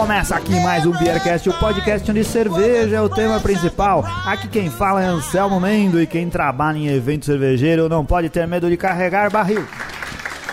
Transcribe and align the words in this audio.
Começa 0.00 0.34
aqui 0.34 0.58
mais 0.60 0.86
um 0.86 0.92
Beercast, 0.92 1.46
o 1.46 1.52
podcast 1.52 2.10
onde 2.10 2.24
cerveja 2.24 2.96
é 2.96 3.00
o 3.02 3.08
tema 3.10 3.38
principal. 3.38 4.02
Aqui 4.24 4.48
quem 4.48 4.70
fala 4.70 5.02
é 5.02 5.04
Anselmo 5.04 5.60
Mendo 5.60 6.00
e 6.00 6.06
quem 6.06 6.30
trabalha 6.30 6.78
em 6.78 6.88
evento 6.88 7.26
cervejeiro 7.26 7.86
não 7.86 8.04
pode 8.04 8.30
ter 8.30 8.46
medo 8.46 8.70
de 8.70 8.78
carregar 8.78 9.30
barril. 9.30 9.62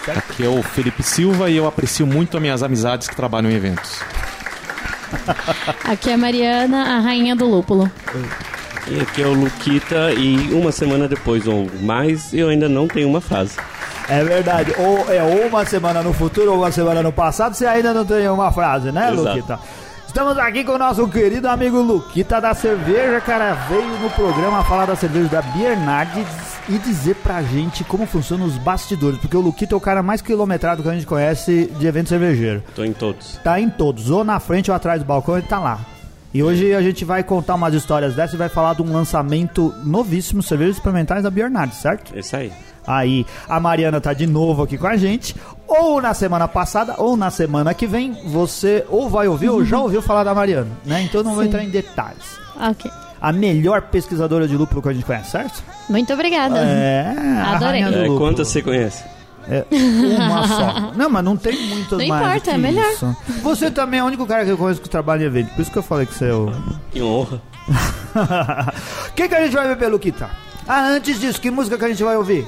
Aqui 0.06 0.44
é 0.44 0.50
o 0.50 0.62
Felipe 0.62 1.02
Silva 1.02 1.50
e 1.50 1.56
eu 1.56 1.66
aprecio 1.66 2.06
muito 2.06 2.36
as 2.36 2.42
minhas 2.42 2.62
amizades 2.62 3.08
que 3.08 3.16
trabalham 3.16 3.50
em 3.50 3.54
eventos. 3.54 4.02
Aqui 5.86 6.10
é 6.10 6.16
a 6.16 6.18
Mariana, 6.18 6.98
a 6.98 7.00
rainha 7.00 7.34
do 7.34 7.46
lúpulo. 7.46 7.90
E 8.86 9.00
aqui 9.00 9.22
é 9.22 9.28
o 9.28 9.34
Luquita 9.34 10.12
e 10.12 10.54
uma 10.54 10.74
semana 10.74 11.08
depois 11.08 11.48
ou 11.48 11.72
mais 11.80 12.34
eu 12.34 12.50
ainda 12.50 12.68
não 12.68 12.86
tenho 12.86 13.08
uma 13.08 13.22
frase. 13.22 13.56
É 14.10 14.24
verdade. 14.24 14.74
Ou 14.78 15.14
é 15.14 15.22
ou 15.22 15.48
uma 15.48 15.66
semana 15.66 16.02
no 16.02 16.14
futuro 16.14 16.52
ou 16.52 16.60
uma 16.60 16.72
semana 16.72 17.04
no 17.04 17.12
passado, 17.12 17.54
você 17.54 17.66
ainda 17.66 17.94
não 17.94 18.06
tem 18.06 18.28
uma 18.30 18.52
frase, 18.52 18.92
né, 18.92 19.12
Exato. 19.12 19.30
Luquita? 19.30 19.60
Estamos 20.08 20.38
aqui 20.38 20.64
com 20.64 20.72
o 20.72 20.78
nosso 20.78 21.08
querido 21.08 21.48
amigo 21.48 21.80
Luquita 21.82 22.42
da 22.42 22.54
cerveja, 22.54 23.22
cara. 23.22 23.54
Veio 23.70 24.00
no 24.00 24.10
programa 24.10 24.64
falar 24.64 24.86
da 24.86 24.96
cerveja 24.96 25.28
da 25.28 25.42
Biernardes 25.42 26.26
e 26.70 26.78
dizer 26.80 27.16
pra 27.16 27.44
gente 27.44 27.84
como 27.84 28.06
funcionam 28.06 28.46
os 28.46 28.58
bastidores, 28.58 29.20
porque 29.20 29.38
o 29.38 29.42
Luquita 29.42 29.76
é 29.76 29.78
o 29.78 29.82
cara 29.82 30.02
mais 30.02 30.22
quilometrado 30.22 30.82
que 30.82 30.90
a 30.90 30.94
gente 30.94 31.06
conhece 31.06 31.72
de 31.78 31.86
evento 31.86 32.10
cervejeiro. 32.10 32.64
Tô 32.76 32.84
em 32.84 32.94
todos. 32.94 33.38
Tá 33.44 33.60
em 33.60 33.70
todos, 33.70 34.10
ou 34.10 34.24
na 34.24 34.40
frente 34.40 34.72
ou 34.72 34.76
atrás 34.76 35.02
do 35.02 35.06
balcão, 35.06 35.38
ele 35.38 35.46
tá 35.46 35.60
lá. 35.60 35.80
E 36.34 36.44
hoje 36.44 36.74
a 36.74 36.82
gente 36.82 37.06
vai 37.06 37.24
contar 37.24 37.56
umas 37.56 37.74
histórias 37.74 38.16
dessas 38.16 38.34
e 38.34 38.38
vai 38.38 38.50
falar 38.50 38.76
de 38.76 38.82
um 38.82 38.92
lançamento 38.92 39.74
novíssimo, 39.84 40.44
cervejas 40.44 40.76
experimentais 40.76 41.24
da 41.24 41.30
Biernardes, 41.30 41.78
certo? 41.78 42.18
Isso 42.18 42.36
aí. 42.36 42.52
Aí 42.86 43.26
a 43.48 43.60
Mariana 43.60 44.00
tá 44.00 44.14
de 44.14 44.28
novo 44.28 44.64
aqui 44.64 44.78
com 44.78 44.88
a 44.88 44.96
gente. 44.96 45.36
Ou 45.68 46.02
na 46.02 46.14
semana 46.14 46.48
passada, 46.48 46.96
ou 46.98 47.18
na 47.18 47.30
semana 47.30 47.74
que 47.74 47.86
vem, 47.86 48.14
você 48.26 48.86
ou 48.90 49.10
vai 49.10 49.28
ouvir 49.28 49.50
ou 49.50 49.64
já 49.66 49.80
ouviu 49.80 50.02
falar 50.02 50.24
da 50.24 50.34
Mariana, 50.34 50.70
né? 50.86 51.02
Então 51.02 51.24
não 51.24 51.34
vou 51.34 51.44
Sim. 51.44 51.50
entrar 51.50 51.64
em 51.64 51.70
detalhes. 51.70 52.38
Ok. 52.60 52.90
A 53.20 53.32
melhor 53.32 53.82
pesquisadora 53.84 54.48
de 54.48 54.56
lúpulo 54.56 54.82
que 54.82 54.90
a 54.90 54.94
gente 54.94 55.06
conhece, 55.06 55.32
certo? 55.32 55.64
Muito 55.90 56.14
obrigada. 56.14 56.60
É, 56.60 57.16
Adorei. 57.46 57.82
É, 57.82 58.08
quantas 58.18 58.48
você 58.48 58.62
conhece? 58.62 59.04
É, 59.50 59.66
uma 59.72 60.48
só. 60.48 60.92
Não, 60.96 61.10
mas 61.10 61.24
não 61.24 61.38
tem 61.38 61.68
muitas 61.68 61.98
Não 62.00 62.08
mais. 62.08 62.22
importa, 62.22 62.40
do 62.40 62.44
que 62.44 62.50
é 62.50 62.58
melhor. 62.58 62.92
isso. 62.92 63.16
Você 63.44 63.72
também 63.72 64.00
é 64.00 64.04
o 64.04 64.08
único 64.08 64.26
cara 64.26 64.44
que 64.44 64.52
eu 64.52 64.58
conheço 64.58 64.82
que 64.82 64.90
trabalha 64.90 65.24
em 65.24 65.28
evento. 65.28 65.54
Por 65.56 65.62
isso 65.62 65.72
que 65.72 65.78
eu 65.78 65.84
falei 65.84 66.06
que 66.06 66.14
você 66.14 66.26
é 66.30 66.34
o. 66.34 66.52
Que 66.92 67.02
honra. 67.02 67.42
O 69.10 69.14
que, 69.16 69.28
que 69.28 69.36
a 69.36 69.44
gente 69.44 69.54
vai 69.56 69.68
beber, 69.68 69.90
Luquita? 69.90 70.30
Ah, 70.68 70.88
antes 70.90 71.20
disso, 71.20 71.40
que 71.40 71.50
música 71.50 71.78
que 71.78 71.86
a 71.86 71.90
gente 71.90 72.04
vai 72.04 72.18
ouvir? 72.18 72.46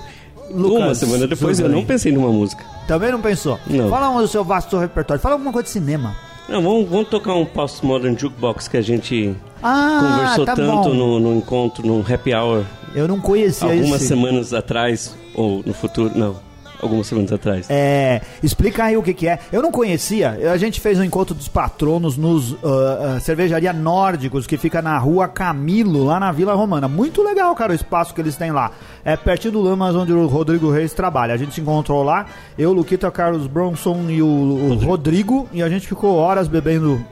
Lucas, 0.52 0.83
uma 0.83 0.95
semana 0.95 1.27
depois 1.27 1.59
eu 1.59 1.70
não 1.70 1.86
pensei 1.86 2.11
numa 2.11 2.30
música. 2.31 2.64
Também 2.88 3.11
não 3.11 3.22
pensou? 3.22 3.59
Não. 3.67 3.89
Fala 3.89 4.09
um 4.09 4.17
do 4.20 4.27
seu 4.27 4.44
vasto 4.44 4.77
repertório. 4.77 5.22
Fala 5.22 5.36
alguma 5.36 5.52
coisa 5.53 5.66
de 5.66 5.72
cinema. 5.72 6.16
Não, 6.50 6.61
vamos, 6.64 6.89
vamos 6.89 7.08
tocar 7.09 7.36
um 7.36 7.45
Postmodern 7.45 8.17
Jukebox 8.20 8.67
que 8.67 8.75
a 8.75 8.81
gente 8.81 9.36
Ah, 9.61 10.00
conversou 10.17 10.45
tá 10.45 10.55
tanto 10.55 10.89
no, 10.95 11.20
no 11.20 11.36
encontro, 11.36 11.86
no 11.86 12.00
happy 12.11 12.33
hour, 12.33 12.64
Eu 12.95 13.08
não 13.08 13.20
conhecia 13.20 13.67
algumas 13.72 13.97
esse. 14.02 14.08
semanas 14.08 14.52
atrás, 14.52 15.16
ou 15.36 15.61
no 15.64 15.73
futuro, 15.75 16.11
não, 16.17 16.36
algumas 16.81 17.08
semanas 17.08 17.31
atrás. 17.31 17.67
É, 17.69 18.22
explica 18.41 18.85
aí 18.85 18.97
o 18.97 19.03
que, 19.03 19.13
que 19.13 19.27
é. 19.27 19.39
Eu 19.52 19.61
não 19.61 19.72
conhecia. 19.72 20.52
A 20.52 20.58
gente 20.58 20.80
fez 20.80 20.99
um 20.99 21.03
encontro 21.03 21.36
dos 21.36 21.47
patronos 21.47 22.17
nos 22.17 22.53
ah, 22.63 23.16
ah, 23.16 23.19
cervejaria 23.19 23.73
nórdicos 23.73 24.47
que 24.47 24.58
fica 24.58 24.81
na 24.81 24.98
rua 24.98 25.27
Camilo, 25.27 26.05
lá 26.05 26.20
na 26.20 26.31
Vila 26.31 26.53
Romana. 26.53 26.87
Muito 26.87 27.21
legal, 27.21 27.53
cara, 27.55 27.71
o 27.71 27.76
espaço 27.76 28.14
que 28.14 28.21
eles 28.21 28.36
têm 28.36 28.52
lá. 28.52 28.71
É 29.03 29.15
pertinho 29.15 29.53
do 29.53 29.61
Lamas, 29.61 29.95
onde 29.95 30.14
o 30.14 30.27
Rodrigo 30.27 30.71
Reis 30.71 30.93
trabalha. 30.93 31.33
A 31.33 31.37
gente 31.37 31.53
se 31.53 31.61
encontrou 31.61 32.03
lá, 32.03 32.26
eu, 32.58 32.73
Luquita, 32.73 33.09
Carlos 33.11 33.48
Bronson 33.48 34.05
e 34.09 34.21
o, 34.21 34.27
o 34.27 34.76
Rodrigo. 34.76 35.48
e 35.53 35.61
a 35.61 35.70
gente 35.70 35.87
ficou 35.87 36.15
horas 36.15 36.48
bebendo 36.48 37.03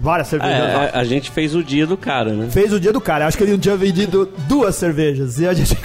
várias 0.00 0.28
cervejas. 0.28 0.58
É, 0.58 0.90
a, 0.94 1.00
a 1.00 1.04
gente 1.04 1.30
fez 1.30 1.54
o 1.54 1.62
dia 1.62 1.86
do 1.86 1.96
cara, 1.96 2.32
né? 2.32 2.48
Fez 2.50 2.72
o 2.72 2.80
dia 2.80 2.92
do 2.92 3.00
cara. 3.00 3.26
Acho 3.26 3.36
que 3.36 3.44
ele 3.44 3.52
não 3.52 3.58
tinha 3.58 3.76
vendido 3.76 4.28
duas 4.48 4.76
cervejas. 4.76 5.38
E 5.38 5.46
a 5.46 5.52
gente. 5.52 5.76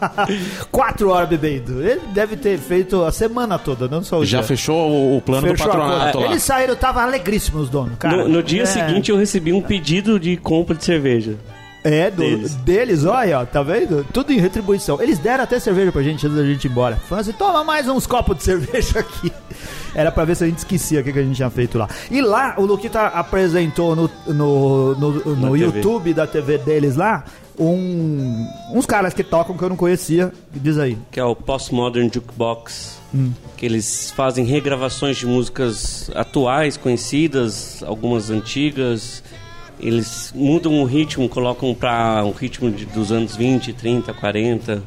Quatro 0.70 1.10
horas 1.10 1.28
bebendo. 1.28 1.82
Ele 1.82 2.00
deve 2.12 2.36
ter 2.36 2.58
feito 2.58 3.04
a 3.04 3.12
semana 3.12 3.58
toda, 3.58 3.88
não 3.88 4.02
só 4.02 4.18
o 4.18 4.24
Já 4.24 4.38
dia. 4.38 4.46
fechou 4.48 4.90
o, 4.90 5.16
o 5.16 5.20
plano 5.20 5.46
Fechou 5.48 5.66
do 5.66 5.72
patronato. 5.72 6.20
Eles 6.20 6.42
saíram, 6.42 6.76
tava 6.76 7.02
alegríssimo 7.02 7.60
os 7.60 7.68
donos, 7.68 7.96
cara. 7.98 8.16
No, 8.24 8.28
no 8.28 8.42
dia 8.42 8.62
É. 8.62 8.66
seguinte 8.66 9.10
eu 9.10 9.16
recebi 9.16 9.52
um 9.52 9.62
pedido 9.62 10.18
de 10.18 10.36
compra 10.36 10.74
de 10.74 10.84
cerveja. 10.84 11.36
É, 11.84 12.10
do- 12.10 12.16
deles. 12.16 12.54
Deles. 12.56 13.04
olha, 13.04 13.40
ó, 13.40 13.44
tá 13.46 13.62
vendo? 13.62 14.04
Tudo 14.12 14.32
em 14.32 14.38
retribuição. 14.38 15.00
Eles 15.00 15.18
deram 15.18 15.44
até 15.44 15.58
cerveja 15.60 15.92
pra 15.92 16.02
gente 16.02 16.26
antes 16.26 16.36
da 16.36 16.44
gente 16.44 16.64
ir 16.66 16.70
embora. 16.70 16.96
Falaram 16.96 17.28
assim, 17.28 17.38
toma 17.38 17.62
mais 17.64 17.88
uns 17.88 18.06
copos 18.06 18.36
de 18.36 18.42
cerveja 18.42 18.98
aqui. 18.98 19.32
Era 19.98 20.12
pra 20.12 20.24
ver 20.24 20.36
se 20.36 20.44
a 20.44 20.46
gente 20.46 20.58
esquecia 20.58 21.00
o 21.00 21.02
que, 21.02 21.12
que 21.12 21.18
a 21.18 21.24
gente 21.24 21.34
tinha 21.34 21.50
feito 21.50 21.76
lá. 21.76 21.88
E 22.08 22.20
lá, 22.20 22.54
o 22.56 22.64
Luquita 22.64 23.08
apresentou 23.08 23.96
no, 23.96 24.08
no, 24.28 24.94
no, 24.94 25.34
no. 25.34 25.56
YouTube 25.56 26.14
da 26.14 26.24
TV 26.24 26.56
deles 26.56 26.94
lá, 26.94 27.24
um, 27.58 28.46
uns 28.72 28.86
caras 28.86 29.12
que 29.12 29.24
tocam 29.24 29.56
que 29.56 29.64
eu 29.64 29.70
não 29.70 29.74
conhecia. 29.74 30.32
Diz 30.54 30.78
aí. 30.78 30.96
que 31.10 31.18
é 31.18 31.24
o 31.24 31.34
Postmodern 31.34 32.08
Jukebox, 32.14 33.00
que 33.56 33.66
eles 33.66 34.12
fazem 34.12 34.44
regravações 34.44 35.16
de 35.16 35.26
músicas 35.26 36.08
atuais, 36.14 36.76
conhecidas, 36.76 37.82
algumas 37.82 38.30
antigas. 38.30 39.24
Eles 39.80 40.32
mudam 40.32 40.80
o 40.80 40.84
ritmo, 40.84 41.28
colocam 41.28 41.74
para 41.74 42.24
um 42.24 42.30
ritmo 42.30 42.70
de, 42.70 42.86
dos 42.86 43.10
anos 43.10 43.34
20, 43.34 43.72
30, 43.72 44.14
40. 44.14 44.80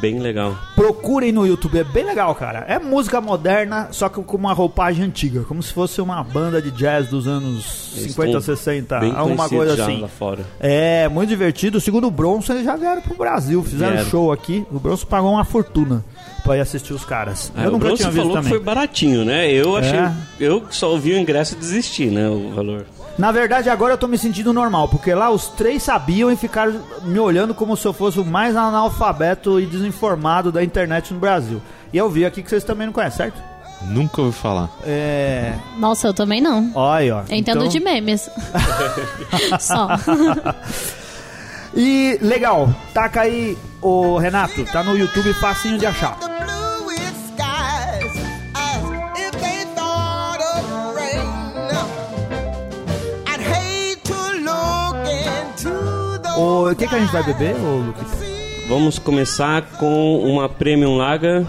Bem 0.00 0.18
legal. 0.18 0.56
Procurem 0.74 1.30
no 1.32 1.46
YouTube, 1.46 1.78
é 1.78 1.84
bem 1.84 2.04
legal, 2.04 2.34
cara. 2.34 2.64
É 2.68 2.78
música 2.78 3.20
moderna, 3.20 3.88
só 3.92 4.08
que 4.08 4.22
com 4.22 4.36
uma 4.36 4.52
roupagem 4.52 5.04
antiga, 5.04 5.42
como 5.42 5.62
se 5.62 5.72
fosse 5.72 6.00
uma 6.00 6.22
banda 6.24 6.60
de 6.62 6.70
jazz 6.70 7.08
dos 7.08 7.26
anos 7.28 7.92
Eles 7.96 8.12
50, 8.12 8.38
estão 8.38 8.40
60, 8.56 8.98
bem 9.00 9.12
alguma 9.14 9.48
coisa 9.48 9.76
já 9.76 9.84
assim. 9.84 10.00
lá 10.00 10.08
fora. 10.08 10.44
É, 10.58 11.08
muito 11.08 11.28
divertido. 11.28 11.80
Segundo 11.80 12.06
o 12.06 12.10
Bronson, 12.10 12.54
eles 12.54 12.64
já 12.64 12.76
vieram 12.76 13.02
pro 13.02 13.14
Brasil, 13.14 13.62
fizeram 13.62 13.92
Vieram. 13.92 14.08
show 14.10 14.32
aqui. 14.32 14.66
O 14.70 14.78
Bronson 14.78 15.06
pagou 15.06 15.32
uma 15.32 15.44
fortuna 15.44 16.04
pra 16.42 16.56
ir 16.56 16.60
assistir 16.60 16.94
os 16.94 17.04
caras. 17.04 17.52
É, 17.56 17.64
eu 17.64 17.68
o 17.68 17.72
nunca 17.72 17.84
Bronson 17.86 17.96
tinha 17.96 18.10
visto 18.10 18.22
falou 18.22 18.36
também. 18.36 18.50
que 18.52 18.56
foi 18.56 18.64
baratinho, 18.64 19.24
né? 19.24 19.50
Eu 19.52 19.76
achei. 19.76 19.98
É. 19.98 20.12
Eu 20.38 20.64
só 20.70 20.90
ouvi 20.90 21.12
o 21.12 21.18
ingresso 21.18 21.54
e 21.54 21.58
desisti, 21.58 22.06
né? 22.06 22.28
O 22.28 22.50
valor. 22.54 22.86
Na 23.20 23.30
verdade, 23.30 23.68
agora 23.68 23.92
eu 23.92 23.98
tô 23.98 24.08
me 24.08 24.16
sentindo 24.16 24.50
normal, 24.50 24.88
porque 24.88 25.12
lá 25.12 25.28
os 25.30 25.48
três 25.48 25.82
sabiam 25.82 26.32
e 26.32 26.36
ficaram 26.36 26.80
me 27.02 27.18
olhando 27.18 27.52
como 27.54 27.76
se 27.76 27.86
eu 27.86 27.92
fosse 27.92 28.18
o 28.18 28.24
mais 28.24 28.56
analfabeto 28.56 29.60
e 29.60 29.66
desinformado 29.66 30.50
da 30.50 30.64
internet 30.64 31.12
no 31.12 31.20
Brasil. 31.20 31.60
E 31.92 31.98
eu 31.98 32.08
vi 32.08 32.24
aqui 32.24 32.42
que 32.42 32.48
vocês 32.48 32.64
também 32.64 32.86
não 32.86 32.94
conhecem, 32.94 33.18
certo? 33.18 33.42
Nunca 33.82 34.22
ouvi 34.22 34.32
falar. 34.34 34.70
É. 34.86 35.52
Nossa, 35.76 36.06
eu 36.08 36.14
também 36.14 36.40
não. 36.40 36.72
Olha, 36.74 36.98
aí, 36.98 37.10
ó. 37.10 37.20
Eu 37.28 37.36
entendo 37.36 37.58
Então- 37.58 37.68
de 37.68 37.78
memes. 37.80 38.30
Só. 39.60 39.88
E 41.74 42.18
legal, 42.22 42.74
taca 42.94 43.20
aí, 43.20 43.56
o 43.82 44.16
Renato, 44.16 44.64
tá 44.64 44.82
no 44.82 44.96
YouTube 44.96 45.32
facinho 45.34 45.76
de 45.78 45.84
achar. 45.84 46.16
O 56.42 56.74
que, 56.74 56.86
que 56.88 56.94
a 56.94 56.98
gente 56.98 57.12
vai 57.12 57.22
beber, 57.22 57.54
ô 57.56 57.76
Lucas? 57.86 58.06
Vamos 58.66 58.98
começar 58.98 59.62
com 59.78 60.20
uma 60.20 60.48
Premium 60.48 60.96
Lager. 60.96 61.44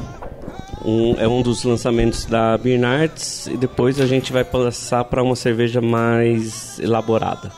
Um- 0.83 1.15
é 1.17 1.27
um 1.27 1.41
dos 1.41 1.63
lançamentos 1.63 2.25
da 2.25 2.57
Bernards. 2.57 3.47
E 3.47 3.55
depois 3.55 4.01
a 4.01 4.05
gente 4.05 4.33
vai 4.33 4.43
passar 4.43 5.05
para 5.05 5.23
uma 5.23 5.35
cerveja 5.35 5.79
mais 5.79 6.77
elaborada. 6.79 7.51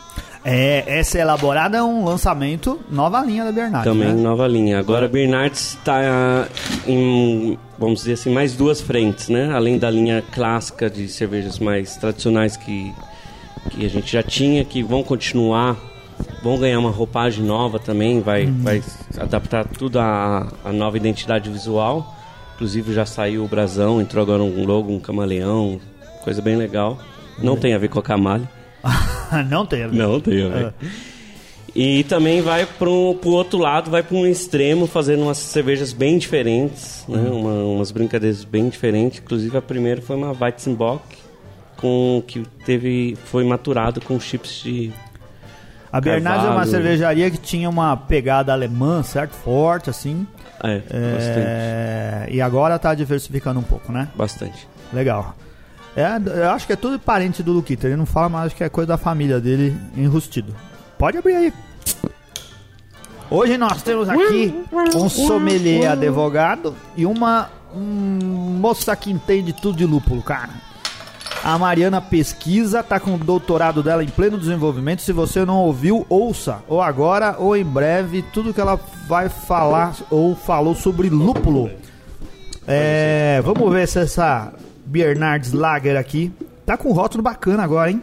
É, 0.46 0.84
essa 1.00 1.18
elaborada 1.18 1.78
é 1.78 1.82
um 1.82 2.04
lançamento 2.06 2.80
nova 2.92 3.22
linha 3.22 3.46
da 3.46 3.52
Bernardo. 3.52 3.86
Também 3.86 4.10
né? 4.10 4.22
nova 4.22 4.46
linha. 4.48 4.78
Agora 4.78 5.06
a 5.06 5.10
Bernards 5.10 5.70
está 5.80 6.48
em, 6.86 7.58
vamos 7.80 8.00
dizer 8.02 8.14
assim, 8.14 8.30
mais 8.32 8.54
duas 8.54 8.80
frentes, 8.80 9.30
né? 9.30 9.52
Além 9.56 9.80
da 9.80 9.90
linha 9.90 10.24
clássica 10.34 10.88
de 10.90 11.08
cervejas 11.08 11.58
mais 11.58 11.96
tradicionais 11.96 12.56
que, 12.58 12.94
que 13.72 13.86
a 13.86 13.90
gente 13.90 14.12
já 14.12 14.22
tinha, 14.22 14.64
que 14.66 14.84
vão 14.84 15.02
continuar, 15.02 15.78
vão 16.44 16.58
ganhar 16.58 16.80
uma 16.80 16.90
roupagem 16.92 17.44
nova 17.44 17.80
também, 17.80 18.22
vai, 18.22 18.46
vai 18.46 18.82
adaptar 19.18 19.66
tudo 19.68 20.00
à, 20.00 20.52
à 20.64 20.72
nova 20.72 20.98
identidade 20.98 21.50
visual. 21.50 22.16
Inclusive 22.56 22.94
já 22.94 23.06
saiu 23.06 23.44
o 23.44 23.48
brasão, 23.48 24.00
entrou 24.02 24.22
agora 24.22 24.44
um 24.44 24.66
logo, 24.66 24.92
um 24.92 25.00
camaleão, 25.00 25.80
coisa 26.24 26.42
bem 26.42 26.56
legal. 26.56 26.98
Não 27.42 27.58
tem 27.58 27.74
a 27.74 27.78
ver 27.78 27.88
com 27.90 28.00
a 28.00 28.04
Camalha. 28.04 28.50
não 29.50 29.66
tem. 29.66 29.84
a 29.84 29.88
ver. 29.88 29.96
Não 29.98 30.20
tem 30.20 30.44
a 30.46 30.48
ver. 30.50 30.74
E 31.76 32.04
também 32.04 32.40
vai 32.42 32.68
para 32.68 32.88
o 32.88 33.18
outro 33.26 33.58
lado, 33.58 33.90
vai 33.90 34.04
para 34.04 34.16
um 34.16 34.28
extremo, 34.28 34.86
fazendo 34.86 35.24
umas 35.24 35.40
cervejas 35.40 35.92
bem 35.92 36.20
diferentes, 36.20 37.04
né? 37.08 37.18
Uhum. 37.18 37.40
Uma- 37.40 37.64
umas 37.76 37.90
brincadeiras 37.92 38.44
bem 38.44 38.70
diferentes. 38.70 39.20
Inclusive 39.20 39.58
a 39.58 39.62
primeira 39.62 40.00
foi 40.00 40.16
uma 40.16 40.32
Weizenbock, 40.40 41.02
com 41.78 42.22
que 42.28 42.44
teve 42.64 43.18
foi 43.26 43.44
maturado 43.44 44.00
com 44.02 44.20
chips 44.20 44.62
de 44.64 44.92
A 45.94 46.02
Bernardo 46.02 46.48
é 46.48 46.50
uma 46.50 46.66
cervejaria 46.66 47.30
que 47.30 47.38
tinha 47.38 47.70
uma 47.70 47.96
pegada 47.96 48.52
alemã, 48.52 49.04
certo? 49.04 49.34
Forte, 49.36 49.92
assim. 49.92 50.26
é, 50.90 51.16
É, 51.40 52.28
E 52.32 52.42
agora 52.42 52.80
tá 52.80 52.96
diversificando 52.96 53.60
um 53.60 53.64
pouco, 53.64 53.92
né? 53.92 54.08
bastante, 54.16 54.52
bastante. 54.52 54.68
Legal. 54.92 55.36
É, 55.96 56.08
eu 56.40 56.50
acho 56.50 56.66
que 56.66 56.74
é 56.74 56.76
tudo 56.76 56.98
parente 56.98 57.44
do 57.44 57.52
Luquita. 57.54 57.86
Ele 57.86 57.96
não 57.96 58.08
fala, 58.08 58.28
mas 58.28 58.48
acho 58.48 58.56
que 58.56 58.64
é 58.64 58.70
coisa 58.70 58.88
da 58.88 58.98
família 58.98 59.40
dele 59.40 59.78
enrustido. 59.96 60.56
Pode 60.98 61.18
abrir 61.20 61.36
aí. 61.36 61.54
Hoje 63.30 63.58
nós 63.58 63.82
temos 63.84 64.10
aqui 64.10 64.54
um 64.96 65.10
sommelier 65.10 65.92
advogado 65.92 66.76
e 66.98 67.06
uma 67.06 67.50
moça 67.76 68.96
que 68.96 69.12
entende 69.12 69.54
tudo 69.54 69.78
de 69.78 69.86
lúpulo, 69.86 70.22
cara. 70.24 70.50
A 71.44 71.58
Mariana 71.58 72.00
pesquisa, 72.00 72.82
tá 72.82 73.02
com 73.02 73.16
o 73.16 73.18
doutorado 73.18 73.84
dela 73.84 74.02
em 74.02 74.08
pleno 74.08 74.38
desenvolvimento. 74.38 75.02
Se 75.02 75.12
você 75.12 75.44
não 75.44 75.58
ouviu, 75.58 76.06
ouça, 76.08 76.60
ou 76.70 76.82
agora 76.82 77.36
ou 77.38 77.56
em 77.58 77.66
breve, 77.66 78.22
tudo 78.22 78.54
que 78.54 78.62
ela 78.62 78.80
vai 79.08 79.28
falar 79.28 79.94
ou 80.10 80.36
falou 80.38 80.74
sobre 80.74 81.10
lúpulo. 81.10 81.70
É, 82.66 83.42
vamos 83.44 83.70
ver 83.74 83.90
se 83.90 84.00
essa 84.00 84.54
Bernardes 84.86 85.52
Lager 85.52 85.98
aqui 85.98 86.32
tá 86.66 86.78
com 86.78 86.90
um 86.90 86.94
rótulo 86.94 87.22
bacana 87.22 87.62
agora, 87.62 87.92
hein? 87.92 88.02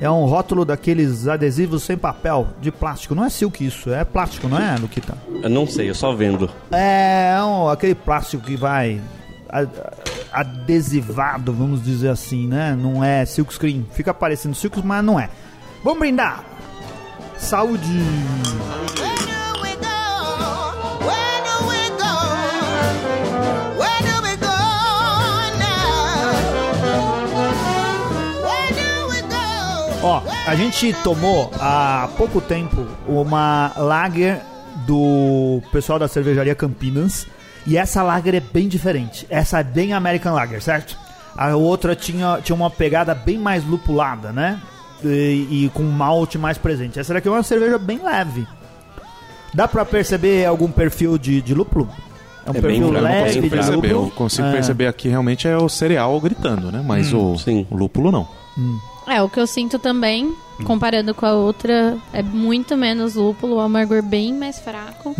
É 0.00 0.10
um 0.10 0.24
rótulo 0.24 0.64
daqueles 0.64 1.28
adesivos 1.28 1.84
sem 1.84 1.96
papel, 1.96 2.48
de 2.60 2.72
plástico. 2.72 3.14
Não 3.14 3.24
é 3.24 3.28
silk 3.28 3.64
isso, 3.64 3.92
é 3.92 4.04
plástico, 4.04 4.48
não 4.48 4.58
é, 4.58 4.76
Luquita? 4.76 5.16
Eu 5.40 5.50
não 5.50 5.68
sei, 5.68 5.88
eu 5.88 5.94
só 5.94 6.12
vendo. 6.12 6.50
É 6.72 7.36
um, 7.42 7.68
aquele 7.68 7.94
plástico 7.94 8.42
que 8.42 8.56
vai 8.56 9.00
adesivado, 10.32 11.52
vamos 11.52 11.82
dizer 11.82 12.08
assim, 12.08 12.46
né? 12.46 12.76
Não 12.80 13.02
é 13.02 13.24
silk 13.24 13.52
screen. 13.52 13.86
Fica 13.92 14.12
parecendo 14.14 14.54
silk, 14.54 14.80
mas 14.84 15.04
não 15.04 15.18
é. 15.18 15.30
Vamos 15.82 15.98
brindar! 15.98 16.44
Saúde! 17.38 18.00
Go? 18.96 19.20
Ó, 30.02 30.22
a 30.46 30.54
gente 30.54 30.94
tomou 31.04 31.50
há 31.60 32.08
pouco 32.16 32.40
tempo 32.40 32.86
uma 33.06 33.70
lager 33.76 34.40
do 34.86 35.60
pessoal 35.70 35.98
da 35.98 36.08
cervejaria 36.08 36.54
Campinas. 36.54 37.26
E 37.66 37.76
essa 37.76 38.02
lager 38.02 38.34
é 38.34 38.40
bem 38.40 38.68
diferente. 38.68 39.26
Essa 39.28 39.60
é 39.60 39.64
bem 39.64 39.92
American 39.92 40.32
Lager, 40.34 40.62
certo? 40.62 40.96
A 41.36 41.54
outra 41.56 41.94
tinha, 41.94 42.40
tinha 42.42 42.56
uma 42.56 42.70
pegada 42.70 43.14
bem 43.14 43.38
mais 43.38 43.64
lupulada, 43.64 44.32
né? 44.32 44.60
E, 45.04 45.46
e 45.66 45.70
com 45.72 45.82
malte 45.82 46.36
mais 46.36 46.58
presente. 46.58 46.98
Essa 46.98 47.14
daqui 47.14 47.28
é 47.28 47.30
uma 47.30 47.42
cerveja 47.42 47.78
bem 47.78 48.00
leve. 48.02 48.46
Dá 49.54 49.66
pra 49.66 49.84
perceber 49.84 50.44
algum 50.46 50.70
perfil 50.70 51.18
de, 51.18 51.40
de 51.40 51.54
lúpulo? 51.54 51.88
É 52.46 52.50
um 52.50 52.54
É 52.54 52.60
bem 52.60 52.62
perfil 52.62 52.86
Eu 52.86 52.92
não 52.92 53.00
leve 53.00 53.24
consigo 53.24 53.42
de 53.42 53.50
perceber. 53.50 53.90
Eu 53.90 53.96
lúpulo? 53.96 54.10
consigo 54.16 54.48
É. 54.48 54.52
perceber 54.52 54.86
aqui 54.86 55.08
realmente 55.08 55.48
é 55.48 55.56
o 55.56 55.68
cereal 55.68 56.20
gritando, 56.20 56.70
né? 56.72 56.82
Mas 56.84 57.12
o, 57.12 57.36
sim. 57.38 57.66
o 57.70 57.76
lúpulo 57.76 58.10
não. 58.10 58.28
É, 59.06 59.20
o 59.22 59.28
que 59.28 59.40
eu 59.40 59.46
sinto 59.46 59.78
também, 59.78 60.34
comparando 60.64 61.14
com 61.14 61.26
a 61.26 61.32
outra, 61.32 61.96
é 62.12 62.22
muito 62.22 62.76
menos 62.76 63.14
lúpulo, 63.14 63.56
o 63.56 63.60
amargor 63.60 64.02
bem 64.02 64.32
mais 64.32 64.58
fraco. 64.58 65.14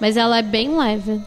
Mas 0.00 0.16
ela 0.16 0.38
é 0.38 0.42
bem 0.42 0.76
leve. 0.76 1.20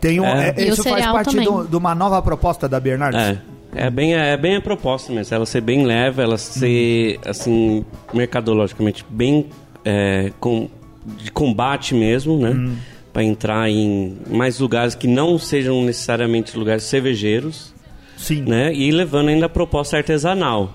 Tem 0.00 0.20
um, 0.20 0.24
É. 0.24 0.54
é, 0.56 0.64
o 0.64 0.72
isso 0.72 0.82
faz 0.84 1.04
parte 1.06 1.36
do- 1.40 1.64
de 1.66 1.76
uma 1.76 1.94
nova 1.94 2.20
proposta 2.22 2.68
da 2.68 2.78
Bernardes? 2.80 3.20
É. 3.20 3.38
É 3.74 3.90
bem, 3.90 4.14
é 4.14 4.34
bem 4.36 4.56
a 4.56 4.60
proposta 4.62 5.12
mesmo. 5.12 5.34
Ela 5.34 5.44
ser 5.44 5.60
bem 5.60 5.84
leve, 5.84 6.22
ela 6.22 6.38
ser, 6.38 7.18
assim, 7.26 7.84
mercadologicamente 8.14 9.04
bem 9.10 9.46
é, 9.84 10.32
com, 10.40 10.68
de 11.22 11.30
combate 11.30 11.94
mesmo, 11.94 12.38
né? 12.38 12.72
Pra 13.12 13.22
entrar 13.22 13.68
em 13.68 14.16
mais 14.30 14.58
lugares 14.58 14.94
que 14.94 15.06
não 15.06 15.38
sejam 15.38 15.82
necessariamente 15.82 16.56
lugares 16.56 16.84
cervejeiros, 16.84 17.74
Sim. 18.16 18.42
né? 18.42 18.72
E 18.72 18.90
levando 18.90 19.28
ainda 19.28 19.46
a 19.46 19.50
proposta 19.50 19.98
artesanal. 19.98 20.72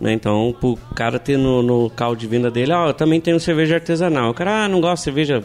Né? 0.00 0.12
Então, 0.12 0.54
pro 0.60 0.76
cara 0.94 1.18
ter 1.18 1.36
no, 1.36 1.60
no 1.62 1.90
de 2.16 2.26
venda 2.28 2.50
dele, 2.52 2.72
ó, 2.72 2.88
eu 2.88 2.94
também 2.94 3.20
tenho 3.20 3.40
cerveja 3.40 3.74
artesanal. 3.76 4.30
O 4.30 4.34
cara, 4.34 4.64
ah, 4.64 4.68
não 4.68 4.80
gosta 4.80 4.96
de 4.96 5.04
cerveja 5.04 5.42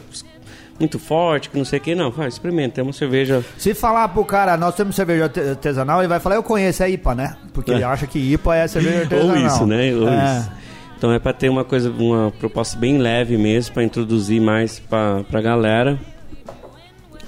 muito 0.80 0.98
forte, 1.00 1.50
que 1.50 1.58
não 1.58 1.66
sei 1.66 1.80
o 1.80 1.82
que, 1.82 1.96
não. 1.96 2.12
Faz, 2.12 2.34
experimenta, 2.34 2.82
é 2.82 2.84
uma 2.84 2.92
cerveja 2.94 3.44
Se 3.58 3.74
falar 3.74 4.08
pro 4.10 4.26
cara, 4.26 4.58
nós 4.58 4.76
temos 4.76 4.96
cerveja 4.96 5.24
arte- 5.26 5.40
artesanal, 5.40 6.00
ele 6.02 6.08
vai 6.08 6.20
falar, 6.20 6.36
eu 6.36 6.44
conheço 6.44 6.84
a 6.84 6.90
IPA, 6.90 7.16
né? 7.16 7.38
Porque 7.54 7.72
É. 7.72 7.76
ele 7.76 7.84
acha 7.84 8.06
que 8.08 8.20
IPA 8.20 8.56
é 8.56 8.68
cerveja 8.68 9.02
artesanal. 9.04 9.36
Ou 9.38 9.48
isso, 9.48 9.66
né? 9.66 9.94
Ou 9.96 10.10
É. 10.10 10.40
isso. 10.40 10.52
Então 10.98 11.12
é 11.12 11.20
para 11.20 11.34
ter 11.34 11.50
uma 11.50 11.64
coisa, 11.66 11.90
uma 11.92 12.32
proposta 12.40 12.78
bem 12.78 12.98
leve 12.98 13.38
mesmo, 13.38 13.74
para 13.74 13.84
introduzir 13.84 14.40
mais 14.42 14.80
para 14.80 15.24
pra 15.26 15.42
galera 15.42 16.00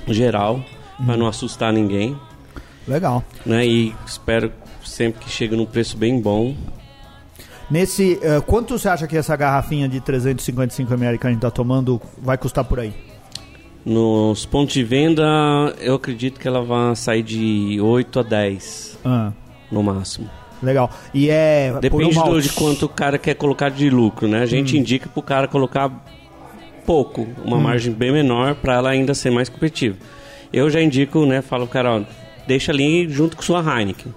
geral, 0.07 0.63
para 1.05 1.17
não 1.17 1.27
assustar 1.27 1.73
ninguém, 1.73 2.17
Legal. 2.87 3.23
né? 3.45 3.65
E 3.65 3.93
espero 4.05 4.51
sempre 4.83 5.21
que 5.23 5.29
chegue 5.29 5.55
num 5.55 5.65
preço 5.65 5.97
bem 5.97 6.21
bom. 6.21 6.55
Nesse, 7.69 8.19
eh, 8.21 8.39
quanto 8.45 8.77
você 8.77 8.87
acha 8.87 9.07
que 9.07 9.17
essa 9.17 9.35
garrafinha 9.35 9.89
de 9.89 9.99
355ml 9.99 11.17
que 11.17 11.25
a 11.27 11.31
gente 11.31 11.39
tá 11.39 11.49
tomando 11.49 11.99
vai 12.21 12.37
custar 12.37 12.63
por 12.63 12.79
aí? 12.79 12.93
Nos 13.85 14.45
pontos 14.45 14.73
de 14.73 14.83
venda, 14.83 15.23
eu 15.79 15.95
acredito 15.95 16.39
que 16.39 16.47
ela 16.47 16.63
vai 16.63 16.95
sair 16.95 17.21
de 17.21 17.79
8 17.79 18.19
a 18.19 18.23
10 18.23 18.97
Ah, 19.05 19.31
no 19.71 19.83
máximo. 19.83 20.27
legal. 20.63 20.89
E 21.13 21.29
é 21.29 21.69
por 21.69 21.77
um 21.77 21.79
Depende 22.09 22.15
do- 22.23 22.41
de 22.41 22.49
quanto 22.49 22.87
o 22.87 22.89
cara 22.89 23.17
quer 23.19 23.35
colocar 23.35 23.69
de 23.69 23.87
lucro, 23.89 24.27
né? 24.27 24.41
A 24.41 24.45
gente 24.47 24.75
indica 24.77 25.07
pro 25.07 25.21
cara 25.21 25.47
colocar 25.47 25.91
pouco, 26.85 27.27
uma 27.43 27.57
margem 27.59 27.93
bem 27.93 28.11
menor 28.11 28.55
para 28.55 28.73
ela 28.73 28.89
ainda 28.89 29.13
ser 29.13 29.29
mais 29.29 29.49
competitiva. 29.49 29.97
Eu 30.51 30.67
já 30.69 30.81
indico, 30.81 31.23
né? 31.25 31.41
Falo 31.43 31.65
pro 31.65 31.73
cara, 31.73 31.97
ó, 31.97 32.01
deixa 32.47 32.71
ali 32.71 33.07
junto 33.07 33.35
com 33.37 33.43
sua 33.43 33.59
Heineken, 33.59 34.11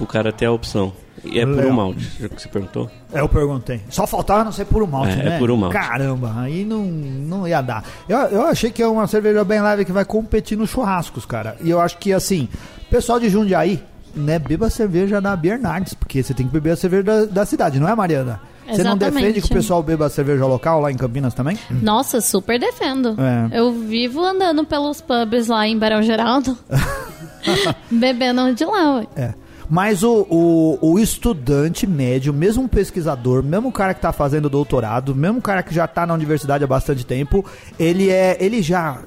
o 0.00 0.06
cara 0.06 0.32
ter 0.32 0.46
a 0.46 0.52
opção. 0.52 0.92
E 1.24 1.38
é 1.40 1.46
por 1.46 1.54
Legal. 1.56 1.70
um 1.70 1.74
malte, 1.74 2.10
já 2.20 2.28
que 2.28 2.42
você 2.42 2.48
perguntou. 2.48 2.90
É, 3.12 3.20
Eu 3.20 3.28
perguntei. 3.28 3.80
Só 3.88 4.06
faltava 4.06 4.44
não 4.44 4.52
ser 4.52 4.66
puro 4.66 4.86
malte, 4.86 5.18
É, 5.18 5.20
é 5.20 5.24
né? 5.30 5.38
puro 5.38 5.56
malte. 5.56 5.72
Caramba, 5.72 6.34
aí 6.36 6.64
não, 6.66 6.82
não 6.84 7.48
ia 7.48 7.62
dar. 7.62 7.82
Eu, 8.06 8.18
eu 8.18 8.42
achei 8.42 8.70
que 8.70 8.82
é 8.82 8.86
uma 8.86 9.06
cerveja 9.06 9.42
bem 9.42 9.62
leve 9.62 9.84
que 9.86 9.92
vai 9.92 10.04
competir 10.04 10.58
nos 10.58 10.68
churrascos, 10.70 11.24
cara. 11.24 11.56
E 11.62 11.70
eu 11.70 11.80
acho 11.80 11.96
que, 11.96 12.12
assim, 12.12 12.46
pessoal 12.90 13.18
de 13.18 13.30
Jundiaí, 13.30 13.82
né, 14.14 14.38
beba 14.38 14.66
a 14.66 14.70
cerveja 14.70 15.18
da 15.20 15.34
Bernardes, 15.34 15.94
porque 15.94 16.22
você 16.22 16.34
tem 16.34 16.46
que 16.46 16.52
beber 16.52 16.72
a 16.72 16.76
cerveja 16.76 17.02
da, 17.02 17.24
da 17.24 17.46
cidade, 17.46 17.80
não 17.80 17.88
é, 17.88 17.94
Mariana? 17.94 18.40
Você 18.70 18.82
não 18.82 18.96
defende 18.96 19.40
que 19.40 19.46
o 19.46 19.54
pessoal 19.54 19.82
beba 19.82 20.06
a 20.06 20.10
cerveja 20.10 20.46
local 20.46 20.80
lá 20.80 20.90
em 20.90 20.96
Campinas 20.96 21.34
também? 21.34 21.58
Nossa, 21.70 22.20
super 22.20 22.58
defendo. 22.58 23.14
É. 23.52 23.60
Eu 23.60 23.72
vivo 23.72 24.24
andando 24.24 24.64
pelos 24.64 25.00
pubs 25.02 25.48
lá 25.48 25.66
em 25.66 25.78
Barão 25.78 26.02
Geraldo, 26.02 26.56
bebendo 27.90 28.54
de 28.54 28.64
lá, 28.64 28.96
ué. 28.98 29.06
É. 29.16 29.34
Mas 29.68 30.02
o, 30.02 30.26
o, 30.28 30.78
o 30.80 30.98
estudante 30.98 31.86
médio, 31.86 32.32
mesmo 32.32 32.64
um 32.64 32.68
pesquisador, 32.68 33.42
mesmo 33.42 33.72
cara 33.72 33.94
que 33.94 34.00
tá 34.00 34.12
fazendo 34.12 34.50
doutorado, 34.50 35.14
mesmo 35.14 35.40
cara 35.40 35.62
que 35.62 35.74
já 35.74 35.86
tá 35.86 36.06
na 36.06 36.14
universidade 36.14 36.64
há 36.64 36.66
bastante 36.66 37.04
tempo, 37.04 37.44
ele 37.78 38.10
é. 38.10 38.36
ele 38.40 38.62
já. 38.62 38.98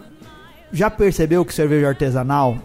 Já 0.71 0.89
percebeu 0.89 1.45
que 1.45 1.53
cerveja 1.53 1.87
artesanal 1.87 2.57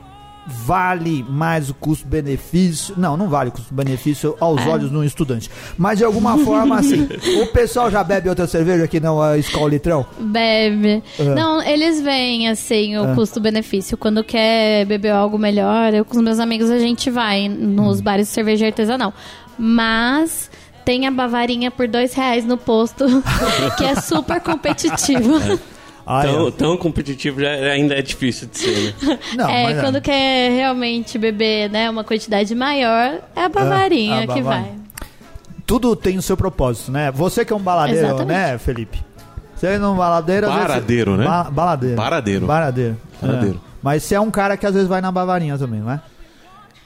vale 0.46 1.24
mais 1.28 1.70
o 1.70 1.74
custo-benefício? 1.74 2.94
Não, 2.96 3.16
não 3.16 3.28
vale 3.28 3.50
o 3.50 3.52
custo-benefício 3.52 4.36
aos 4.40 4.60
É. 4.62 4.68
olhos 4.68 4.90
de 4.90 4.96
um 4.96 5.04
estudante. 5.04 5.50
Mas 5.78 5.98
de 5.98 6.04
alguma 6.04 6.36
forma, 6.38 6.78
assim, 6.78 7.06
o 7.42 7.46
pessoal 7.48 7.90
já 7.90 8.02
bebe 8.02 8.28
outra 8.28 8.46
cerveja 8.46 8.86
que 8.88 8.98
não 9.00 9.20
a 9.22 9.38
Skol 9.38 9.68
Litrão? 9.68 10.04
Bebe. 10.18 11.02
É. 11.18 11.22
Não, 11.34 11.62
eles 11.62 12.00
veem, 12.00 12.48
assim, 12.48 12.96
o 12.98 13.14
custo-benefício. 13.14 13.96
Quando 13.96 14.22
quer 14.24 14.84
beber 14.86 15.10
algo 15.12 15.38
melhor, 15.38 15.94
eu 15.94 16.04
com 16.04 16.16
os 16.16 16.22
meus 16.22 16.38
amigos 16.38 16.70
a 16.70 16.78
gente 16.78 17.10
vai 17.10 17.48
nos 17.48 18.00
Hum. 18.00 18.02
bares 18.02 18.26
de 18.28 18.34
cerveja 18.34 18.66
artesanal. 18.66 19.12
Mas 19.58 20.50
tem 20.84 21.06
a 21.06 21.10
bavarinha 21.10 21.70
por 21.70 21.86
dois 21.86 22.12
reais 22.14 22.44
no 22.44 22.56
posto, 22.56 23.04
que 23.78 23.84
é 23.84 23.94
super 23.96 24.40
competitivo. 24.40 25.38
Ah, 26.06 26.22
tão, 26.22 26.48
é. 26.48 26.50
tão 26.50 26.76
competitivo 26.76 27.40
já 27.40 27.50
ainda 27.50 27.94
é 27.94 28.02
difícil 28.02 28.48
de 28.48 28.58
ser, 28.58 28.94
né? 29.02 29.18
Não, 29.36 29.48
é, 29.48 29.64
mas 29.64 29.80
quando 29.80 30.00
quer 30.00 30.50
realmente 30.50 31.16
beber 31.18 31.70
né, 31.70 31.88
uma 31.88 32.02
quantidade 32.04 32.54
maior, 32.54 33.20
é 33.36 33.44
a 33.44 33.48
bavarinha 33.48 34.24
a 34.24 34.26
que 34.26 34.42
vai. 34.42 34.72
tudo 35.66 35.94
tem 35.94 36.18
o 36.18 36.22
seu 36.22 36.36
propósito, 36.36 36.90
né? 36.90 37.10
Você 37.12 37.44
que 37.44 37.52
é 37.52 37.56
um 37.56 37.60
baladeiro, 37.60 38.06
Exatamente. 38.06 38.28
né, 38.36 38.58
Felipe? 38.58 38.98
Você 39.56 39.66
é 39.68 39.78
um 39.78 39.94
baladeiro... 39.96 40.46
às 40.48 40.52
vezes- 40.54 40.68
Baradeiro, 40.68 41.16
né? 41.16 41.24
Ba- 41.24 41.50
baladeiro. 41.50 41.96
Baradeiro. 41.96 42.46
Baradeiro. 42.46 42.96
Baradeiro. 43.20 43.60
É. 43.64 43.72
Mas 43.80 44.02
você 44.02 44.16
é 44.16 44.20
um 44.20 44.30
cara 44.30 44.56
que 44.56 44.66
às 44.66 44.74
vezes 44.74 44.88
vai 44.88 45.00
na 45.00 45.12
bavarinha 45.12 45.56
também, 45.56 45.80
não 45.80 45.90
é? 45.92 46.00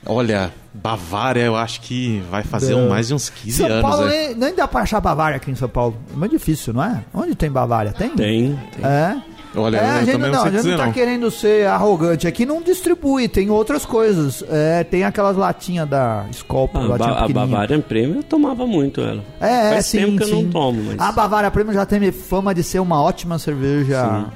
Olha, 0.04 0.52
Bavária 0.82 1.40
eu 1.42 1.56
acho 1.56 1.80
que 1.80 2.22
vai 2.30 2.42
fazer 2.42 2.74
um- 2.74 2.88
mais 2.88 3.08
de 3.08 3.14
uns 3.14 3.28
15 3.30 3.56
São 3.58 3.66
anos. 3.66 3.82
Paulo 3.82 4.06
nem, 4.36 4.54
dá 4.54 4.68
pra 4.68 4.82
achar 4.82 5.00
Bavária 5.00 5.36
aqui 5.36 5.50
em 5.50 5.54
São 5.54 5.68
Paulo. 5.68 5.96
É 6.12 6.16
muito 6.16 6.32
difícil, 6.32 6.72
não 6.72 6.82
é? 6.84 7.02
Onde 7.14 7.34
tem 7.34 7.50
Bavária? 7.50 7.92
Tem? 7.92 8.10
Tem, 8.10 8.58
tem. 8.74 8.84
É? 8.84 9.16
Olha, 9.58 9.78
é, 9.78 9.80
a 9.80 9.92
eu 9.94 9.98
gente 10.00 10.12
também 10.12 10.30
não, 10.30 10.34
não 10.34 10.40
sei 10.42 10.42
a 10.42 10.50
gente 10.52 10.56
dizer 10.60 10.70
não 10.72 10.76
tá 10.78 10.86
não. 10.86 10.92
querendo 10.92 11.30
ser 11.30 11.66
arrogante 11.66 12.26
aqui, 12.28 12.44
não 12.44 12.60
distribui, 12.60 13.26
tem 13.26 13.48
outras 13.48 13.86
coisas. 13.86 14.44
É, 14.50 14.84
tem 14.84 15.02
aquelas 15.02 15.34
latinhas 15.34 15.88
da 15.88 16.26
Skol, 16.30 16.68
Ah, 16.74 16.78
latinha 16.80 17.14
ba- 17.14 17.24
a. 17.24 17.28
Bavarian 17.28 17.80
Premium 17.80 18.16
eu 18.18 18.22
tomava 18.22 18.66
muito 18.66 19.00
ela. 19.00 19.24
É, 19.40 19.68
é, 19.68 19.70
Faz 19.72 19.86
sim, 19.86 19.98
tempo 19.98 20.16
que 20.18 20.24
eu 20.24 20.28
sim. 20.28 20.42
não 20.42 20.50
tomo, 20.50 20.82
mas... 20.84 20.98
A 21.00 21.10
Bavária 21.10 21.50
Premium 21.50 21.72
já 21.72 21.86
tem 21.86 22.12
fama 22.12 22.54
de 22.54 22.62
ser 22.62 22.80
uma 22.80 23.00
ótima 23.02 23.38
cerveja 23.38 24.26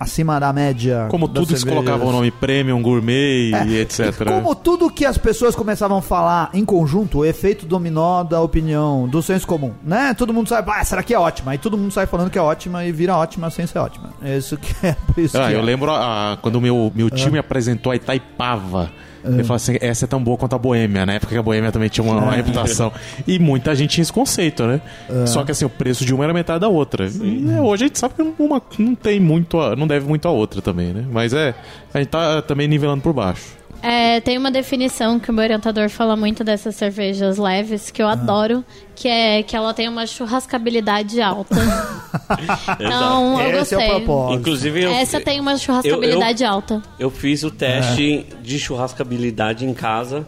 acima 0.00 0.40
da 0.40 0.50
média. 0.52 1.06
Como 1.10 1.28
tudo 1.28 1.46
se 1.46 1.58
cervejas. 1.58 1.84
colocava 1.84 2.04
o 2.08 2.10
nome 2.12 2.30
premium, 2.30 2.80
gourmet 2.80 3.50
e 3.66 3.76
etc. 3.80 4.24
Como 4.26 4.54
tudo 4.54 4.90
que 4.90 5.04
as 5.04 5.18
pessoas 5.18 5.54
começavam 5.54 5.98
a 5.98 6.02
falar 6.02 6.50
em 6.54 6.64
conjunto, 6.64 7.18
o 7.18 7.24
efeito 7.24 7.66
dominó 7.66 8.24
da 8.24 8.40
opinião, 8.40 9.06
do 9.06 9.22
senso 9.22 9.46
comum, 9.46 9.72
né? 9.84 10.14
Todo 10.14 10.32
mundo 10.32 10.48
sabe, 10.48 10.70
ah, 10.72 10.80
essa 10.80 10.96
daqui 10.96 11.12
é 11.12 11.18
ótima. 11.18 11.52
Aí 11.52 11.58
todo 11.58 11.76
mundo 11.76 11.92
sai 11.92 12.06
falando 12.06 12.30
que 12.30 12.38
é 12.38 12.42
ótima 12.42 12.84
e 12.84 12.90
vira 12.92 13.14
ótima 13.14 13.50
sem 13.50 13.66
ser 13.66 13.78
ótima. 13.78 14.10
É 14.22 14.38
isso 14.38 14.56
que 14.56 14.74
é 14.86 14.94
por 14.94 15.20
isso 15.22 15.38
Ah, 15.38 15.48
que 15.48 15.54
eu 15.54 15.60
é. 15.60 15.62
lembro 15.62 15.90
ah, 15.90 16.38
quando 16.40 16.56
o 16.56 16.60
meu, 16.60 16.90
meu 16.94 17.10
tio 17.10 17.30
me 17.30 17.38
apresentou 17.38 17.92
a 17.92 17.96
Itaipava. 17.96 18.90
Ele 19.24 19.42
falou 19.44 19.56
assim: 19.56 19.76
essa 19.80 20.04
é 20.04 20.08
tão 20.08 20.22
boa 20.22 20.36
quanto 20.36 20.54
a 20.54 20.58
Boêmia, 20.58 21.04
na 21.04 21.14
época 21.14 21.32
que 21.32 21.38
a 21.38 21.42
Boêmia 21.42 21.70
também 21.70 21.88
tinha 21.88 22.04
uma, 22.04 22.14
uma 22.16 22.32
reputação. 22.32 22.92
E 23.26 23.38
muita 23.38 23.74
gente 23.74 23.90
tinha 23.90 24.02
esse 24.02 24.12
conceito, 24.12 24.64
né? 24.66 24.80
Só 25.26 25.44
que 25.44 25.52
assim, 25.52 25.64
o 25.64 25.70
preço 25.70 26.04
de 26.04 26.14
uma 26.14 26.24
era 26.24 26.32
metade 26.32 26.60
da 26.60 26.68
outra. 26.68 27.06
E, 27.06 27.50
é, 27.56 27.60
hoje 27.60 27.84
a 27.84 27.86
gente 27.88 27.98
sabe 27.98 28.14
que 28.14 28.22
uma 28.42 28.62
não 28.78 28.94
tem 28.94 29.20
muito, 29.20 29.60
a- 29.60 29.76
não 29.76 29.86
deve 29.86 30.06
muito 30.06 30.26
a 30.26 30.30
outra 30.30 30.62
também, 30.62 30.92
né? 30.92 31.04
Mas 31.10 31.32
é, 31.32 31.54
a 31.92 31.98
gente 31.98 32.08
tá 32.08 32.40
também 32.42 32.66
nivelando 32.68 33.02
por 33.02 33.12
baixo. 33.12 33.59
É, 33.82 34.20
tem 34.20 34.36
uma 34.36 34.50
definição 34.50 35.18
que 35.18 35.30
o 35.30 35.32
meu 35.32 35.42
orientador 35.42 35.88
fala 35.88 36.14
muito 36.14 36.44
dessas 36.44 36.76
cervejas 36.76 37.38
leves, 37.38 37.90
que 37.90 38.02
eu 38.02 38.08
adoro, 38.08 38.64
que 38.94 39.08
é 39.08 39.42
que 39.42 39.56
ela 39.56 39.72
tem 39.72 39.88
uma 39.88 40.06
churrascabilidade 40.06 41.20
alta. 41.20 41.56
então, 42.78 43.40
eu 43.40 43.60
Esse 43.62 43.74
é 43.74 43.78
gostei. 43.78 43.88
propósito. 43.88 44.40
Inclusive, 44.40 44.82
eu, 44.82 44.90
Essa 44.90 45.20
tem 45.20 45.40
uma 45.40 45.56
churrascabilidade 45.56 46.44
alta. 46.44 46.82
eu 46.98 47.10
fiz 47.10 47.42
o 47.42 47.50
teste 47.50 48.26
de 48.42 48.58
churrascabilidade 48.58 49.64
em 49.64 49.72
casa. 49.72 50.26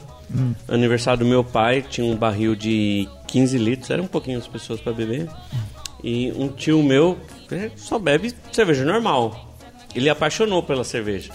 Aniversário 0.67 1.21
do 1.21 1.27
meu 1.27 1.45
pai, 1.45 1.83
tinha 1.83 2.07
um 2.07 2.17
barril 2.17 2.57
de 2.57 3.07
15 3.27 3.59
litros, 3.59 3.91
era 3.91 4.01
um 4.01 4.07
pouquinho 4.07 4.39
as 4.39 4.47
pessoas 4.47 4.81
para 4.81 4.93
beber. 4.93 5.29
E 6.03 6.33
um 6.37 6.49
tio 6.49 6.83
meu 6.83 7.19
só 7.77 7.99
bebe 7.99 8.33
cerveja 8.51 8.85
normal. 8.85 9.55
Ele 9.95 10.09
apaixonou 10.09 10.63
pela 10.63 10.85
cerveja. 10.85 11.33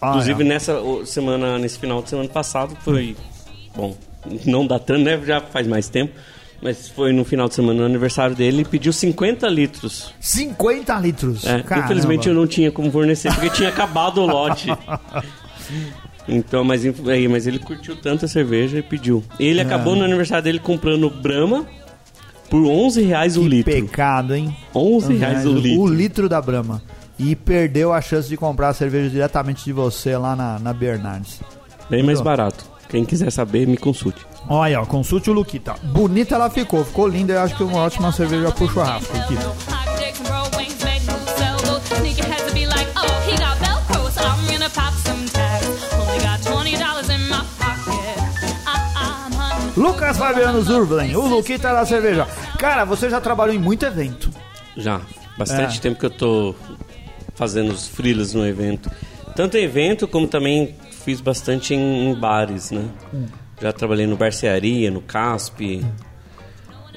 Ah, 0.00 0.10
Inclusive 0.10 0.42
é. 0.42 0.46
nessa 0.46 0.80
semana, 1.04 1.58
nesse 1.58 1.78
final 1.78 2.02
de 2.02 2.08
semana 2.10 2.28
passado, 2.28 2.76
foi. 2.82 3.16
Bom, 3.76 3.96
não 4.46 4.66
dá 4.66 4.78
tanto, 4.78 5.02
né? 5.02 5.20
Já 5.24 5.40
faz 5.40 5.66
mais 5.66 5.88
tempo. 5.88 6.12
Mas 6.62 6.88
foi 6.88 7.10
no 7.12 7.24
final 7.24 7.48
de 7.48 7.54
semana, 7.54 7.80
no 7.80 7.86
aniversário 7.86 8.36
dele, 8.36 8.60
e 8.62 8.64
pediu 8.66 8.92
50 8.92 9.48
litros. 9.48 10.12
50 10.20 10.94
litros. 10.98 11.46
É, 11.46 11.62
Caramba. 11.62 11.86
infelizmente 11.86 12.28
eu 12.28 12.34
não 12.34 12.46
tinha 12.46 12.70
como 12.70 12.90
fornecer, 12.90 13.32
porque 13.32 13.48
tinha 13.50 13.70
acabado 13.70 14.20
o 14.20 14.26
lote. 14.26 14.68
Então, 16.28 16.62
mas, 16.62 16.82
aí, 17.08 17.26
mas 17.26 17.46
ele 17.46 17.58
curtiu 17.58 17.96
tanto 17.96 18.24
a 18.24 18.28
cerveja 18.28 18.78
e 18.78 18.82
pediu. 18.82 19.24
É. 19.38 19.42
Ele 19.42 19.60
acabou 19.60 19.96
no 19.96 20.04
aniversário 20.04 20.44
dele 20.44 20.58
comprando 20.60 21.10
Brahma 21.10 21.66
por 22.48 22.64
11 22.64 23.02
reais 23.02 23.36
o 23.36 23.42
Que 23.42 23.48
litro. 23.48 23.72
pecado, 23.72 24.34
hein? 24.34 24.54
11 24.74 25.14
reais 25.14 25.46
o 25.46 25.52
litro. 25.54 25.80
O 25.80 25.88
litro 25.88 26.28
da 26.28 26.40
Brahma. 26.40 26.82
E 27.22 27.36
perdeu 27.36 27.92
a 27.92 28.00
chance 28.00 28.26
de 28.28 28.36
comprar 28.36 28.68
a 28.68 28.74
cerveja 28.74 29.10
diretamente 29.10 29.62
de 29.64 29.72
você 29.74 30.16
lá 30.16 30.34
na, 30.34 30.58
na 30.58 30.72
Bernardes. 30.72 31.40
Bem 31.90 32.02
mais 32.02 32.20
barato. 32.20 32.64
Quem 32.88 33.04
quiser 33.04 33.30
saber, 33.30 33.66
me 33.66 33.76
consulte. 33.76 34.24
Olha, 34.48 34.80
ó, 34.80 34.86
consulte 34.86 35.28
o 35.28 35.32
Luquita. 35.34 35.74
Bonita 35.82 36.34
ela 36.34 36.48
ficou, 36.48 36.82
ficou 36.84 37.06
linda. 37.06 37.34
Eu 37.34 37.40
acho 37.42 37.54
que 37.56 37.62
é 37.62 37.66
uma 37.66 37.80
ótima 37.80 38.10
cerveja 38.10 38.50
pro 38.50 38.66
churrasco, 38.68 39.14
Luquita. 39.16 39.52
Lucas 49.76 50.16
Fabiano 50.18 50.62
Zurvlen, 50.62 51.14
o 51.16 51.26
Luquita 51.26 51.72
da 51.72 51.86
cerveja. 51.86 52.26
Cara, 52.58 52.84
você 52.84 53.08
já 53.08 53.20
trabalhou 53.20 53.54
em 53.54 53.58
muito 53.58 53.84
evento. 53.86 54.30
Já. 54.76 55.00
Bastante 55.38 55.78
É. 55.78 55.80
tempo 55.80 55.98
que 55.98 56.06
eu 56.06 56.10
tô 56.10 56.54
fazendo 57.34 57.70
os 57.72 57.86
freelas 57.88 58.34
no 58.34 58.46
evento. 58.46 58.90
Tanto 59.34 59.56
em 59.56 59.64
evento 59.64 60.06
como 60.08 60.26
também 60.26 60.74
fiz 61.04 61.20
bastante 61.20 61.74
em, 61.74 62.10
em 62.10 62.14
bares, 62.14 62.70
né? 62.70 62.84
Já 63.60 63.72
trabalhei 63.72 64.06
no 64.06 64.16
Barcearia, 64.16 64.90
no 64.90 65.00
Casp. 65.00 65.60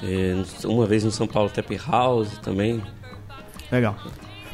eh, 0.02 0.42
uma 0.64 0.86
vez 0.86 1.04
no 1.04 1.10
São 1.10 1.26
Paulo 1.26 1.50
Tap 1.50 1.70
House 1.86 2.38
também. 2.38 2.82
Legal. 3.70 3.96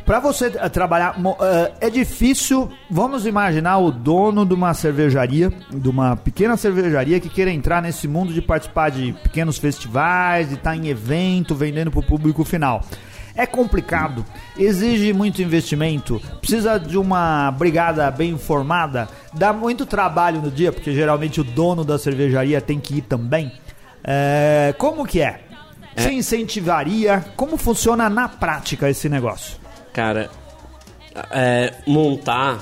Pra 0.04 0.18
você 0.18 0.46
eh, 0.46 0.68
trabalhar, 0.68 1.16
eh, 1.40 1.72
é 1.82 1.90
difícil. 1.90 2.68
Vamos 2.90 3.26
imaginar 3.26 3.78
o 3.78 3.90
dono 3.92 4.44
de 4.44 4.54
uma 4.54 4.74
cervejaria, 4.74 5.52
de 5.72 5.88
uma 5.88 6.16
pequena 6.16 6.56
cervejaria 6.56 7.20
que 7.20 7.28
queira 7.28 7.50
entrar 7.50 7.80
nesse 7.80 8.08
mundo 8.08 8.32
de 8.32 8.42
participar 8.42 8.90
de 8.90 9.12
pequenos 9.22 9.58
festivais, 9.58 10.48
de 10.48 10.54
estar 10.54 10.76
em 10.76 10.88
evento, 10.88 11.54
vendendo 11.54 11.90
pro 11.90 12.02
público 12.02 12.44
final. 12.44 12.84
É 13.34 13.46
complicado, 13.46 14.24
exige 14.58 15.12
muito 15.12 15.40
investimento, 15.40 16.20
precisa 16.40 16.78
de 16.78 16.98
uma 16.98 17.50
brigada 17.52 18.10
bem 18.10 18.36
formada, 18.36 19.08
dá 19.32 19.52
muito 19.52 19.86
trabalho 19.86 20.40
no 20.42 20.50
dia, 20.50 20.72
porque 20.72 20.92
geralmente 20.92 21.40
o 21.40 21.44
dono 21.44 21.84
da 21.84 21.98
cervejaria 21.98 22.60
tem 22.60 22.80
que 22.80 22.98
ir 22.98 23.02
também. 23.02 23.52
Eh, 24.04 24.74
como 24.78 25.06
que 25.06 25.20
é? 25.20 25.40
Você 25.96 26.12
incentivaria? 26.12 27.24
Como 27.36 27.56
funciona 27.56 28.08
na 28.08 28.28
prática 28.28 28.88
esse 28.88 29.08
negócio? 29.08 29.58
Cara, 29.92 30.30
é, 31.30 31.74
montar, 31.86 32.58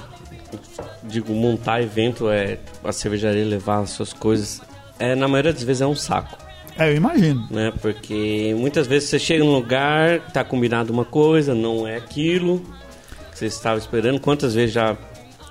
digo, 1.05 1.33
montar 1.33 1.83
evento, 1.83 2.31
é 2.31 2.59
a 2.83 2.93
cervejaria 2.93 3.45
levar 3.45 3.81
as 3.81 3.91
suas 3.91 4.13
coisas, 4.13 4.63
é, 4.99 5.15
na 5.15 5.29
maioria 5.29 5.53
das 5.53 5.63
vezes 5.63 5.83
é 5.83 5.87
um 5.87 5.95
saco. 5.95 6.48
É, 6.79 6.91
eu 6.91 6.97
imagino. 6.97 7.47
né? 7.51 7.73
Porque 7.83 8.55
muitas 8.57 8.87
vezes 8.87 9.09
você 9.09 9.19
chega 9.19 9.43
num 9.45 9.53
lugar, 9.55 10.21
tá 10.33 10.45
combinado 10.45 10.93
uma 10.93 11.05
coisa, 11.05 11.55
não 11.55 11.87
é 11.87 11.97
aquilo 11.97 12.61
que 13.33 13.39
você 13.39 13.47
estava 13.47 13.79
esperando. 13.79 14.21
Quantas 14.21 14.55
vezes 14.55 14.73
já 14.75 14.93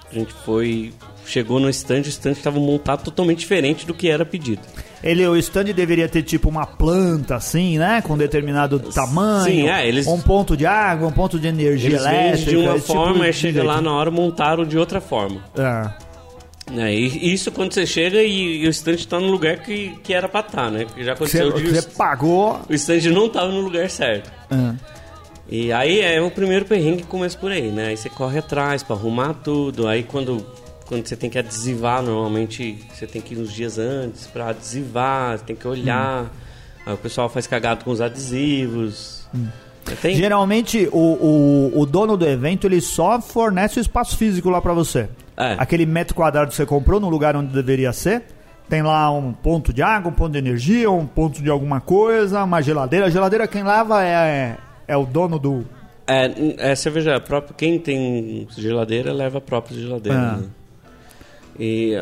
a 0.09 0.13
gente 0.13 0.33
foi, 0.45 0.93
chegou 1.25 1.59
no 1.59 1.69
stand, 1.69 1.99
o 2.01 2.07
stand 2.07 2.31
estava 2.31 2.59
montado 2.59 3.03
totalmente 3.03 3.39
diferente 3.39 3.85
do 3.85 3.93
que 3.93 4.09
era 4.09 4.25
pedido. 4.25 4.61
Ele, 5.03 5.27
o 5.27 5.35
stand 5.37 5.65
deveria 5.65 6.09
ter 6.09 6.23
tipo 6.23 6.49
uma 6.49 6.65
planta 6.65 7.35
assim, 7.35 7.77
né? 7.77 8.01
Com 8.01 8.17
determinado 8.17 8.79
tamanho. 8.79 9.43
Sim, 9.45 9.69
é, 9.69 9.87
eles- 9.87 10.07
Um 10.07 10.19
ponto 10.19 10.57
de 10.57 10.65
água, 10.65 11.07
um 11.07 11.11
ponto 11.11 11.37
de 11.39 11.47
energia 11.47 11.89
Eles 11.91 12.01
elétrica. 12.01 12.49
de 12.49 12.57
uma 12.57 12.73
tipo 12.75 12.85
forma, 12.87 13.25
de 13.25 13.33
chega 13.33 13.63
lá 13.63 13.79
na 13.79 13.91
hora, 13.93 14.09
montaram 14.09 14.65
de 14.65 14.75
outra 14.77 14.99
forma. 14.99 15.39
É. 15.55 16.06
E 16.71 17.33
isso 17.33 17.51
quando 17.51 17.73
você 17.73 17.85
chega 17.85 18.21
e, 18.21 18.63
e 18.63 18.67
o 18.67 18.69
stand 18.69 18.95
está 18.95 19.19
no 19.19 19.27
lugar 19.31 19.57
que, 19.63 19.97
que 20.03 20.13
era 20.13 20.27
para 20.27 20.45
estar, 20.45 20.69
né? 20.71 20.85
Porque 20.85 21.03
já 21.03 21.15
Você, 21.15 21.41
aconteceu 21.41 21.51
de 21.71 21.81
você 21.81 21.89
pagou. 21.97 22.59
o 22.69 22.73
stand 22.73 23.09
não 23.11 23.27
estava 23.27 23.51
no 23.51 23.61
lugar 23.61 23.89
certo. 23.89 24.31
É. 24.51 24.75
E 25.49 25.71
aí 25.71 26.01
é 26.01 26.21
o 26.21 26.29
primeiro 26.29 26.65
perrengue 26.65 27.03
que 27.03 27.07
começa 27.07 27.37
por 27.37 27.51
aí, 27.51 27.71
né? 27.71 27.87
Aí 27.87 27.97
você 27.97 28.09
corre 28.09 28.39
atrás 28.39 28.83
pra 28.83 28.95
arrumar 28.97 29.33
tudo. 29.35 29.87
Aí 29.87 30.03
quando, 30.03 30.45
quando 30.85 31.07
você 31.07 31.15
tem 31.15 31.29
que 31.29 31.39
adesivar, 31.39 32.01
normalmente 32.03 32.77
você 32.93 33.07
tem 33.07 33.21
que 33.21 33.33
ir 33.33 33.37
uns 33.37 33.53
dias 33.53 33.77
antes 33.79 34.27
pra 34.27 34.49
adesivar, 34.49 35.39
tem 35.39 35.55
que 35.55 35.65
olhar. 35.67 36.29
Aí 36.85 36.93
o 36.93 36.97
pessoal 36.97 37.29
faz 37.29 37.47
cagado 37.47 37.85
com 37.85 37.91
os 37.91 38.01
adesivos. 38.01 39.25
Tem, 40.01 40.15
Geralmente 40.17 40.89
o, 40.91 40.97
o, 40.97 41.79
o 41.79 41.85
dono 41.85 42.17
do 42.17 42.27
evento 42.27 42.67
ele 42.67 42.81
só 42.81 43.21
fornece 43.21 43.79
o 43.79 43.81
espaço 43.81 44.17
físico 44.17 44.49
lá 44.49 44.61
pra 44.61 44.73
você. 44.73 45.07
É. 45.37 45.55
Aquele 45.59 45.85
metro 45.85 46.15
quadrado 46.15 46.49
que 46.49 46.55
você 46.55 46.65
comprou 46.65 46.99
no 46.99 47.09
lugar 47.09 47.35
onde 47.35 47.53
deveria 47.53 47.93
ser. 47.93 48.23
Tem 48.67 48.81
lá 48.81 49.09
um 49.11 49.31
ponto 49.31 49.71
de 49.71 49.81
água, 49.81 50.11
um 50.11 50.13
ponto 50.13 50.31
de 50.31 50.39
energia, 50.39 50.89
um 50.91 51.05
ponto 51.05 51.41
de 51.41 51.49
alguma 51.49 51.79
coisa, 51.79 52.43
uma 52.43 52.61
geladeira. 52.61 53.05
A 53.05 53.09
geladeira 53.09 53.47
quem 53.47 53.63
lava 53.63 54.03
é, 54.03 54.57
é 54.87 54.97
o 54.97 55.05
dono 55.05 55.39
do. 55.39 55.63
É, 56.05 56.71
é 56.71 56.75
cerveja 56.75 57.19
própria. 57.19 57.53
Quem 57.55 57.79
tem 57.79 58.47
geladeira 58.57 59.13
leva 59.13 59.37
a 59.37 59.41
própria 59.41 59.77
geladeira. 59.77 60.19
Ah. 60.19 60.37
né? 60.37 60.47
E 61.59 61.93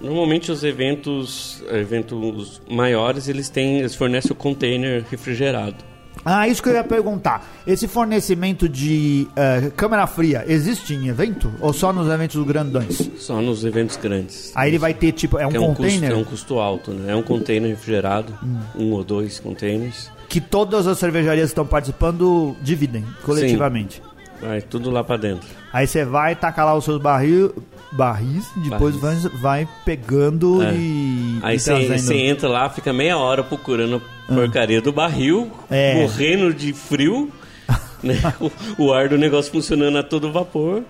normalmente 0.00 0.50
os 0.50 0.64
eventos, 0.64 1.62
eventos 1.70 2.62
maiores, 2.70 3.28
eles 3.28 3.48
têm, 3.50 3.80
eles 3.80 3.94
fornecem 3.94 4.32
o 4.32 4.34
container 4.34 5.04
refrigerado. 5.10 5.87
Ah, 6.24 6.48
isso 6.48 6.62
que 6.62 6.68
eu 6.68 6.74
ia 6.74 6.84
perguntar. 6.84 7.46
Esse 7.66 7.86
fornecimento 7.88 8.68
de 8.68 9.26
eh, 9.36 9.70
câmera 9.76 10.06
fria 10.06 10.44
existe 10.46 10.94
em 10.94 11.08
evento? 11.08 11.50
Ou 11.60 11.72
só 11.72 11.92
nos 11.92 12.08
eventos 12.08 12.42
grandões? 12.44 13.10
Só 13.18 13.40
nos 13.40 13.64
eventos 13.64 13.96
grandes. 13.96 14.52
Aí 14.54 14.70
ele 14.70 14.78
vai 14.78 14.92
ter 14.94 15.12
tipo, 15.12 15.38
é 15.38 15.46
um 15.46 15.50
é 15.50 15.60
um, 15.60 15.66
custo, 15.68 15.82
container 15.82 16.10
é 16.10 16.16
um 16.16 16.24
custo 16.24 16.58
alto, 16.58 16.90
né? 16.92 17.12
É 17.12 17.16
um 17.16 17.22
container 17.22 17.70
refrigerado, 17.70 18.32
um 18.76 18.92
ou 18.92 19.04
dois 19.04 19.38
containers. 19.40 20.10
que 20.28 20.40
todas 20.40 20.86
as 20.86 20.98
cervejarias 20.98 21.46
que 21.46 21.52
estão 21.52 21.66
participando 21.66 22.54
dividem 22.62 23.04
coletivamente. 23.22 24.02
Vai 24.40 24.60
tudo 24.60 24.90
lá 24.90 25.02
pra 25.02 25.16
dentro. 25.16 25.48
Aí 25.72 25.86
você 25.86 26.04
vai 26.04 26.34
tacar 26.36 26.64
lá 26.64 26.74
os 26.74 26.84
seus 26.84 27.00
barril, 27.00 27.52
barris, 27.92 28.48
depois 28.56 28.96
Barris. 28.96 29.22
Vai, 29.24 29.32
vai 29.64 29.68
pegando 29.84 30.62
É. 30.62 30.74
e, 30.74 31.38
Aí 31.42 31.58
você 31.58 32.14
entra 32.14 32.48
lá, 32.48 32.68
fica 32.70 32.92
meia 32.92 33.18
hora 33.18 33.42
procurando 33.42 34.00
a 34.28 34.34
porcaria 34.34 34.80
do 34.80 34.92
barril, 34.92 35.50
É. 35.70 35.94
morrendo 36.02 36.52
de 36.54 36.72
frio, 36.72 37.30
né? 38.02 38.14
o, 38.40 38.50
o 38.84 38.92
ar 38.92 39.08
do 39.08 39.18
negócio 39.18 39.50
funcionando 39.50 39.98
a 39.98 40.02
todo 40.02 40.30
vapor. 40.32 40.82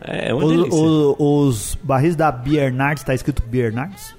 É, 0.00 0.30
é 0.30 0.34
uma 0.34 0.44
Os, 0.44 0.50
delícia. 0.56 0.78
os 1.18 1.78
barris 1.82 2.14
da 2.16 2.30
Biernards, 2.30 3.02
tá 3.02 3.14
escrito 3.14 3.42
Biernards? 3.42 4.14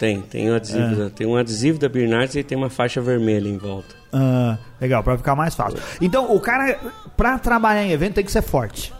Tem, 0.00 0.22
tem 0.22 0.50
um 0.50 0.54
adesivo, 0.56 0.96
da- 0.96 1.10
tem 1.10 1.26
um 1.26 1.36
adesivo 1.36 1.78
da 1.78 1.86
Bernardes 1.88 2.34
e 2.34 2.42
tem 2.42 2.56
uma 2.56 2.70
faixa 2.70 3.00
vermelha 3.02 3.46
em 3.48 3.58
volta. 3.58 3.94
Ah, 4.12 4.56
legal, 4.80 5.02
pra 5.04 5.16
ficar 5.18 5.36
mais 5.36 5.54
fácil. 5.54 5.78
Então, 6.00 6.34
o 6.34 6.40
cara, 6.40 6.76
pra 7.18 7.38
trabalhar 7.38 7.84
em 7.84 7.92
evento, 7.92 8.14
tem 8.14 8.24
que 8.24 8.32
ser 8.32 8.40
forte. 8.42 8.92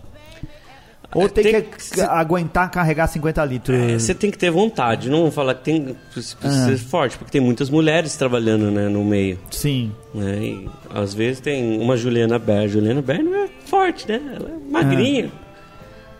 Ou 1.12 1.24
É, 1.24 1.28
tem, 1.28 1.42
tem 1.42 1.62
que, 1.62 1.90
que 1.94 2.00
aguentar 2.02 2.70
carregar 2.70 3.06
50 3.08 3.44
litros. 3.44 3.76
É, 3.76 3.98
Você 3.98 4.14
tem 4.14 4.30
que 4.30 4.36
ter 4.38 4.50
vontade, 4.50 5.08
não 5.10 5.22
vou 5.22 5.30
falar 5.32 5.54
que 5.54 5.64
tem 5.64 5.96
precisa 6.12 6.36
ser 6.66 6.76
forte, 6.76 7.16
porque 7.18 7.32
tem 7.32 7.40
muitas 7.40 7.68
mulheres 7.70 8.14
trabalhando 8.14 8.70
né, 8.70 8.86
no 8.88 9.02
meio. 9.04 9.38
Sim. 9.50 9.90
Né? 10.14 10.38
E 10.38 10.68
às 10.94 11.12
vezes 11.14 11.40
tem 11.40 11.80
uma 11.80 11.96
Juliana 11.96 12.38
Ber. 12.38 12.68
Juliana 12.68 13.02
Ber 13.02 13.22
não 13.24 13.34
é 13.34 13.48
forte, 13.64 14.06
né? 14.06 14.20
Ela 14.36 14.50
é 14.50 14.70
magrinha. 14.70 15.32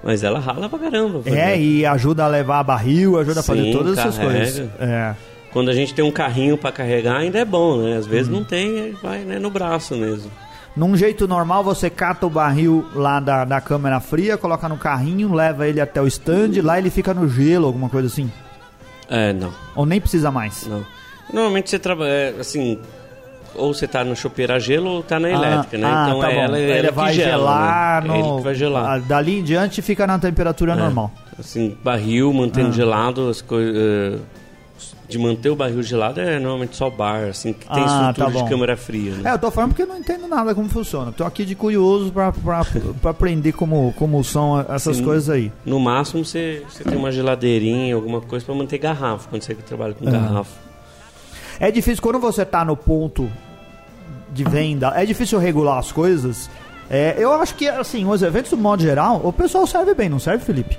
Mas 0.02 0.22
ela 0.24 0.38
rala 0.40 0.68
pra 0.68 0.78
caramba. 0.78 1.20
pra 1.20 1.32
É, 1.32 1.50
fazer. 1.52 1.60
e 1.62 1.86
ajuda 1.86 2.24
a 2.24 2.28
levar 2.28 2.62
barril, 2.62 3.18
ajuda 3.18 3.40
a 3.40 3.42
fazer 3.42 3.64
Sim, 3.64 3.72
todas 3.72 3.98
essas 3.98 4.16
carrega. 4.16 4.38
coisas. 4.38 4.68
É. 4.80 5.14
Quando 5.52 5.68
a 5.68 5.74
gente 5.74 5.92
tem 5.92 6.04
um 6.04 6.10
carrinho 6.12 6.56
pra 6.56 6.70
carregar, 6.72 7.16
ainda 7.16 7.38
é 7.38 7.44
bom, 7.44 7.76
né? 7.82 7.96
Às 7.96 8.06
vezes 8.06 8.28
não 8.30 8.42
tem, 8.44 8.92
vai 9.02 9.18
né, 9.20 9.38
no 9.38 9.50
braço 9.50 9.94
mesmo. 9.96 10.30
Num 10.76 10.96
jeito 10.96 11.26
normal, 11.26 11.64
você 11.64 11.90
cata 11.90 12.24
o 12.24 12.30
barril 12.30 12.86
lá 12.94 13.18
da, 13.18 13.44
da 13.44 13.60
câmera 13.60 13.98
fria, 13.98 14.38
coloca 14.38 14.68
no 14.68 14.76
carrinho, 14.78 15.34
leva 15.34 15.66
ele 15.66 15.80
até 15.80 16.00
o 16.00 16.06
stand, 16.06 16.62
lá 16.62 16.78
ele 16.78 16.88
fica 16.90 17.12
no 17.12 17.28
gelo, 17.28 17.66
alguma 17.66 17.88
coisa 17.88 18.06
assim. 18.06 18.30
É, 19.08 19.32
não, 19.32 19.52
Ou 19.74 19.84
nem 19.84 20.00
precisa 20.00 20.30
mais. 20.30 20.66
não. 20.68 20.86
Normalmente 21.32 21.68
você 21.70 21.78
trabalha, 21.78 22.36
assim, 22.40 22.78
ou 23.54 23.74
você 23.74 23.86
tá 23.86 24.04
no 24.04 24.14
chopeira 24.16 24.58
gelo 24.60 24.88
ou 24.90 25.02
tá 25.02 25.18
na 25.20 25.30
elétrica, 25.30 25.76
né? 25.78 25.86
ah, 25.90 26.06
então 26.08 26.20
tá 26.20 26.32
é 26.32 26.38
ela, 26.38 26.58
ele 26.58 26.72
ela 26.86 26.92
vai 26.92 27.12
gela, 27.12 27.30
gelar 27.30 28.02
né? 28.02 28.08
no... 28.08 28.14
É 28.14 28.18
ele 28.18 28.36
que 28.36 28.42
vai 28.42 28.54
gelar. 28.54 28.84
Ah, 28.86 28.98
Dali 28.98 29.38
em 29.40 29.42
diante 29.42 29.82
fica 29.82 30.06
na 30.06 30.18
temperatura 30.18 30.72
É. 30.72 30.76
normal. 30.76 31.10
Assim, 31.38 31.76
barril, 31.82 32.32
mantendo 32.32 32.68
Ah. 32.68 32.72
gelado, 32.72 33.28
as 33.28 33.40
coisas... 33.40 34.20
de 35.08 35.18
manter 35.18 35.50
o 35.50 35.56
barril 35.56 35.82
gelado 35.82 36.20
é 36.20 36.38
normalmente 36.38 36.76
só 36.76 36.88
bar, 36.88 37.24
assim, 37.30 37.52
que 37.52 37.66
tem 37.66 37.82
Ah, 37.82 38.10
estrutura 38.10 38.30
tá 38.38 38.44
de 38.44 38.48
câmera 38.48 38.76
fria, 38.76 39.12
né? 39.16 39.30
É, 39.30 39.34
eu 39.34 39.38
tô 39.40 39.50
falando 39.50 39.70
porque 39.70 39.82
eu 39.82 39.86
não 39.88 39.98
entendo 39.98 40.28
nada 40.28 40.54
como 40.54 40.68
funciona. 40.68 41.10
Tô 41.10 41.24
aqui 41.24 41.44
de 41.44 41.54
curioso 41.56 42.12
pra, 42.12 42.30
pra, 42.32 42.62
pra 43.02 43.10
aprender 43.10 43.50
como, 43.52 43.92
como 43.98 44.22
são 44.22 44.64
essas 44.68 44.98
Sim. 44.98 45.04
coisas 45.04 45.28
aí. 45.28 45.50
No 45.66 45.80
máximo 45.80 46.24
você, 46.24 46.62
você 46.68 46.84
tem 46.84 46.96
uma 46.96 47.10
geladeirinha, 47.10 47.92
alguma 47.94 48.20
coisa 48.20 48.44
pra 48.46 48.54
manter 48.54 48.78
garrafa, 48.78 49.28
quando 49.28 49.42
você 49.42 49.54
trabalha 49.56 49.94
com 49.94 50.06
Ah. 50.08 50.12
garrafa. 50.12 50.69
É 51.60 51.70
difícil 51.70 52.02
quando 52.02 52.18
você 52.18 52.44
tá 52.44 52.64
no 52.64 52.74
ponto 52.76 53.30
de 54.32 54.44
venda, 54.44 54.92
é 54.96 55.04
difícil 55.04 55.38
regular 55.38 55.78
as 55.78 55.92
coisas. 55.92 56.48
É, 56.88 57.14
eu 57.18 57.32
acho 57.34 57.54
que, 57.54 57.68
assim, 57.68 58.04
os 58.06 58.22
eventos, 58.22 58.50
do 58.50 58.56
modo 58.56 58.82
geral, 58.82 59.20
o 59.22 59.32
pessoal 59.32 59.66
serve 59.66 59.94
bem, 59.94 60.08
não 60.08 60.18
serve, 60.18 60.44
Felipe? 60.44 60.76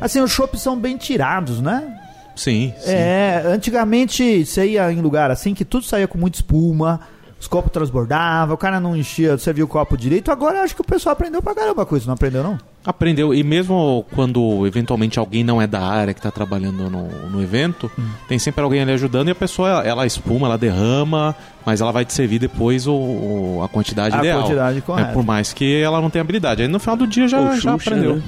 Assim, 0.00 0.20
os 0.20 0.30
shoppes 0.30 0.60
são 0.60 0.78
bem 0.78 0.96
tirados, 0.96 1.60
né? 1.60 1.98
Sim, 2.36 2.74
sim. 2.78 2.90
É, 2.90 3.42
antigamente 3.46 4.44
você 4.44 4.66
ia 4.66 4.90
em 4.92 5.00
lugar 5.00 5.30
assim 5.30 5.54
que 5.54 5.64
tudo 5.64 5.84
saía 5.84 6.08
com 6.08 6.18
muita 6.18 6.38
espuma, 6.38 7.00
os 7.40 7.46
copos 7.46 7.70
transbordavam, 7.70 8.54
o 8.54 8.58
cara 8.58 8.80
não 8.80 8.96
enchia, 8.96 9.38
você 9.38 9.52
viu 9.52 9.66
o 9.66 9.68
copo 9.68 9.96
direito. 9.96 10.32
Agora 10.32 10.58
eu 10.58 10.62
acho 10.64 10.74
que 10.74 10.80
o 10.80 10.84
pessoal 10.84 11.12
aprendeu 11.12 11.40
pra 11.40 11.54
caramba 11.54 11.86
com 11.86 11.96
isso, 11.96 12.06
não 12.06 12.14
aprendeu 12.14 12.42
não? 12.42 12.58
Aprendeu, 12.86 13.32
e 13.32 13.42
mesmo 13.42 14.04
quando 14.14 14.66
eventualmente 14.66 15.18
alguém 15.18 15.42
não 15.42 15.60
é 15.60 15.66
da 15.66 15.80
área 15.80 16.12
que 16.12 16.20
está 16.20 16.30
trabalhando 16.30 16.90
no, 16.90 17.08
no 17.30 17.42
evento, 17.42 17.90
Hum. 17.98 18.04
tem 18.28 18.38
sempre 18.38 18.62
alguém 18.62 18.82
ali 18.82 18.92
ajudando 18.92 19.28
e 19.28 19.30
a 19.30 19.34
pessoa, 19.34 19.68
ela, 19.70 19.82
ela 19.86 20.06
espuma, 20.06 20.46
ela 20.48 20.58
derrama, 20.58 21.34
mas 21.64 21.80
ela 21.80 21.90
vai 21.92 22.04
te 22.04 22.12
servir 22.12 22.38
depois 22.38 22.86
o, 22.86 22.92
o- 22.92 23.62
a 23.64 23.68
quantidade 23.70 24.14
A 24.14 24.18
ideal. 24.18 24.42
quantidade 24.42 24.80
correta. 24.82 25.08
É, 25.10 25.12
por 25.14 25.24
mais 25.24 25.52
que 25.52 25.80
ela 25.80 25.98
não 26.00 26.10
tenha 26.10 26.20
habilidade. 26.22 26.60
Aí 26.60 26.68
no 26.68 26.78
final 26.78 26.94
do 26.96 27.06
dia 27.06 27.26
já, 27.26 27.38
Ou 27.40 27.46
já 27.56 27.72
Xuxa, 27.72 27.90
aprendeu. 27.90 28.16
né? 28.16 28.22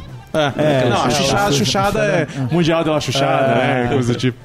É, 0.57 0.85
É, 0.85 0.89
não, 0.89 1.03
a 1.05 1.11
Xuxa, 1.11 1.23
chuchada, 1.23 1.43
a 1.47 1.51
Xuxa, 1.53 1.65
chuchada 1.65 1.99
é 2.05 2.27
mundial 2.51 2.83
dela 2.85 3.01
chuchada, 3.01 3.53
É. 3.53 3.83
né? 3.85 3.89
Coisa 3.93 4.13
do 4.15 4.19
tipo. 4.19 4.39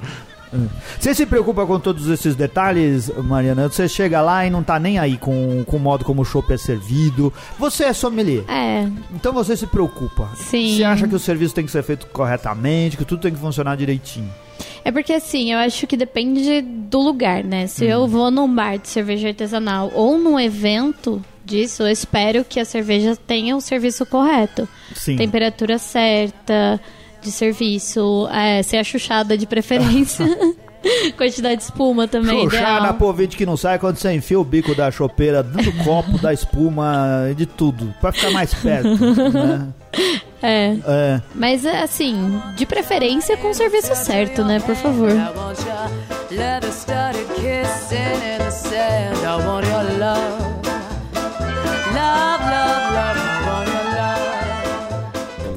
Você 0.98 1.14
se 1.14 1.24
preocupa 1.26 1.66
com 1.66 1.80
todos 1.80 2.08
esses 2.08 2.34
detalhes, 2.34 3.10
Mariana? 3.24 3.68
Você 3.68 3.88
chega 3.88 4.20
lá 4.20 4.46
e 4.46 4.50
não 4.50 4.62
tá 4.62 4.78
nem 4.78 4.98
aí 4.98 5.16
com, 5.16 5.64
com 5.64 5.76
o 5.76 5.80
modo 5.80 6.04
como 6.04 6.22
o 6.22 6.24
chopp 6.24 6.52
é 6.52 6.56
servido. 6.56 7.32
Você 7.58 7.84
é 7.84 7.92
sommelier, 7.92 8.44
É, 8.48 8.86
então 9.14 9.32
você 9.32 9.56
se 9.56 9.66
preocupa. 9.66 10.28
Sim. 10.36 10.76
Você 10.76 10.84
acha 10.84 11.08
que 11.08 11.14
o 11.14 11.18
serviço 11.18 11.54
tem 11.54 11.64
que 11.64 11.70
ser 11.72 11.82
feito 11.82 12.06
corretamente, 12.08 12.96
que 12.96 13.04
tudo 13.04 13.22
tem 13.22 13.32
que 13.32 13.38
funcionar 13.40 13.76
direitinho. 13.76 14.30
É 14.84 14.90
porque 14.90 15.12
assim, 15.12 15.52
eu 15.52 15.58
acho 15.58 15.86
que 15.86 15.96
depende 15.96 16.60
do 16.60 17.00
lugar, 17.00 17.42
né? 17.44 17.66
Se 17.66 17.84
Hum. 17.84 17.88
eu 17.88 18.06
vou 18.08 18.30
num 18.30 18.52
bar 18.52 18.78
de 18.78 18.88
cerveja 18.88 19.28
artesanal 19.28 19.90
ou 19.94 20.18
num 20.18 20.38
evento 20.38 21.22
disso, 21.44 21.82
eu 21.84 21.88
espero 21.88 22.44
que 22.44 22.58
a 22.60 22.64
cerveja 22.64 23.16
tenha 23.16 23.56
o 23.56 23.60
serviço 23.60 24.04
correto. 24.06 24.68
Sim. 24.94 25.16
Temperatura 25.16 25.78
certa 25.78 26.80
de 27.22 27.32
serviço, 27.32 28.28
é, 28.32 28.62
ser 28.62 28.78
achuchada 28.78 29.36
de 29.36 29.46
preferência. 29.46 30.24
Quantidade 31.16 31.58
de 31.58 31.62
espuma 31.62 32.08
também, 32.08 32.42
Puxar 32.42 32.82
na 32.82 32.92
povite 32.92 33.36
que 33.36 33.46
não 33.46 33.56
sai 33.56 33.78
quando 33.78 33.96
você 33.96 34.12
enfia 34.12 34.40
o 34.40 34.44
bico 34.44 34.74
da 34.74 34.90
chopeira 34.90 35.40
dentro 35.42 35.70
do 35.70 35.84
copo, 35.84 36.18
da 36.18 36.32
espuma 36.32 37.28
e 37.30 37.34
de 37.34 37.46
tudo. 37.46 37.94
Pra 38.00 38.10
ficar 38.10 38.32
mais 38.32 38.52
perto. 38.52 38.88
né? 38.88 39.68
É. 40.42 40.76
É. 40.84 41.22
Mas 41.36 41.64
assim, 41.64 42.42
de 42.56 42.66
preferência 42.66 43.36
com 43.36 43.50
o 43.50 43.54
serviço 43.54 43.94
certo, 43.94 44.44
né? 44.44 44.58
Por 44.58 44.74
favor. 44.74 45.12
I 45.12 45.16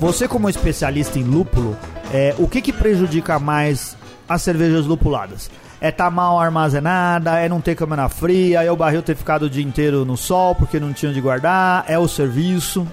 Você, 0.05 0.27
como 0.27 0.47
especialista 0.47 1.17
em 1.17 1.23
lúpulo, 1.23 1.75
é, 2.13 2.35
o 2.37 2.47
que, 2.47 2.61
que 2.61 2.71
prejudica 2.71 3.39
mais 3.39 3.97
as 4.29 4.43
cervejas 4.43 4.85
lupuladas? 4.85 5.49
É 5.81 5.89
tá 5.89 6.11
mal 6.11 6.39
armazenada, 6.39 7.39
é 7.39 7.49
não 7.49 7.59
ter 7.59 7.73
câmera 7.73 8.07
fria, 8.07 8.63
é 8.63 8.71
o 8.71 8.75
barril 8.75 9.01
ter 9.01 9.15
ficado 9.15 9.47
o 9.47 9.49
dia 9.49 9.63
inteiro 9.63 10.05
no 10.05 10.15
sol 10.15 10.53
porque 10.53 10.79
não 10.79 10.93
tinha 10.93 11.09
onde 11.09 11.19
guardar, 11.19 11.85
é 11.87 11.97
o 11.97 12.07
serviço. 12.07 12.87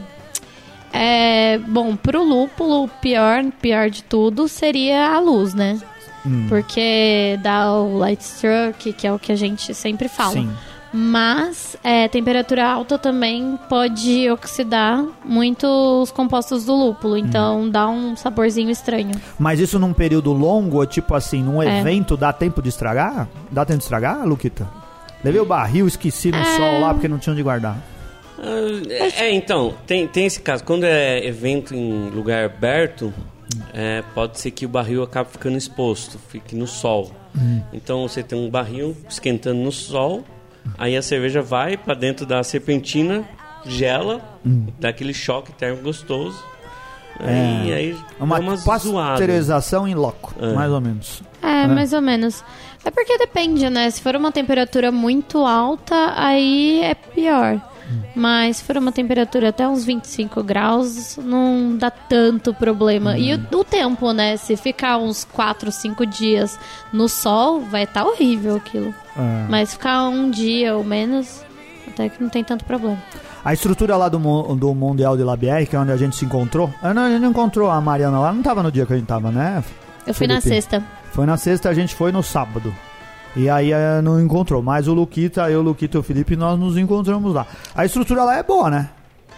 É, 0.90 1.58
bom, 1.58 1.94
pro 1.96 2.24
lúpulo, 2.24 2.84
o 2.84 2.88
pior, 2.88 3.44
pior 3.60 3.90
de 3.90 4.02
tudo 4.04 4.48
seria 4.48 5.14
a 5.14 5.20
luz, 5.20 5.52
né? 5.52 5.78
Hum. 6.24 6.46
Porque 6.48 7.38
dá 7.42 7.74
o 7.74 7.98
light 7.98 8.22
stroke, 8.22 8.90
que 8.94 9.06
é 9.06 9.12
o 9.12 9.18
que 9.18 9.32
a 9.32 9.36
gente 9.36 9.74
sempre 9.74 10.08
fala. 10.08 10.32
Sim. 10.32 10.50
Mas 10.92 11.76
é, 11.82 12.06
temperatura 12.08 12.66
alta 12.66 12.98
também 12.98 13.58
pode 13.68 14.28
oxidar 14.30 15.04
muito 15.24 15.66
os 16.02 16.10
compostos 16.10 16.66
do 16.66 16.74
lúpulo, 16.74 17.16
então 17.16 17.68
dá 17.70 17.88
um 17.88 18.14
saborzinho 18.14 18.70
estranho. 18.70 19.12
Mas 19.38 19.58
isso 19.58 19.78
num 19.78 19.92
período 19.94 20.32
longo, 20.32 20.84
tipo 20.84 21.14
assim, 21.14 21.42
num 21.42 21.62
É. 21.62 21.80
evento, 21.80 22.16
dá 22.16 22.32
tempo 22.32 22.60
de 22.60 22.68
estragar? 22.68 23.28
Dá 23.50 23.64
tempo 23.64 23.78
de 23.78 23.84
estragar, 23.84 24.26
Luquita? 24.26 24.68
Levei 25.24 25.40
o 25.40 25.46
barril, 25.46 25.86
esqueci 25.86 26.30
no 26.30 26.38
É. 26.38 26.44
sol 26.56 26.80
lá 26.80 26.92
porque 26.92 27.08
não 27.08 27.18
tinha 27.18 27.32
onde 27.32 27.42
guardar. 27.42 27.76
Ah, 28.38 29.12
É, 29.18 29.32
então, 29.32 29.72
tem, 29.86 30.06
tem 30.06 30.26
esse 30.26 30.40
caso. 30.40 30.62
Quando 30.64 30.84
é 30.84 31.24
evento 31.24 31.74
em 31.74 32.10
lugar 32.10 32.44
aberto, 32.44 33.14
é, 33.72 34.02
pode 34.14 34.38
ser 34.40 34.50
que 34.50 34.66
o 34.66 34.68
barril 34.68 35.02
acabe 35.02 35.30
ficando 35.30 35.56
exposto, 35.56 36.18
fique 36.28 36.54
no 36.56 36.66
sol. 36.66 37.12
Então 37.72 38.06
você 38.06 38.22
tem 38.22 38.38
um 38.38 38.50
barril 38.50 38.94
esquentando 39.08 39.58
no 39.60 39.72
sol, 39.72 40.22
aí 40.78 40.96
a 40.96 41.02
cerveja 41.02 41.42
vai 41.42 41.76
para 41.76 41.94
dentro 41.94 42.24
da 42.26 42.42
serpentina, 42.42 43.24
gela, 43.64 44.20
dá 44.78 44.88
aquele 44.88 45.14
choque 45.14 45.52
térmico 45.52 45.84
gostoso. 45.84 46.42
Aí, 47.20 47.72
aí 47.72 47.96
É 48.18 48.24
uma, 48.24 48.38
uma 48.38 48.56
pasteurização 48.58 49.86
em 49.86 49.94
loco, 49.94 50.34
É. 50.40 50.52
mais 50.54 50.70
ou 50.72 50.80
menos. 50.80 51.22
É, 51.42 51.66
mais 51.66 51.92
ou 51.92 52.00
menos. 52.00 52.42
É 52.84 52.90
porque 52.90 53.16
depende, 53.18 53.68
né? 53.70 53.88
Se 53.90 54.00
for 54.00 54.16
uma 54.16 54.32
temperatura 54.32 54.90
muito 54.90 55.44
alta, 55.44 56.12
aí 56.16 56.80
é 56.82 56.94
pior. 56.94 57.60
Mas 58.14 58.58
se 58.58 58.64
for 58.64 58.76
uma 58.76 58.92
temperatura 58.92 59.48
até 59.48 59.66
uns 59.66 59.84
25 59.84 60.42
graus, 60.42 61.16
não 61.16 61.76
dá 61.76 61.90
tanto 61.90 62.52
problema. 62.54 63.18
E 63.18 63.34
o, 63.34 63.58
o 63.58 63.64
tempo, 63.64 64.12
né? 64.12 64.36
Se 64.36 64.56
ficar 64.56 64.98
uns 64.98 65.24
4, 65.24 65.70
5 65.70 66.06
dias 66.06 66.58
no 66.92 67.08
sol, 67.08 67.60
vai 67.60 67.84
estar 67.84 68.04
horrível 68.04 68.56
aquilo. 68.56 68.94
É. 69.16 69.46
Mas 69.48 69.72
ficar 69.72 70.08
um 70.08 70.30
dia 70.30 70.76
ou 70.76 70.84
menos, 70.84 71.44
até 71.88 72.08
que 72.08 72.22
não 72.22 72.28
tem 72.28 72.42
tanto 72.44 72.64
problema. 72.64 72.98
A 73.44 73.52
estrutura 73.52 73.96
lá 73.96 74.08
do, 74.08 74.18
do 74.54 74.74
Mundial 74.74 75.16
de 75.16 75.24
Labier, 75.24 75.66
que 75.68 75.74
é 75.74 75.78
onde 75.78 75.90
a 75.90 75.96
gente 75.96 76.14
se 76.14 76.24
encontrou. 76.24 76.72
Ah, 76.80 76.94
não, 76.94 77.02
a 77.02 77.10
gente 77.10 77.20
não 77.20 77.30
encontrou 77.30 77.70
a 77.70 77.80
Mariana 77.80 78.20
lá, 78.20 78.32
não 78.32 78.42
tava 78.42 78.62
no 78.62 78.70
dia 78.70 78.86
que 78.86 78.92
a 78.92 78.96
gente 78.96 79.06
tava, 79.06 79.32
né? 79.32 79.64
Eu 80.06 80.14
fui 80.14 80.26
na 80.26 80.40
Felipe. 80.40 80.62
sexta. 80.62 80.82
Foi 81.12 81.26
na 81.26 81.36
sexta, 81.36 81.68
a 81.68 81.74
gente 81.74 81.94
foi 81.94 82.12
no 82.12 82.22
sábado. 82.22 82.72
E 83.34 83.48
aí 83.48 83.72
eh, 83.72 84.00
não 84.02 84.20
encontrou. 84.20 84.62
Mas 84.62 84.88
o 84.88 84.94
Luquita, 84.94 85.50
eu, 85.50 85.60
o 85.60 85.62
Luquita 85.62 85.96
e 85.96 86.00
o 86.00 86.02
Felipe, 86.02 86.36
nós 86.36 86.58
nos 86.58 86.76
encontramos 86.76 87.32
lá. 87.34 87.46
A 87.74 87.84
estrutura 87.84 88.24
lá 88.24 88.36
é 88.36 88.42
boa, 88.42 88.70
né? 88.70 88.90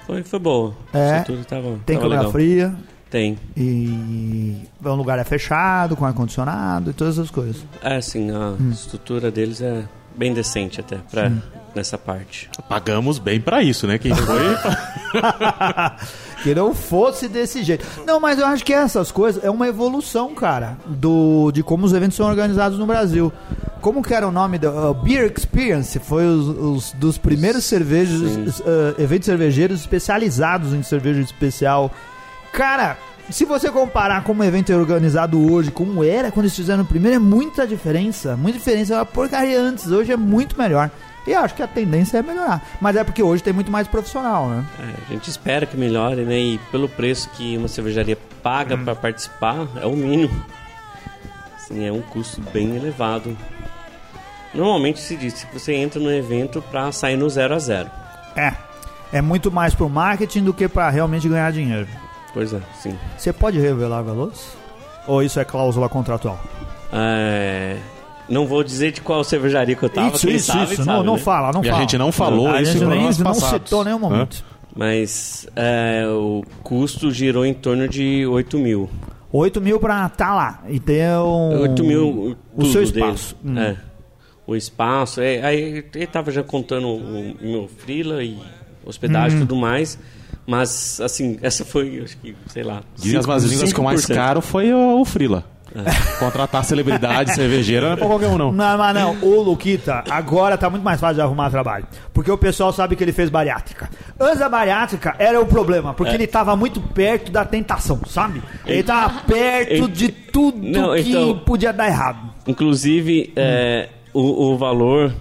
Foi, 0.07 0.23
foi 0.23 0.39
boa. 0.39 0.75
É. 0.93 1.17
Isso 1.19 1.27
tudo 1.27 1.45
tava, 1.45 1.63
Tem 1.87 1.97
tava 1.97 2.01
câmera 2.01 2.21
legal. 2.21 2.33
fria. 2.33 2.75
Tem. 3.11 3.39
E 3.57 4.57
o 4.85 4.95
lugar 4.95 5.19
é 5.21 5.25
fechado, 5.25 5.95
com 5.97 6.05
ar-condicionado 6.05 6.91
e 6.91 6.93
todas 6.93 7.17
essas 7.19 7.31
coisas. 7.31 7.65
É, 7.81 8.01
sim, 8.01 8.31
a 8.33 8.55
Hum. 8.61 8.71
estrutura 8.73 9.31
deles 9.31 9.61
é 9.61 9.85
bem 10.17 10.35
decente 10.35 10.81
até 10.81 10.97
pra, 11.11 11.31
nessa 11.75 11.97
parte. 11.97 12.51
Pagamos 12.69 13.21
bem 13.21 13.41
pra 13.41 13.63
isso, 13.63 13.87
né? 13.87 13.99
Quem 13.99 14.13
foi. 14.13 14.57
que 16.43 16.55
não 16.55 16.75
fosse 16.75 17.29
desse 17.29 17.63
jeito. 17.63 17.87
Não, 18.05 18.19
mas 18.21 18.39
eu 18.39 18.47
acho 18.47 18.65
que 18.65 18.73
essas 18.73 19.11
coisas 19.13 19.43
é 19.45 19.51
uma 19.51 19.69
evolução, 19.69 20.35
cara, 20.35 20.77
do 20.85 21.51
de 21.53 21.63
como 21.63 21.87
os 21.87 21.93
eventos 21.93 22.17
são 22.17 22.27
organizados 22.27 22.79
no 22.79 22.87
Brasil. 22.87 23.33
Como 23.85 24.03
que 24.03 24.15
era 24.15 24.27
o 24.27 24.33
nome 24.33 24.57
do 24.57 24.71
uh, 24.71 24.95
Beer 24.95 25.31
Experience? 25.31 25.99
Foi 25.99 26.25
os, 26.27 26.49
os 26.49 26.93
dos 26.93 27.19
primeiros 27.19 27.65
cervejos, 27.65 28.59
uh, 28.61 28.65
eventos 28.99 29.27
cervejeiros 29.27 29.81
especializados 29.81 30.73
em 30.73 30.83
cerveja 30.83 31.21
especial. 31.21 31.93
Cara, 32.51 32.97
se 33.29 33.45
você 33.45 33.71
comparar 33.71 34.25
como 34.25 34.41
o 34.41 34.45
evento 34.45 34.73
é 34.73 34.75
organizado 34.75 35.53
hoje, 35.53 35.71
como 35.71 36.03
era 36.03 36.31
quando 36.33 36.47
eles 36.47 36.57
fizeram 36.57 36.83
o 36.83 36.87
primeiro, 36.87 37.17
é 37.17 37.19
muita 37.19 37.67
diferença. 37.67 38.35
Muita 38.39 38.57
diferença. 38.57 38.95
Era 38.95 39.01
uma 39.03 39.07
porcaria 39.07 39.61
antes, 39.61 39.87
hoje 39.89 40.13
é 40.13 40.17
muito 40.17 40.57
melhor. 40.57 40.91
E 41.27 41.33
eu 41.33 41.41
acho 41.41 41.55
que 41.55 41.63
a 41.63 41.69
tendência 41.69 42.17
é 42.17 42.23
melhorar. 42.23 42.67
Mas 42.81 42.97
é 42.97 43.05
porque 43.05 43.23
hoje 43.23 43.43
tem 43.43 43.53
muito 43.53 43.71
mais 43.71 43.87
profissional, 43.87 44.49
né? 44.49 44.65
É, 44.81 44.95
a 45.11 45.13
gente 45.13 45.29
espera 45.29 45.67
que 45.67 45.77
melhore, 45.77 46.23
né? 46.25 46.39
E 46.41 46.59
pelo 46.71 46.89
preço 46.89 47.29
que 47.37 47.59
uma 47.59 47.69
cervejaria 47.69 48.17
paga 48.43 48.77
Hum. 48.77 48.85
para 48.85 48.95
participar, 48.95 49.69
é 49.77 49.85
o 49.85 49.95
mínimo. 49.95 50.43
Assim, 51.55 51.85
é 51.85 51.93
um 51.93 52.01
custo 52.01 52.41
bem 52.51 52.77
elevado. 52.77 53.37
Normalmente 54.55 55.01
se 55.01 55.17
diz 55.17 55.45
que 55.45 55.59
você 55.59 55.75
entra 55.75 56.01
no 56.01 56.13
evento 56.13 56.63
para 56.71 56.91
sair 56.93 57.17
no 57.17 57.29
zero 57.29 57.55
a 57.55 57.59
zero. 57.59 57.91
É. 58.37 58.53
É 59.13 59.21
muito 59.23 59.51
mais 59.51 59.75
pro 59.75 59.89
marketing 59.89 60.43
do 60.45 60.53
que 60.55 60.69
pra 60.69 60.91
realmente 60.91 61.29
ganhar 61.29 61.53
dinheiro. 61.53 61.87
Pois 62.33 62.53
é, 62.53 62.61
sim. 62.81 62.97
Você 63.17 63.33
pode 63.33 63.59
revelar 63.61 64.03
valores? 64.03 64.57
Ou 65.07 65.23
isso 65.23 65.39
é 65.39 65.45
cláusula 65.45 65.89
contratual? 65.89 66.41
É, 66.93 67.77
Não 68.29 68.47
vou 68.47 68.65
dizer 68.65 68.91
de 68.93 69.01
qual 69.01 69.23
cervejaria 69.23 69.77
que 69.77 69.83
eu 69.83 69.89
tava, 69.89 70.15
isso, 70.17 70.29
isso, 70.29 70.47
sabe, 70.47 70.73
isso. 70.75 70.77
sabe, 70.85 70.89
não, 70.99 71.05
não 71.05 71.15
né? 71.15 71.19
fala, 71.21 71.53
não 71.53 71.63
E 71.63 71.69
a 71.69 71.73
fala. 71.73 71.83
gente 71.83 71.99
não 71.99 72.11
falou 72.11 72.49
a 72.49 72.63
isso 72.63 72.73
gente 72.73 72.85
em 72.85 72.89
nem, 72.89 73.03
não 73.19 73.35
citou 73.35 73.83
em 73.83 73.85
nenhum 73.87 73.99
momento. 73.99 74.45
Mas 74.75 75.47
é, 75.55 76.05
o 76.09 76.43
custo 76.63 77.11
girou 77.13 77.45
em 77.47 77.55
torno 77.55 77.89
de 77.89 78.27
8 78.27 78.59
mil. 78.59 78.91
8 79.33 79.61
mil 79.61 79.79
pra 79.79 80.09
tá 80.09 80.35
lá 80.35 80.61
e 80.69 80.81
ter 80.81 81.09
um... 81.19 81.61
8 81.61 81.85
mil 81.85 82.37
o 82.57 82.65
seu 82.67 82.83
espaço. 82.83 83.37
Hum. 83.45 83.59
É. 83.59 83.77
O 84.47 84.55
espaço. 84.55 85.21
É, 85.21 85.43
aí 85.43 85.85
ele 85.95 86.07
tava 86.07 86.31
já 86.31 86.43
contando 86.43 86.89
o 86.89 87.37
meu 87.41 87.69
frila 87.79 88.23
e 88.23 88.39
hospedagem 88.85 89.39
e 89.39 89.43
Hum. 89.43 89.47
tudo 89.47 89.57
mais. 89.57 89.99
Mas, 90.47 91.01
assim, 91.01 91.39
essa 91.41 91.65
foi, 91.65 92.03
acho 92.05 92.19
que, 92.19 92.37
sei 92.49 92.63
lá. 92.63 92.83
Dizem 92.97 93.19
as 93.19 93.25
más 93.27 93.45
línguas 93.45 93.73
que 93.73 93.81
o 93.81 93.85
mais 93.85 94.03
5%. 94.03 94.15
caro 94.15 94.41
foi 94.43 94.73
o, 94.75 95.01
o 95.01 95.05
Frila. 95.07 95.43
Contratar 96.21 96.63
celebridade 96.65 97.33
cervejeira 97.35 97.87
não 97.87 97.93
é 97.95 97.97
pra 97.97 98.07
qualquer 98.07 98.29
um, 98.29 98.37
não. 98.39 98.53
Não, 98.53 98.79
mas 98.79 98.95
não, 98.95 99.17
o 99.23 99.41
Luquita 99.43 100.05
agora 100.11 100.57
tá 100.59 100.69
muito 100.69 100.83
mais 100.83 101.01
fácil 101.01 101.17
de 101.17 101.21
arrumar 101.23 101.49
trabalho. 101.51 101.87
Porque 102.13 102.31
o 102.31 102.37
pessoal 102.39 102.73
sabe 102.73 102.95
que 102.95 103.03
ele 103.03 103.13
fez 103.13 103.31
bariátrica. 103.31 103.89
Antes 104.21 104.39
da 104.39 104.49
bariátrica 104.49 105.17
era 105.19 105.41
o 105.41 105.47
problema, 105.47 105.95
porque 105.95 106.13
É. 106.13 106.15
ele 106.15 106.27
tava 106.27 106.55
muito 106.55 106.79
perto 106.81 107.33
da 107.33 107.45
tentação, 107.45 108.01
sabe? 108.07 108.43
Ele 108.67 108.83
tava 108.83 109.23
perto 109.23 109.73
Ele- 109.73 109.89
de 109.89 110.09
tudo 110.11 110.59
Não, 110.59 110.95
que 110.95 111.09
então- 111.09 111.39
podia 111.39 111.73
dar 111.73 111.87
errado. 111.89 112.19
Inclusive, 112.47 113.33
é, 113.35 113.89
o, 114.15 114.53
o 114.53 114.57
valor 114.57 115.13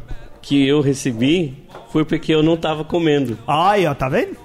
que 0.41 0.65
eu 0.67 0.79
recebi 0.79 1.57
foi 1.91 2.05
porque 2.05 2.33
eu 2.33 2.43
não 2.43 2.55
tava 2.55 2.83
comendo. 2.83 3.37
Aí, 3.47 3.85
ó, 3.85 3.93
tá 3.93 4.07
vendo? 4.07 4.37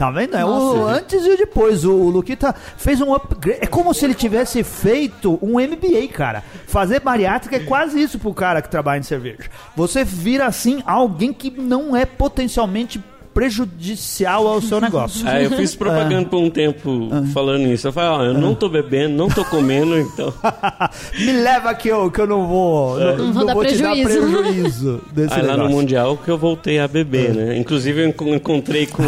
Tá 0.00 0.10
vendo? 0.10 0.34
É 0.34 0.42
o 0.42 0.48
Nossa. 0.48 0.94
antes 0.94 1.26
e 1.26 1.30
o 1.30 1.36
depois. 1.36 1.84
O, 1.84 1.92
o 1.92 2.08
Luquita 2.08 2.54
fez 2.54 3.02
um 3.02 3.12
upgrade. 3.12 3.58
É 3.60 3.66
como 3.66 3.92
se 3.92 4.06
ele 4.06 4.14
tivesse 4.14 4.64
feito 4.64 5.38
um 5.42 5.60
MBA, 5.60 6.08
cara. 6.10 6.42
Fazer 6.66 7.00
bariátrica 7.00 7.56
é 7.56 7.60
quase 7.60 8.00
isso 8.00 8.18
pro 8.18 8.32
cara 8.32 8.62
que 8.62 8.70
trabalha 8.70 9.00
em 9.00 9.02
cerveja. 9.02 9.50
Você 9.76 10.02
vira, 10.02 10.46
assim, 10.46 10.82
alguém 10.86 11.34
que 11.34 11.50
não 11.50 11.94
é 11.94 12.06
potencialmente 12.06 12.98
prejudicial 13.34 14.46
ao 14.46 14.60
seu 14.60 14.80
negócio. 14.80 15.26
Aí 15.28 15.44
eu 15.44 15.50
fiz 15.52 15.74
propaganda 15.74 16.28
por 16.28 16.38
um 16.38 16.50
tempo 16.50 17.08
falando 17.32 17.66
isso. 17.66 17.88
Eu 17.88 17.92
falei, 17.92 18.10
ó, 18.10 18.24
eu 18.24 18.34
não 18.34 18.54
tô 18.54 18.68
bebendo, 18.68 19.14
não 19.16 19.28
tô 19.28 19.44
comendo, 19.44 19.98
então. 19.98 20.32
Me 21.18 21.32
leva 21.32 21.74
que 21.74 21.88
eu, 21.88 22.10
que 22.10 22.20
eu 22.20 22.26
não 22.26 22.46
vou. 22.46 22.98
Não, 22.98 23.16
Não 23.16 23.32
vou 23.32 23.46
dar 23.46 23.54
te 23.66 23.78
dar 23.82 23.92
prejuízo. 23.92 24.42
prejuízo 24.42 25.00
desse 25.12 25.34
Aí 25.34 25.42
lá 25.42 25.52
no 25.52 25.58
negócio. 25.58 25.76
Mundial 25.76 26.16
que 26.16 26.30
eu 26.30 26.38
voltei 26.38 26.78
a 26.78 26.88
beber, 26.88 27.34
né? 27.34 27.56
Inclusive 27.58 28.02
eu 28.02 28.08
enco- 28.08 28.28
encontrei 28.34 28.86
com. 28.86 29.02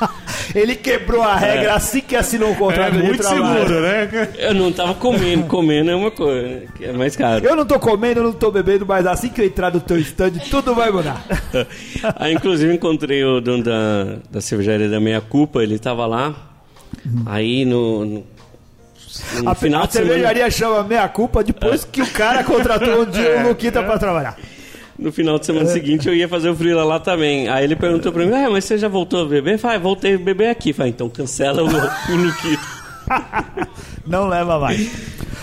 Ele 0.54 0.76
quebrou 0.76 1.22
a 1.22 1.34
regra 1.36 1.74
assim 1.74 2.00
que 2.00 2.14
assinou 2.14 2.52
o 2.52 2.56
contrato 2.56 2.92
de 2.96 3.18
trabalho. 3.18 3.80
né? 3.80 4.28
Eu 4.38 4.54
não 4.54 4.70
tava 4.72 4.94
comendo, 4.94 5.46
comendo 5.46 5.90
é 5.90 5.94
uma 5.94 6.10
coisa, 6.10 6.46
né? 6.46 6.62
Que 6.76 6.84
é 6.86 6.92
mais 6.92 7.16
caro. 7.16 7.44
Eu 7.44 7.56
não 7.56 7.64
tô 7.64 7.78
comendo, 7.78 8.20
eu 8.20 8.24
não 8.24 8.32
tô 8.32 8.50
bebendo, 8.50 8.84
mas 8.86 9.06
assim 9.06 9.28
que 9.28 9.40
eu 9.40 9.46
entrar 9.46 9.72
no 9.72 9.80
teu 9.80 9.98
stand, 9.98 10.32
tudo 10.50 10.74
vai 10.74 10.90
mudar. 10.90 11.24
Aí, 12.16 12.32
inclusive, 12.34 12.72
encontrei 12.72 13.24
o 13.24 13.40
dono 13.40 13.64
da, 13.64 14.16
da 14.30 14.40
cervejaria 14.40 14.88
da 14.88 15.00
Meia 15.00 15.20
Culpa, 15.20 15.62
ele 15.62 15.78
tava 15.78 16.06
lá. 16.06 16.34
Aí, 17.26 17.64
no, 17.64 18.04
no, 18.04 18.26
no 19.42 19.50
A, 19.50 19.54
final 19.54 19.82
a 19.82 19.86
de 19.86 19.92
semana, 19.92 20.10
cervejaria 20.12 20.50
chama 20.50 20.84
meia 20.84 21.08
culpa 21.08 21.42
depois 21.44 21.84
que 21.84 22.00
o 22.02 22.06
cara 22.06 22.42
contratou 22.44 23.02
um 23.02 23.04
dia 23.04 23.40
o 23.40 23.48
Luquita 23.48 23.82
pra 23.82 23.98
trabalhar. 23.98 24.36
No 24.98 25.12
final 25.12 25.38
de 25.38 25.46
semana 25.46 25.66
seguinte, 25.66 26.06
eu 26.08 26.14
ia 26.14 26.28
fazer 26.28 26.48
o 26.50 26.56
frila 26.56 26.84
lá 26.84 27.00
também. 27.00 27.48
Aí 27.48 27.64
ele 27.64 27.76
perguntou 27.76 28.12
pra 28.12 28.24
mim, 28.24 28.32
ah, 28.32 28.50
mas 28.50 28.64
você 28.64 28.78
já 28.78 28.88
voltou 28.88 29.22
a 29.22 29.28
beber? 29.28 29.58
Falei, 29.58 29.76
ah, 29.76 29.80
voltei 29.80 30.14
a 30.14 30.18
beber 30.18 30.48
aqui. 30.48 30.72
Falei, 30.72 30.92
então 30.92 31.08
cancela 31.08 31.62
o, 31.62 31.66
o 31.66 32.16
Luquito. 32.16 32.84
Não 34.06 34.28
leva 34.28 34.58
mais. 34.58 34.90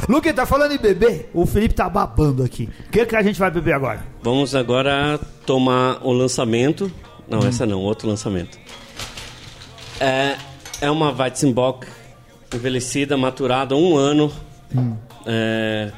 Luquita, 0.07 0.45
falando 0.45 0.73
em 0.73 0.77
beber, 0.77 1.29
o 1.33 1.45
Felipe 1.45 1.73
tá 1.75 1.87
babando 1.87 2.43
aqui. 2.43 2.69
O 2.87 2.91
que, 2.91 3.05
que 3.05 3.15
a 3.15 3.21
gente 3.21 3.39
vai 3.39 3.51
beber 3.51 3.73
agora? 3.73 4.03
Vamos 4.21 4.55
agora 4.55 5.19
tomar 5.45 5.99
o 6.01 6.11
lançamento. 6.11 6.91
Não, 7.27 7.39
Hum. 7.39 7.47
essa 7.47 7.65
não, 7.65 7.79
outro 7.79 8.07
lançamento. 8.09 8.57
É, 9.99 10.35
é 10.81 10.91
uma 10.91 11.11
Weizenbock 11.11 11.87
envelhecida, 12.53 13.15
maturada 13.15 13.75
um 13.75 13.95
ano. 13.95 14.31
Hum. 14.75 14.95
É, 15.25 15.91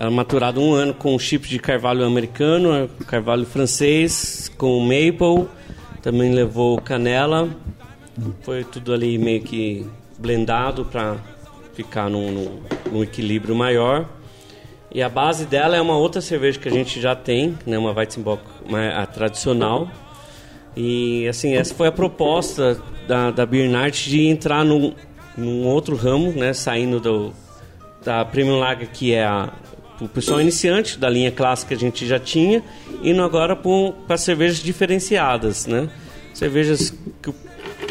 é 0.00 0.08
maturada 0.08 0.58
um 0.58 0.72
ano 0.72 0.94
com 0.94 1.18
chip 1.18 1.46
de 1.46 1.58
carvalho 1.58 2.04
americano, 2.04 2.72
é 2.72 2.88
carvalho 3.06 3.44
francês, 3.44 4.50
com 4.56 4.80
maple. 4.80 5.46
Também 6.00 6.32
levou 6.32 6.80
canela. 6.80 7.48
Foi 8.42 8.64
tudo 8.64 8.94
ali 8.94 9.18
meio 9.18 9.42
que 9.42 9.86
blendado 10.18 10.86
para 10.86 11.16
ficar 11.74 12.08
num, 12.08 12.32
num- 12.32 12.60
num 12.90 13.02
equilíbrio 13.02 13.54
maior. 13.54 14.08
E 14.90 15.02
a 15.02 15.08
base 15.08 15.44
dela 15.44 15.76
é 15.76 15.80
uma 15.80 15.96
outra 15.96 16.20
cerveja 16.22 16.58
que 16.58 16.68
a 16.68 16.72
gente 16.72 16.98
já 17.00 17.14
tem, 17.14 17.56
né, 17.66 17.76
uma 17.78 17.92
Weizenbock 17.92 18.42
a 18.96 19.06
tradicional. 19.06 19.88
E 20.74 21.28
assim, 21.28 21.54
essa 21.54 21.74
foi 21.74 21.88
a 21.88 21.92
proposta 21.92 22.80
da, 23.06 23.30
da 23.30 23.44
Beer 23.44 23.70
Night 23.70 24.08
de 24.08 24.26
entrar 24.26 24.64
num, 24.64 24.94
num 25.36 25.66
outro 25.66 25.94
ramo, 25.94 26.32
né, 26.32 26.52
saindo 26.54 26.98
do, 26.98 27.32
da 28.02 28.24
Premium 28.24 28.58
Lager, 28.58 28.88
que 28.90 29.12
é 29.12 29.24
a, 29.24 29.50
o 30.00 30.08
pessoal 30.08 30.40
iniciante 30.40 30.98
da 30.98 31.08
linha 31.08 31.30
clássica 31.30 31.68
que 31.68 31.74
a 31.74 31.78
gente 31.78 32.06
já 32.06 32.18
tinha, 32.18 32.62
indo 33.02 33.22
agora 33.22 33.54
para 33.56 34.16
cervejas 34.16 34.58
diferenciadas, 34.58 35.66
né? 35.66 35.88
Cervejas 36.34 36.92
que- 37.22 37.34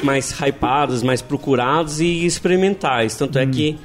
mais 0.03 0.31
hypadas, 0.39 1.03
mais 1.03 1.21
procuradas 1.21 1.99
e 1.99 2.25
experimentais. 2.25 3.15
Tanto 3.15 3.37
é 3.37 3.45
que 3.45 3.77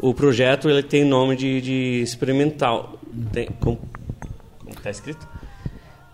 o 0.00 0.14
projeto 0.14 0.68
ele 0.70 0.82
tem 0.82 1.04
nome 1.04 1.36
de, 1.36 1.60
de 1.60 2.00
experimental. 2.02 2.98
Tem, 3.32 3.48
como, 3.60 3.78
como 4.64 4.74
tá 4.82 4.90
escrito? 4.90 5.26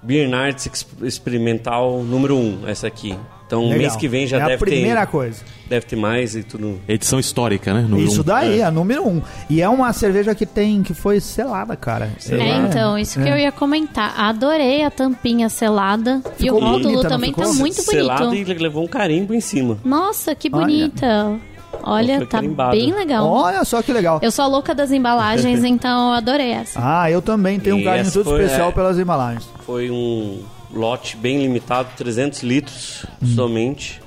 Beer 0.02 0.28
Nights 0.28 0.66
Ex- 0.66 0.86
Experimental 1.02 2.02
número 2.02 2.36
1, 2.36 2.40
um, 2.64 2.68
essa 2.68 2.86
aqui. 2.86 3.16
Então, 3.46 3.62
Legal. 3.62 3.78
mês 3.78 3.94
que 3.96 4.08
vem 4.08 4.26
já 4.26 4.38
é 4.38 4.42
a 4.42 4.46
deve 4.48 4.58
primeira 4.58 5.06
ter 5.06 5.12
coisa. 5.12 5.44
deve 5.68 5.86
ter 5.86 5.94
mais 5.94 6.34
e 6.34 6.42
tudo. 6.42 6.80
Edição 6.88 7.20
histórica, 7.20 7.72
né? 7.72 7.82
Número 7.82 8.08
Isso 8.08 8.22
um. 8.22 8.24
daí, 8.24 8.60
a 8.60 8.72
número 8.72 9.06
um. 9.06 9.22
E 9.48 9.62
é 9.62 9.68
uma 9.68 9.92
cerveja 9.92 10.34
que 10.34 10.44
tem, 10.44 10.82
que 10.82 10.92
foi 10.92 11.20
selada, 11.20 11.76
cara. 11.76 12.10
É, 12.28 12.34
Ela- 12.34 12.66
então, 12.68 12.98
isso 12.98 13.20
que 13.22 13.28
eu 13.28 13.36
ia 13.36 13.52
comentar. 13.52 14.18
Adorei 14.18 14.82
a 14.82 14.90
tampinha 14.90 15.48
selada. 15.48 16.20
e 16.38 16.42
Ficou 16.42 16.58
o 16.60 16.64
rótulo 16.64 16.82
bonita, 16.90 17.08
também 17.08 17.32
tá 17.32 17.42
ficou? 17.44 17.54
muito 17.54 17.80
Selado 17.82 18.24
bonito. 18.26 18.50
e 18.50 18.54
levou 18.54 18.82
um 18.84 18.88
carimbo 18.88 19.32
em 19.32 19.40
cima. 19.40 19.78
Nossa, 19.84 20.34
que 20.34 20.50
bonita. 20.50 21.36
Olha, 21.84 22.20
tá 22.20 22.26
carimbado. 22.26 22.72
bem 22.76 22.92
legal. 22.92 23.28
Olha 23.30 23.64
só 23.64 23.80
que 23.80 23.92
legal. 23.92 24.18
Eu 24.22 24.30
sou 24.32 24.44
a 24.44 24.48
louca 24.48 24.74
das 24.74 24.90
embalagens, 24.90 25.62
então 25.64 26.08
eu 26.08 26.14
adorei 26.14 26.50
essa. 26.50 26.80
Ah, 26.82 27.08
eu 27.10 27.22
também 27.22 27.60
tenho 27.60 27.76
um 27.76 27.80
E 27.80 27.84
carinho 27.84 28.00
essa 28.02 28.12
todo 28.12 28.30
foi, 28.30 28.42
especial 28.42 28.70
é, 28.70 28.72
pelas 28.72 28.98
embalagens. 28.98 29.48
Foi 29.64 29.88
um 29.90 30.40
lote 30.76 31.16
bem 31.16 31.40
limitado, 31.42 31.88
300 31.96 32.42
litros 32.42 33.06
Hum. 33.22 33.26
somente. 33.34 34.00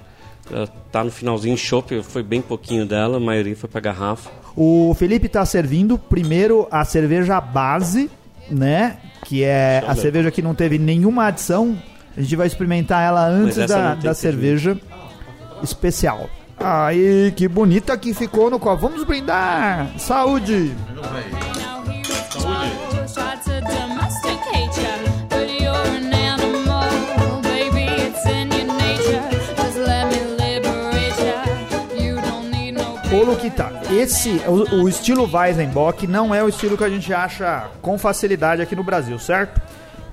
Ela 0.52 0.68
tá 0.92 1.04
no 1.04 1.12
finalzinho, 1.12 1.56
chopp, 1.58 2.02
foi 2.04 2.24
bem 2.24 2.42
pouquinho 2.42 2.86
dela, 2.86 3.18
a 3.18 3.20
maioria 3.20 3.56
foi 3.56 3.70
pra 3.70 3.80
garrafa. 3.82 4.30
O 4.56 4.94
Felipe 4.98 5.30
tá 5.30 5.46
servindo 5.46 5.98
primeiro 5.98 6.68
a 6.72 6.84
cerveja 6.84 7.40
base, 7.40 8.10
né? 8.50 8.98
Que 9.26 9.44
é 9.44 9.84
a 9.88 9.96
cerveja 9.96 10.32
que 10.32 10.42
não 10.42 10.56
teve 10.56 10.80
nenhuma 10.80 11.26
adição. 11.28 11.78
A 12.18 12.22
gente 12.22 12.36
vai 12.36 12.48
experimentar 12.48 13.04
ela 13.04 13.26
antes 13.28 13.58
da, 13.68 13.94
da 13.96 14.14
cerveja 14.14 14.76
especial. 15.62 16.28
Aí, 16.58 17.32
que 17.36 17.48
bonita 17.48 17.96
que 17.98 18.14
ficou 18.14 18.50
no 18.50 18.60
copo. 18.60 18.82
Vamos 18.90 19.04
brindar! 19.06 19.98
Saúde! 19.98 20.74
Ô, 33.12 33.24
Luquita, 33.24 33.72
esse, 33.92 34.40
o, 34.48 34.84
o 34.84 34.90
estilo 34.90 35.28
Weizenbock 35.32 36.06
não 36.06 36.34
é 36.34 36.44
o 36.44 36.50
estilo 36.50 36.78
que 36.78 36.84
a 36.84 36.90
gente 36.90 37.12
acha 37.12 37.68
com 37.82 37.98
facilidade 37.98 38.62
aqui 38.62 38.76
no 38.76 38.84
Brasil, 38.84 39.18
certo? 39.18 39.60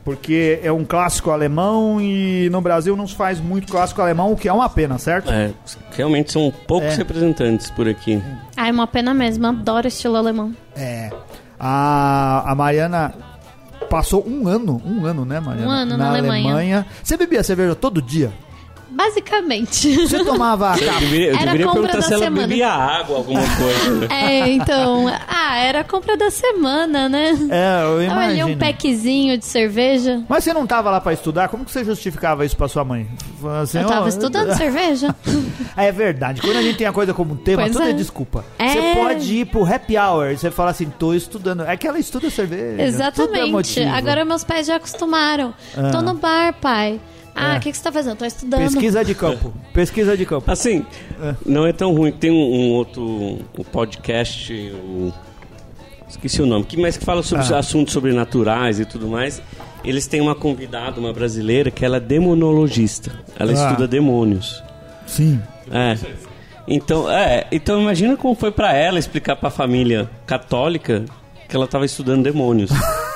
Porque 0.02 0.60
é 0.62 0.72
um 0.72 0.84
clássico 0.84 1.30
alemão 1.30 2.00
e 2.00 2.48
no 2.50 2.60
Brasil 2.62 2.96
não 2.96 3.06
se 3.06 3.14
faz 3.14 3.38
muito 3.38 3.70
clássico 3.70 4.00
alemão, 4.00 4.32
o 4.32 4.36
que 4.36 4.48
é 4.48 4.52
uma 4.52 4.68
pena, 4.70 4.96
certo? 4.98 5.30
É, 5.30 5.50
realmente 5.94 6.32
são 6.32 6.50
poucos 6.66 6.94
É. 6.94 6.96
representantes 6.96 7.68
por 7.70 7.86
aqui. 7.86 8.22
Ah, 8.56 8.68
é 8.68 8.72
uma 8.72 8.86
pena 8.86 9.12
mesmo. 9.12 9.46
Adoro 9.46 9.86
estilo 9.88 10.16
alemão. 10.16 10.54
É. 10.74 11.10
A, 11.60 12.50
a 12.50 12.54
Mariana 12.54 13.12
passou 13.90 14.24
um 14.26 14.48
ano, 14.48 14.80
um 14.86 15.04
ano, 15.04 15.24
né, 15.24 15.38
Mariana? 15.40 15.68
Um 15.68 15.70
ano 15.70 15.96
na 15.98 16.08
Alemanha. 16.08 16.44
Alemanha. 16.54 16.86
Você 17.02 17.16
bebia 17.16 17.42
cerveja 17.42 17.74
todo 17.74 18.00
dia? 18.00 18.32
Basicamente. 18.88 19.94
Você 20.06 20.24
tomava 20.24 20.74
Eu 20.78 20.86
café? 20.86 21.00
deveria, 21.00 21.26
eu 21.28 21.34
Era 21.34 21.44
deveria 21.46 21.66
compra 21.66 21.82
perguntar 21.82 21.98
da 21.98 22.06
se 22.06 22.12
ela 22.14 22.24
semana. 22.24 22.46
bebia 22.46 22.68
água, 22.68 23.16
alguma 23.16 23.40
coisa. 23.56 24.06
É, 24.14 24.48
então. 24.52 25.06
Ah, 25.28 25.56
era 25.58 25.80
a 25.80 25.84
compra 25.84 26.16
da 26.16 26.30
semana, 26.30 27.08
né? 27.08 27.30
É, 27.50 27.82
eu 27.84 27.94
Olha, 27.96 28.04
imagino. 28.04 28.48
um 28.48 28.56
packzinho 28.58 29.36
de 29.38 29.44
cerveja. 29.44 30.22
Mas 30.28 30.44
você 30.44 30.52
não 30.52 30.66
tava 30.66 30.90
lá 30.90 31.00
pra 31.00 31.12
estudar? 31.12 31.48
Como 31.48 31.64
que 31.64 31.70
você 31.72 31.84
justificava 31.84 32.44
isso 32.44 32.56
pra 32.56 32.68
sua 32.68 32.84
mãe? 32.84 33.08
Assim, 33.62 33.78
Eu 33.80 33.86
tava 33.86 34.06
ó, 34.06 34.08
estudando 34.08 34.54
cerveja. 34.56 35.14
É 35.76 35.90
verdade. 35.92 36.40
Quando 36.40 36.56
a 36.56 36.62
gente 36.62 36.78
tem 36.78 36.86
a 36.86 36.92
coisa 36.92 37.12
como 37.12 37.36
tema, 37.36 37.62
Pois 37.62 37.72
tudo 37.72 37.84
é. 37.84 37.90
é. 37.90 37.92
desculpa. 37.92 38.44
É. 38.58 38.68
Você 38.68 38.80
pode 38.94 39.34
ir 39.34 39.44
pro 39.46 39.64
happy 39.64 39.96
hour 39.98 40.30
e 40.30 40.38
você 40.38 40.50
fala 40.50 40.70
assim, 40.70 40.88
tô 40.90 41.12
estudando. 41.12 41.62
É 41.64 41.76
que 41.76 41.86
ela 41.86 41.98
estuda 41.98 42.30
cerveja. 42.30 42.66
tudo 42.76 42.80
é 42.80 42.86
Exatamente. 42.86 43.82
Agora 43.82 44.24
meus 44.24 44.44
pais 44.44 44.66
já 44.66 44.76
acostumaram. 44.76 45.52
Tô 45.92 46.00
no 46.02 46.14
bar, 46.14 46.54
pai. 46.60 47.00
Ah, 47.36 47.54
É. 47.54 47.58
o 47.58 47.60
que, 47.60 47.70
que 47.70 47.76
você 47.76 47.82
tá 47.84 47.92
fazendo? 47.92 48.16
Tô 48.16 48.24
estudando. 48.24 48.60
Pesquisa 48.62 49.04
de 49.04 49.14
campo. 49.14 49.52
Pesquisa 49.74 50.16
de 50.16 50.24
campo. 50.24 50.50
Assim, 50.50 50.84
não 51.44 51.66
é 51.66 51.72
tão 51.72 51.92
ruim. 51.94 52.10
Tem 52.12 52.30
um, 52.30 52.34
um 52.34 52.70
outro 52.72 53.02
um 53.58 53.64
podcast, 53.70 54.52
o- 54.72 55.12
esqueci 56.08 56.40
o 56.40 56.46
nome, 56.46 56.64
que, 56.64 56.76
mas 56.76 56.96
que 56.96 57.04
fala 57.04 57.22
sobre 57.22 57.44
Ah. 57.52 57.58
assuntos 57.58 57.92
sobrenaturais 57.92 58.80
e 58.80 58.84
tudo 58.86 59.06
mais. 59.06 59.42
Eles 59.84 60.06
têm 60.06 60.20
uma 60.20 60.34
convidada, 60.34 60.98
uma 60.98 61.12
brasileira, 61.12 61.70
que 61.70 61.84
ela 61.84 61.98
é 61.98 62.00
demonologista. 62.00 63.12
Ela 63.38 63.52
Ah. 63.52 63.54
estuda 63.54 63.86
demônios. 63.86 64.62
Sim. 65.06 65.40
É. 65.70 65.96
Então, 66.68 67.08
é, 67.10 67.46
então 67.52 67.80
imagina 67.80 68.16
como 68.16 68.34
foi 68.34 68.50
pra 68.50 68.72
ela 68.72 68.98
explicar 68.98 69.36
pra 69.36 69.50
família 69.50 70.10
católica 70.26 71.04
que 71.48 71.54
ela 71.54 71.66
tava 71.68 71.84
estudando 71.84 72.24
demônios. 72.24 72.70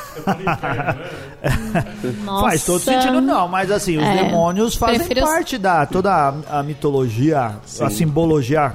Nossa. 2.24 2.42
Faz 2.48 2.64
todo 2.64 2.80
sentido, 2.80 3.20
não, 3.20 3.48
mas 3.48 3.70
assim, 3.70 3.96
os 3.96 4.04
É. 4.04 4.24
demônios 4.24 4.74
fazem 4.76 4.98
Prefiro- 4.98 5.26
parte 5.26 5.59
da 5.59 5.87
toda 5.87 6.12
a, 6.12 6.59
a 6.61 6.62
mitologia, 6.62 7.56
a 7.80 7.90
simbologia 7.90 8.74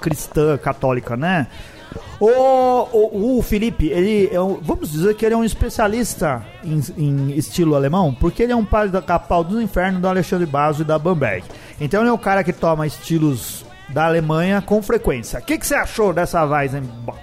cristã, 0.00 0.56
católica, 0.58 1.16
né? 1.16 1.46
O, 2.18 2.26
o, 2.28 3.38
o 3.38 3.42
Felipe, 3.42 3.88
ele 3.88 4.28
é 4.32 4.40
um, 4.40 4.58
vamos 4.62 4.90
dizer 4.90 5.14
que 5.14 5.24
ele 5.24 5.34
é 5.34 5.38
um 5.38 5.44
especialista 5.44 6.42
em, 6.64 6.80
em 6.96 7.30
estilo 7.32 7.74
alemão, 7.74 8.14
porque 8.18 8.42
ele 8.42 8.52
é 8.52 8.56
um 8.56 8.64
padre 8.64 8.88
da 8.90 9.02
Capal 9.02 9.44
do 9.44 9.60
Inferno 9.60 10.00
do 10.00 10.08
Alexandre 10.08 10.46
Basso 10.46 10.80
e 10.82 10.84
da 10.84 10.98
Bamberg. 10.98 11.44
Então 11.80 12.00
ele 12.00 12.08
é 12.08 12.12
o 12.12 12.18
cara 12.18 12.42
que 12.42 12.52
toma 12.54 12.86
estilos 12.86 13.64
da 13.90 14.06
Alemanha 14.06 14.62
com 14.62 14.82
frequência. 14.82 15.38
O 15.38 15.42
que, 15.42 15.58
que 15.58 15.66
você 15.66 15.74
achou 15.74 16.12
dessa 16.12 16.42
Weizenbock? 16.44 17.18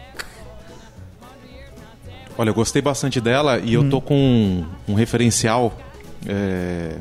Olha, 2.37 2.49
eu 2.49 2.53
gostei 2.53 2.81
bastante 2.81 3.21
dela 3.21 3.59
e 3.59 3.73
eu 3.73 3.89
tô 3.89 4.01
com 4.01 4.15
um, 4.15 4.65
um 4.87 4.93
referencial 4.95 5.77
é, 6.25 6.95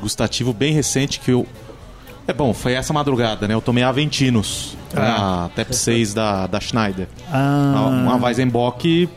gustativo 0.00 0.52
bem 0.52 0.72
recente 0.72 1.20
que 1.20 1.30
eu. 1.30 1.46
É 2.26 2.32
bom, 2.32 2.54
foi 2.54 2.72
essa 2.72 2.92
madrugada, 2.92 3.46
né? 3.46 3.54
Eu 3.54 3.60
tomei 3.60 3.82
a 3.82 3.90
Aventinos, 3.90 4.76
né? 4.94 5.02
a 5.02 5.50
TEP 5.54 5.74
6 5.74 6.14
da, 6.14 6.46
da 6.46 6.58
Schneider. 6.58 7.06
Ah, 7.30 7.86
Uma 7.88 8.16
Weizenbock, 8.16 9.08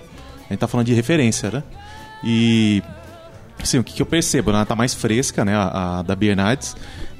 a 0.50 0.54
gente 0.54 0.60
tá 0.60 0.68
falando 0.68 0.88
de 0.88 0.94
referência, 0.94 1.50
né? 1.50 1.64
E. 2.24 2.84
Assim, 3.62 3.80
o 3.80 3.84
que, 3.84 3.94
que 3.94 4.02
eu 4.02 4.06
percebo? 4.06 4.52
né? 4.52 4.58
Ela 4.58 4.66
tá 4.66 4.76
mais 4.76 4.94
fresca, 4.94 5.46
né? 5.46 5.56
A, 5.56 6.00
a 6.00 6.02
da 6.02 6.16
Bernardes. 6.16 6.76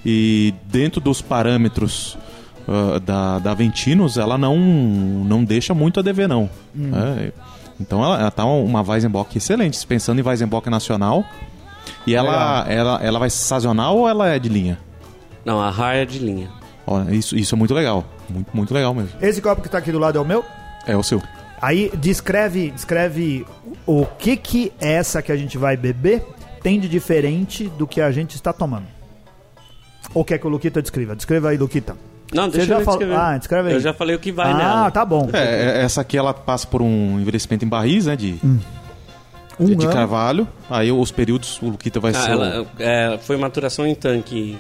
E 0.06 0.54
dentro 0.66 1.00
dos 1.00 1.22
parâmetros 1.22 2.18
ah, 2.68 3.00
da, 3.00 3.40
da 3.40 3.52
Aventinos, 3.52 4.18
ela 4.18 4.38
não, 4.38 4.58
não 4.58 5.44
deixa 5.44 5.74
muito 5.74 6.02
a 6.02 6.04
dever, 6.04 6.28
não. 6.28 6.50
É, 6.78 7.32
então 7.80 8.04
ela, 8.04 8.20
ela 8.20 8.32
tá 8.32 8.46
uma 8.46 8.82
Weizenbock 8.82 9.38
excelente. 9.38 9.86
Pensando 9.86 10.20
em 10.20 10.24
Weizenbock 10.24 10.70
nacional. 10.70 11.26
E 12.06 12.16
ela, 12.16 12.66
ela, 12.68 13.00
ela 13.02 13.20
vai 13.20 13.30
sazonal 13.30 13.98
ou 13.98 14.10
ela 14.10 14.30
é 14.30 14.40
de 14.40 14.50
linha? 14.50 14.80
Não, 15.46 15.62
a 15.62 15.70
raia 15.70 16.06
de 16.06 16.20
linha. 16.20 16.50
Ó, 16.86 17.04
isso, 17.04 17.36
isso 17.36 17.56
é 17.56 17.58
muito 17.58 17.74
legal. 17.74 18.06
Muito, 18.30 18.50
muito 18.56 18.74
legal 18.74 18.94
mesmo. 18.94 19.12
esse 19.22 19.42
copo 19.42 19.62
que 19.62 19.70
tá 19.70 19.78
aqui 19.78 19.92
do 19.92 20.00
lado 20.00 20.18
é 20.18 20.22
o 20.22 20.26
meu? 20.26 20.44
É 20.86 20.96
o 20.96 21.04
seu. 21.04 21.22
Aí 21.62 21.92
descreve, 21.98 22.72
descreve 22.72 23.46
o 23.86 24.06
que 24.06 24.38
que 24.38 24.72
essa 24.80 25.22
que 25.22 25.32
a 25.32 25.38
gente 25.38 25.58
vai 25.58 25.76
beber 25.76 26.24
tem 26.62 26.80
de 26.80 26.88
diferente 26.88 27.68
do 27.70 27.88
que 27.88 28.02
a 28.02 28.12
gente 28.12 28.36
está 28.36 28.54
tomando. 28.54 28.86
Ou 30.14 30.24
quer 30.24 30.38
que 30.38 30.48
o 30.48 30.50
Luquita 30.50 30.82
descreva? 30.82 31.16
Descreva 31.16 31.50
aí, 31.50 31.58
Luquita. 31.58 31.96
Não, 32.34 32.50
deixa 32.50 32.74
eu 32.74 32.86
descrever. 32.86 33.16
Ah, 33.16 33.38
descreve 33.38 33.70
aí. 33.70 33.76
Eu 33.76 33.80
já 33.80 33.94
falei 33.94 34.16
o 34.16 34.20
que 34.20 34.32
vai 34.32 34.52
ah, 34.52 34.58
nela. 34.58 34.92
tá 34.92 35.06
bom. 35.06 35.30
É, 35.32 35.80
é, 35.80 35.82
essa 35.84 36.02
aqui 36.02 36.18
ela 36.18 36.34
passa 36.34 36.68
por 36.68 36.82
um 36.82 37.20
envelhecimento 37.20 37.64
em 37.64 37.68
barris, 37.68 38.06
né? 38.06 38.16
De, 38.16 38.40
Um 39.60 39.76
de, 39.76 39.88
carvalho. 39.88 40.48
Aí 40.70 40.92
os 40.92 41.12
períodos, 41.12 41.60
o 41.62 41.70
Luquita 41.70 42.00
vai 42.00 42.12
Ah, 42.12 42.16
ser. 42.22 42.32
ela, 42.32 42.62
o- 42.64 42.68
é, 42.82 43.18
foi 43.22 43.38
maturação 43.38 43.88
em 43.88 43.96
tanque. 43.96 44.58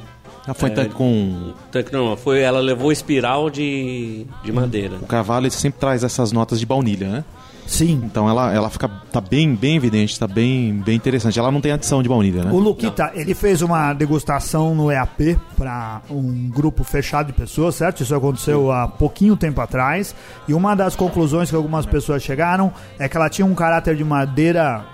Ah, 0.48 0.54
foi 0.54 0.70
é, 0.70 0.74
tanto 0.74 0.96
com. 0.96 1.52
Tanque 1.72 1.92
não, 1.92 2.16
foi, 2.16 2.40
ela 2.40 2.60
levou 2.60 2.90
espiral 2.92 3.50
de, 3.50 4.26
de 4.44 4.52
madeira. 4.52 4.96
O 5.02 5.06
carvalho 5.06 5.44
ele 5.44 5.52
sempre 5.52 5.80
traz 5.80 6.06
essas 6.06 6.32
notas 6.32 6.58
de 6.60 6.66
baunilha, 6.66 7.10
né? 7.10 7.24
Sim. 7.68 8.02
Então 8.06 8.30
ela, 8.30 8.52
ela 8.52 8.70
fica 8.70 8.90
tá 9.12 9.20
bem, 9.20 9.54
bem 9.54 9.76
evidente, 9.76 10.18
tá 10.18 10.28
bem, 10.28 10.74
bem 10.74 10.96
interessante. 10.96 11.38
Ela 11.38 11.52
não 11.52 11.62
tem 11.62 11.74
adição 11.74 12.02
de 12.02 12.10
baunilha, 12.10 12.44
né? 12.44 12.52
O 12.52 12.58
Luquita, 12.58 13.12
ele 13.14 13.36
fez 13.36 13.62
uma 13.62 13.94
degustação 13.94 14.74
no 14.74 14.90
EAP 14.90 15.38
para 15.58 16.02
um 16.10 16.50
grupo 16.50 16.84
fechado 16.84 17.28
de 17.28 17.34
pessoas, 17.34 17.76
certo? 17.76 18.02
Isso 18.02 18.16
aconteceu 18.16 18.72
há 18.72 18.88
pouquinho 18.88 19.36
tempo 19.36 19.60
atrás. 19.60 20.16
E 20.48 20.54
uma 20.54 20.76
das 20.76 20.96
conclusões 20.96 21.50
que 21.50 21.56
algumas 21.56 21.86
pessoas 21.86 22.24
chegaram 22.24 22.74
é 22.98 23.10
que 23.10 23.18
ela 23.18 23.30
tinha 23.30 23.46
um 23.46 23.54
caráter 23.54 23.96
de 23.96 24.04
madeira 24.04 24.86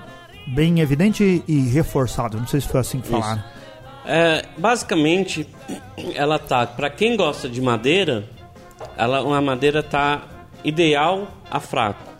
bem 0.47 0.79
evidente 0.79 1.43
e 1.47 1.59
reforçado. 1.69 2.37
Não 2.37 2.47
sei 2.47 2.59
se 2.59 2.67
foi 2.67 2.79
assim 2.79 2.99
que 2.99 3.07
falaram. 3.07 3.43
É, 4.05 4.45
basicamente, 4.57 5.47
ela 6.15 6.37
tá. 6.37 6.65
Pra 6.65 6.89
quem 6.89 7.15
gosta 7.15 7.47
de 7.47 7.61
madeira, 7.61 8.25
ela, 8.97 9.21
uma 9.21 9.39
madeira 9.39 9.81
tá 9.81 10.23
ideal 10.63 11.27
a 11.49 11.59
fraco. 11.59 12.12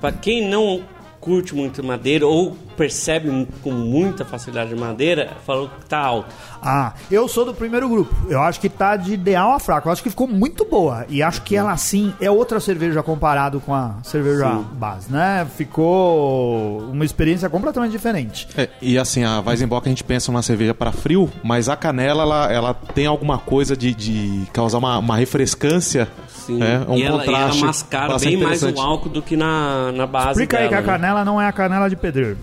Pra 0.00 0.12
quem 0.12 0.48
não 0.48 0.82
curte 1.20 1.54
muito 1.54 1.82
madeira 1.84 2.26
ou 2.26 2.56
percebe 2.80 3.46
com 3.62 3.72
muita 3.72 4.24
facilidade 4.24 4.74
madeira, 4.74 5.32
falou 5.44 5.68
que 5.68 5.84
tá 5.84 5.98
alto. 5.98 6.34
Ah, 6.62 6.94
eu 7.10 7.28
sou 7.28 7.44
do 7.44 7.52
primeiro 7.52 7.86
grupo. 7.90 8.14
Eu 8.26 8.40
acho 8.40 8.58
que 8.58 8.70
tá 8.70 8.96
de 8.96 9.12
ideal 9.12 9.52
a 9.52 9.60
fraco. 9.60 9.88
Eu 9.88 9.92
acho 9.92 10.02
que 10.02 10.08
ficou 10.08 10.26
muito 10.26 10.64
boa. 10.64 11.04
E 11.10 11.22
acho 11.22 11.42
que 11.42 11.54
ela, 11.54 11.76
sim, 11.76 12.14
é 12.18 12.30
outra 12.30 12.58
cerveja 12.58 13.02
comparado 13.02 13.60
com 13.60 13.74
a 13.74 13.96
cerveja 14.02 14.50
Sim. 14.50 14.66
base, 14.72 15.12
né? 15.12 15.46
Ficou 15.56 16.78
uma 16.90 17.04
experiência 17.04 17.50
completamente 17.50 17.92
diferente. 17.92 18.48
É, 18.56 18.70
e 18.80 18.98
assim, 18.98 19.24
a 19.24 19.40
Weizenbock 19.40 19.86
a 19.86 19.90
gente 19.90 20.04
pensa 20.04 20.32
numa 20.32 20.42
cerveja 20.42 20.72
para 20.72 20.90
frio, 20.90 21.30
mas 21.42 21.68
a 21.68 21.76
canela 21.76 22.22
ela, 22.22 22.50
ela 22.50 22.74
tem 22.74 23.04
alguma 23.04 23.36
coisa 23.36 23.76
de, 23.76 23.94
de 23.94 24.46
causar 24.54 24.78
uma, 24.78 24.96
uma 24.98 25.16
refrescância. 25.16 26.08
Sim. 26.28 26.62
É, 26.62 26.78
um 26.88 26.96
e, 26.96 27.02
ela, 27.02 27.02
e 27.02 27.02
ela 27.02 27.18
contraste 27.24 27.64
mascara 27.64 28.18
bem 28.18 28.38
mais 28.38 28.62
o 28.62 28.80
álcool 28.80 29.10
do 29.10 29.20
que 29.20 29.36
na, 29.36 29.92
na 29.92 30.06
base 30.06 30.30
Explica 30.30 30.58
aí 30.58 30.64
que 30.64 30.70
dela, 30.70 30.82
a 30.82 30.86
né? 30.86 30.92
canela 30.92 31.24
não 31.26 31.40
é 31.40 31.46
a 31.46 31.52
canela 31.52 31.88
de 31.88 31.96
pedreiro. 31.96 32.38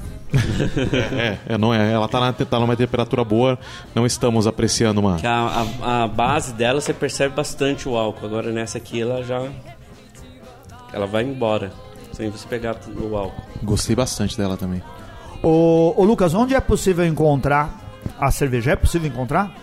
É, 1.18 1.38
é, 1.54 1.58
não 1.58 1.74
é. 1.74 1.92
Ela 1.92 2.08
tá, 2.08 2.20
na, 2.20 2.34
tá 2.34 2.60
numa 2.60 2.76
temperatura 2.76 3.24
boa, 3.24 3.58
não 3.96 4.06
estamos 4.06 4.46
apreciando 4.46 5.00
uma. 5.00 5.16
Que 5.16 5.28
a, 5.28 5.66
a, 5.82 6.04
a 6.04 6.08
base 6.08 6.54
dela 6.54 6.82
você 6.82 6.94
percebe 6.94 7.36
bastante 7.36 7.88
o 7.88 7.96
álcool. 7.96 8.26
Agora 8.26 8.52
nessa 8.52 8.78
aqui 8.78 9.02
ela 9.02 9.24
já. 9.24 9.42
Ela 10.94 11.06
vai 11.06 11.24
embora. 11.24 11.72
Sem 12.12 12.30
você 12.30 12.48
pegar 12.48 12.76
o 13.00 13.16
álcool. 13.16 13.42
Gostei 13.64 13.96
bastante 13.96 14.38
dela 14.38 14.58
também. 14.58 14.82
Ô, 15.44 15.94
ô, 15.96 16.04
Lucas, 16.04 16.34
onde 16.34 16.56
é 16.56 16.60
possível 16.60 17.06
encontrar 17.06 17.80
a 18.20 18.32
cerveja? 18.32 18.72
É 18.72 18.76
possível 18.76 19.08
encontrar? 19.08 19.56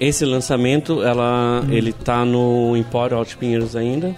Esse 0.00 0.24
lançamento, 0.24 1.02
ela, 1.04 1.64
ele 1.68 1.92
tá 1.92 2.24
no 2.24 2.76
Empório 2.76 3.16
Alto 3.16 3.38
Pinheiros 3.38 3.76
ainda. 3.76 4.14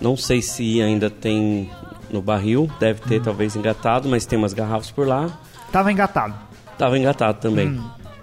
Não 0.00 0.16
sei 0.16 0.40
se 0.40 0.80
ainda 0.80 1.10
tem 1.10 1.68
no 2.12 2.22
barril. 2.22 2.70
Deve 2.78 3.00
ter, 3.00 3.20
talvez, 3.20 3.56
engatado, 3.56 4.08
mas 4.08 4.26
tem 4.26 4.38
umas 4.38 4.52
garrafas 4.52 4.90
por 4.90 5.06
lá. 5.06 5.30
Tava 5.70 5.90
engatado. 5.90 6.34
Tava 6.76 6.98
engatado 6.98 7.38
também. 7.40 7.80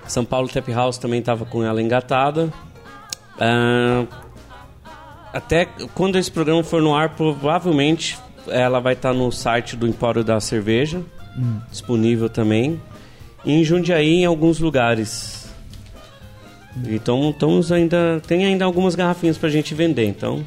São 0.08 0.25
Paulo 0.25 0.47
Tap 0.47 0.67
House 0.69 0.97
também 0.97 1.21
tava 1.21 1.45
com 1.45 1.63
ela 1.63 1.82
engatada. 1.82 2.52
Ah, 3.39 4.06
até 5.34 5.67
quando 5.93 6.17
esse 6.17 6.32
programa 6.32 6.63
for 6.63 6.82
no 6.82 6.95
ar, 6.95 7.10
provavelmente 7.10 8.17
ela 8.47 8.80
vai 8.80 8.93
estar 8.93 9.13
no 9.13 9.32
site 9.32 9.75
do 9.75 9.88
Empório 9.88 10.23
da 10.23 10.39
Cerveja, 10.39 11.02
disponível 11.69 12.30
também. 12.30 12.82
E 13.45 13.54
em 13.54 13.63
Jundiaí, 13.63 14.15
em 14.15 14.25
alguns 14.25 14.60
lugares. 14.60 15.47
Então, 16.86 17.30
estamos 17.30 17.71
ainda 17.71 18.21
tem 18.28 18.45
ainda 18.45 18.65
algumas 18.65 18.95
garrafinhas 18.95 19.38
pra 19.38 19.49
gente 19.49 19.73
vender. 19.73 20.06
Então, 20.06 20.45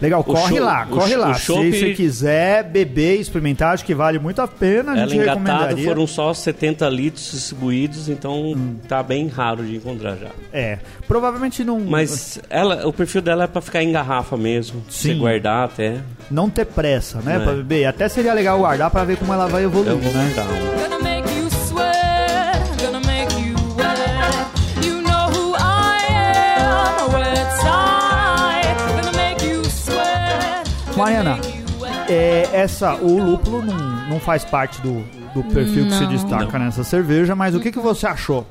Legal, 0.00 0.24
corre 0.24 0.56
show- 0.56 0.64
lá, 0.64 0.86
corre 0.86 1.14
lá. 1.16 1.30
o 1.30 1.34
Se 1.34 1.52
você 1.52 1.92
quiser 1.94 2.64
beber 2.64 3.18
e 3.18 3.20
experimentar, 3.20 3.74
acho 3.74 3.84
que 3.84 3.94
vale 3.94 4.18
muito 4.18 4.40
a 4.40 4.48
pena. 4.48 4.92
A 4.92 4.98
Ela 5.00 5.08
gente 5.08 5.24
recomendaria. 5.24 5.84
foram 5.84 6.06
só 6.06 6.32
70 6.32 6.88
litros 6.88 7.30
distribuídos, 7.32 8.08
então 8.08 8.52
Hum. 8.52 8.76
tá 8.88 9.02
bem 9.02 9.28
raro 9.28 9.62
de 9.64 9.76
encontrar 9.76 10.16
já. 10.16 10.28
É, 10.52 10.78
provavelmente 11.06 11.62
não, 11.64 11.78
Mas 11.80 12.40
ela, 12.48 12.86
o 12.86 12.92
perfil 12.92 13.20
dela 13.20 13.44
é 13.44 13.46
pra 13.46 13.60
ficar 13.60 13.82
em 13.82 13.92
garrafa 13.92 14.36
mesmo. 14.36 14.82
Sim. 14.88 15.08
Você 15.12 15.14
guardar 15.18 15.64
até. 15.66 15.96
não 16.30 16.48
ter 16.48 16.64
pressa, 16.64 17.18
né, 17.20 17.36
É. 17.36 17.38
pra 17.40 17.52
beber. 17.52 17.84
Até 17.86 18.08
seria 18.08 18.32
legal 18.32 18.58
guardar 18.58 18.90
pra 18.90 19.04
ver 19.04 19.16
como 19.16 19.32
ela 19.34 19.46
vai 19.48 19.64
evoluir, 19.64 19.90
Eu 19.90 19.98
vou 19.98 20.12
né? 20.12 20.32
um. 21.16 21.19
Mariana. 31.00 31.38
É, 32.08 32.48
essa, 32.52 32.94
o 32.94 33.18
lúpulo 33.22 33.62
não, 33.62 33.76
não 34.08 34.20
faz 34.20 34.44
parte 34.44 34.80
do, 34.80 35.02
do 35.34 35.42
perfil 35.44 35.86
que 35.86 35.92
se 35.92 36.02
Não. 36.02 36.08
destaca 36.10 36.58
nessa 36.58 36.82
cerveja, 36.84 37.34
mas 37.36 37.54
o 37.54 37.60
que, 37.60 37.70
que 37.70 37.78
você 37.78 38.06
achou? 38.06 38.46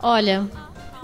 Olha, 0.00 0.44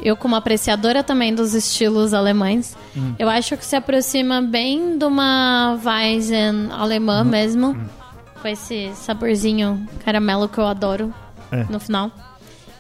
eu 0.00 0.16
como 0.16 0.37
apreciadora 0.37 1.03
também 1.03 1.35
dos 1.35 1.55
estilos 1.55 2.14
alemães, 2.14 2.77
Hum. 2.96 3.14
eu 3.18 3.29
acho 3.29 3.57
que 3.57 3.64
se 3.66 3.74
aproxima 3.74 4.40
bem 4.40 4.96
de 4.98 5.05
uma 5.05 5.79
Weizen 5.85 6.68
alemã 6.70 7.18
Uhum. 7.22 7.24
mesmo, 7.29 7.77
com 8.40 8.46
esse 8.48 8.92
saborzinho 8.94 9.85
caramelo 10.05 10.48
que 10.48 10.59
eu 10.59 10.66
adoro 10.66 11.12
É. 11.50 11.64
no 11.68 11.81
final. 11.81 12.11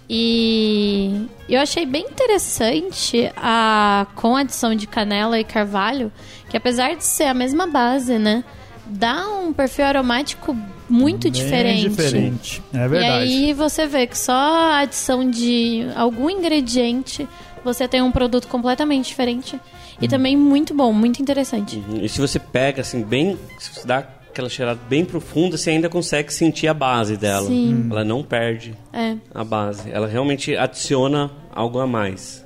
E 0.08 1.26
eu 1.48 1.60
achei 1.60 1.86
bem 1.86 2.04
interessante 2.04 3.30
a 3.36 4.06
com 4.14 4.36
a 4.36 4.40
adição 4.40 4.74
de 4.74 4.86
canela 4.86 5.38
e 5.40 5.44
carvalho, 5.44 6.12
que 6.50 6.56
apesar 6.56 6.94
de 6.94 7.04
ser 7.04 7.24
a 7.24 7.34
mesma 7.34 7.66
base, 7.66 8.18
né, 8.18 8.44
dá 8.86 9.26
um 9.28 9.52
perfil 9.52 9.86
aromático 9.86 10.56
muito 10.88 11.22
Bem 11.24 11.32
diferente. 11.32 11.88
diferente. 11.88 12.62
É 12.72 12.84
E 12.84 12.88
verdade. 12.88 13.22
aí 13.22 13.52
você 13.54 13.86
vê 13.86 14.06
que 14.06 14.18
só 14.18 14.32
a 14.32 14.78
adição 14.80 15.28
de 15.28 15.86
algum 15.96 16.28
ingrediente 16.28 17.26
você 17.64 17.88
tem 17.88 18.02
um 18.02 18.12
produto 18.12 18.46
completamente 18.46 19.06
diferente. 19.06 19.56
Hum. 19.56 19.60
E 20.02 20.06
também 20.08 20.36
muito 20.36 20.74
bom, 20.74 20.92
muito 20.92 21.22
interessante. 21.22 21.82
E 22.02 22.06
se 22.10 22.20
você 22.20 22.38
pega 22.38 22.82
assim, 22.82 23.02
bem. 23.02 23.38
Se 23.58 23.72
você 23.74 23.86
dá 23.86 24.06
aquela 24.34 24.48
cheirada 24.48 24.80
bem 24.88 25.04
profunda, 25.04 25.56
você 25.56 25.70
ainda 25.70 25.88
consegue 25.88 26.32
sentir 26.34 26.66
a 26.66 26.74
base 26.74 27.16
dela. 27.16 27.46
Sim. 27.46 27.86
Ela 27.90 28.04
não 28.04 28.22
perde 28.22 28.74
É. 28.92 29.16
a 29.32 29.44
base. 29.44 29.88
Ela 29.90 30.08
realmente 30.08 30.56
adiciona 30.56 31.30
algo 31.54 31.78
a 31.78 31.86
mais. 31.86 32.44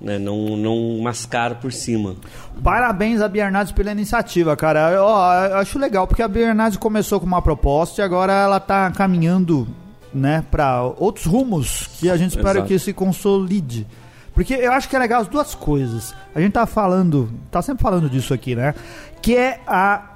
Né? 0.00 0.18
Não, 0.18 0.56
não 0.56 0.98
mascara 1.02 1.54
por 1.54 1.70
cima. 1.70 2.16
Parabéns 2.64 3.20
a 3.20 3.28
Biernades 3.28 3.70
pela 3.70 3.92
iniciativa, 3.92 4.56
cara. 4.56 4.90
Eu, 4.92 5.02
ó, 5.04 5.34
eu 5.44 5.56
acho 5.58 5.78
legal, 5.78 6.06
porque 6.06 6.22
a 6.22 6.28
Biernades 6.28 6.78
começou 6.78 7.20
com 7.20 7.26
uma 7.26 7.42
proposta 7.42 8.00
e 8.00 8.04
agora 8.04 8.32
ela 8.32 8.58
tá 8.58 8.90
caminhando, 8.92 9.68
né, 10.14 10.42
para 10.50 10.82
outros 10.82 11.26
rumos 11.26 11.86
que 12.00 12.08
a 12.08 12.16
gente 12.16 12.30
espera 12.30 12.60
Exato. 12.60 12.66
que 12.68 12.78
se 12.78 12.94
consolide. 12.94 13.86
Porque 14.32 14.54
eu 14.54 14.72
acho 14.72 14.88
que 14.88 14.96
é 14.96 14.98
legal 14.98 15.20
as 15.20 15.28
duas 15.28 15.54
coisas. 15.54 16.14
A 16.34 16.40
gente 16.40 16.52
tá 16.52 16.64
falando, 16.64 17.30
tá 17.50 17.60
sempre 17.60 17.82
falando 17.82 18.08
disso 18.08 18.32
aqui, 18.32 18.54
né? 18.56 18.74
Que 19.20 19.36
é 19.36 19.60
a 19.66 20.09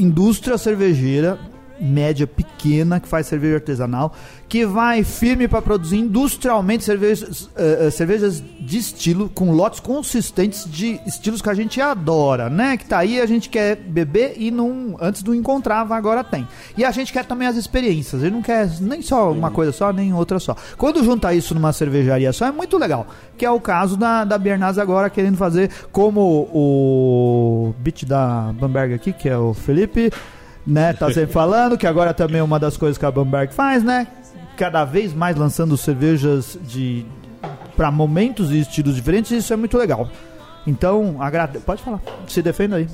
indústria 0.00 0.56
cervejeira 0.56 1.38
média 1.80 2.26
pequena 2.26 3.00
que 3.00 3.08
faz 3.08 3.26
cerveja 3.26 3.56
artesanal, 3.56 4.14
que 4.48 4.66
vai 4.66 5.02
firme 5.04 5.48
para 5.48 5.62
produzir 5.62 5.98
industrialmente 5.98 6.84
cervejas, 6.84 7.48
eh, 7.56 7.90
cervejas 7.90 8.42
de 8.60 8.78
estilo 8.78 9.28
com 9.28 9.52
lotes 9.52 9.80
consistentes 9.80 10.64
de 10.68 11.00
estilos 11.06 11.40
que 11.40 11.48
a 11.48 11.54
gente 11.54 11.80
adora, 11.80 12.50
né? 12.50 12.76
Que 12.76 12.84
tá 12.84 12.98
aí 12.98 13.20
a 13.20 13.26
gente 13.26 13.48
quer 13.48 13.76
beber 13.76 14.34
e 14.36 14.50
não 14.50 14.96
antes 15.00 15.22
não 15.22 15.34
encontrava, 15.34 15.96
agora 15.96 16.22
tem. 16.22 16.46
E 16.76 16.84
a 16.84 16.90
gente 16.90 17.12
quer 17.12 17.24
também 17.24 17.48
as 17.48 17.56
experiências, 17.56 18.22
ele 18.22 18.32
não 18.32 18.42
quer 18.42 18.68
nem 18.80 19.00
só 19.02 19.30
uma 19.32 19.50
coisa 19.50 19.72
só, 19.72 19.92
nem 19.92 20.12
outra 20.12 20.38
só. 20.38 20.56
Quando 20.76 21.02
junta 21.04 21.32
isso 21.32 21.54
numa 21.54 21.72
cervejaria 21.72 22.32
só 22.32 22.46
é 22.46 22.52
muito 22.52 22.76
legal, 22.76 23.06
que 23.38 23.46
é 23.46 23.50
o 23.50 23.60
caso 23.60 23.96
da 23.96 24.24
da 24.24 24.36
Bernaz 24.36 24.78
agora 24.78 25.08
querendo 25.08 25.36
fazer 25.36 25.70
como 25.92 26.48
o 26.52 27.74
beat 27.78 28.04
da 28.04 28.52
Bamberg 28.52 28.94
aqui, 28.94 29.12
que 29.12 29.28
é 29.28 29.38
o 29.38 29.54
Felipe 29.54 30.10
né? 30.66 30.92
Tá 30.92 31.12
sempre 31.12 31.32
falando 31.32 31.76
que 31.76 31.86
agora 31.86 32.12
também 32.12 32.40
é 32.40 32.42
uma 32.42 32.58
das 32.58 32.76
coisas 32.76 32.98
que 32.98 33.04
a 33.04 33.10
Bamberg 33.10 33.52
faz, 33.52 33.82
né? 33.82 34.06
Cada 34.56 34.84
vez 34.84 35.14
mais 35.14 35.36
lançando 35.36 35.76
cervejas 35.76 36.58
de 36.62 37.06
para 37.76 37.90
momentos 37.90 38.50
e 38.50 38.60
estilos 38.60 38.94
diferentes, 38.94 39.30
isso 39.30 39.52
é 39.52 39.56
muito 39.56 39.78
legal. 39.78 40.08
Então, 40.66 41.16
agrade... 41.20 41.58
pode 41.60 41.82
falar. 41.82 42.00
Se 42.26 42.42
defenda 42.42 42.76
aí. 42.76 42.86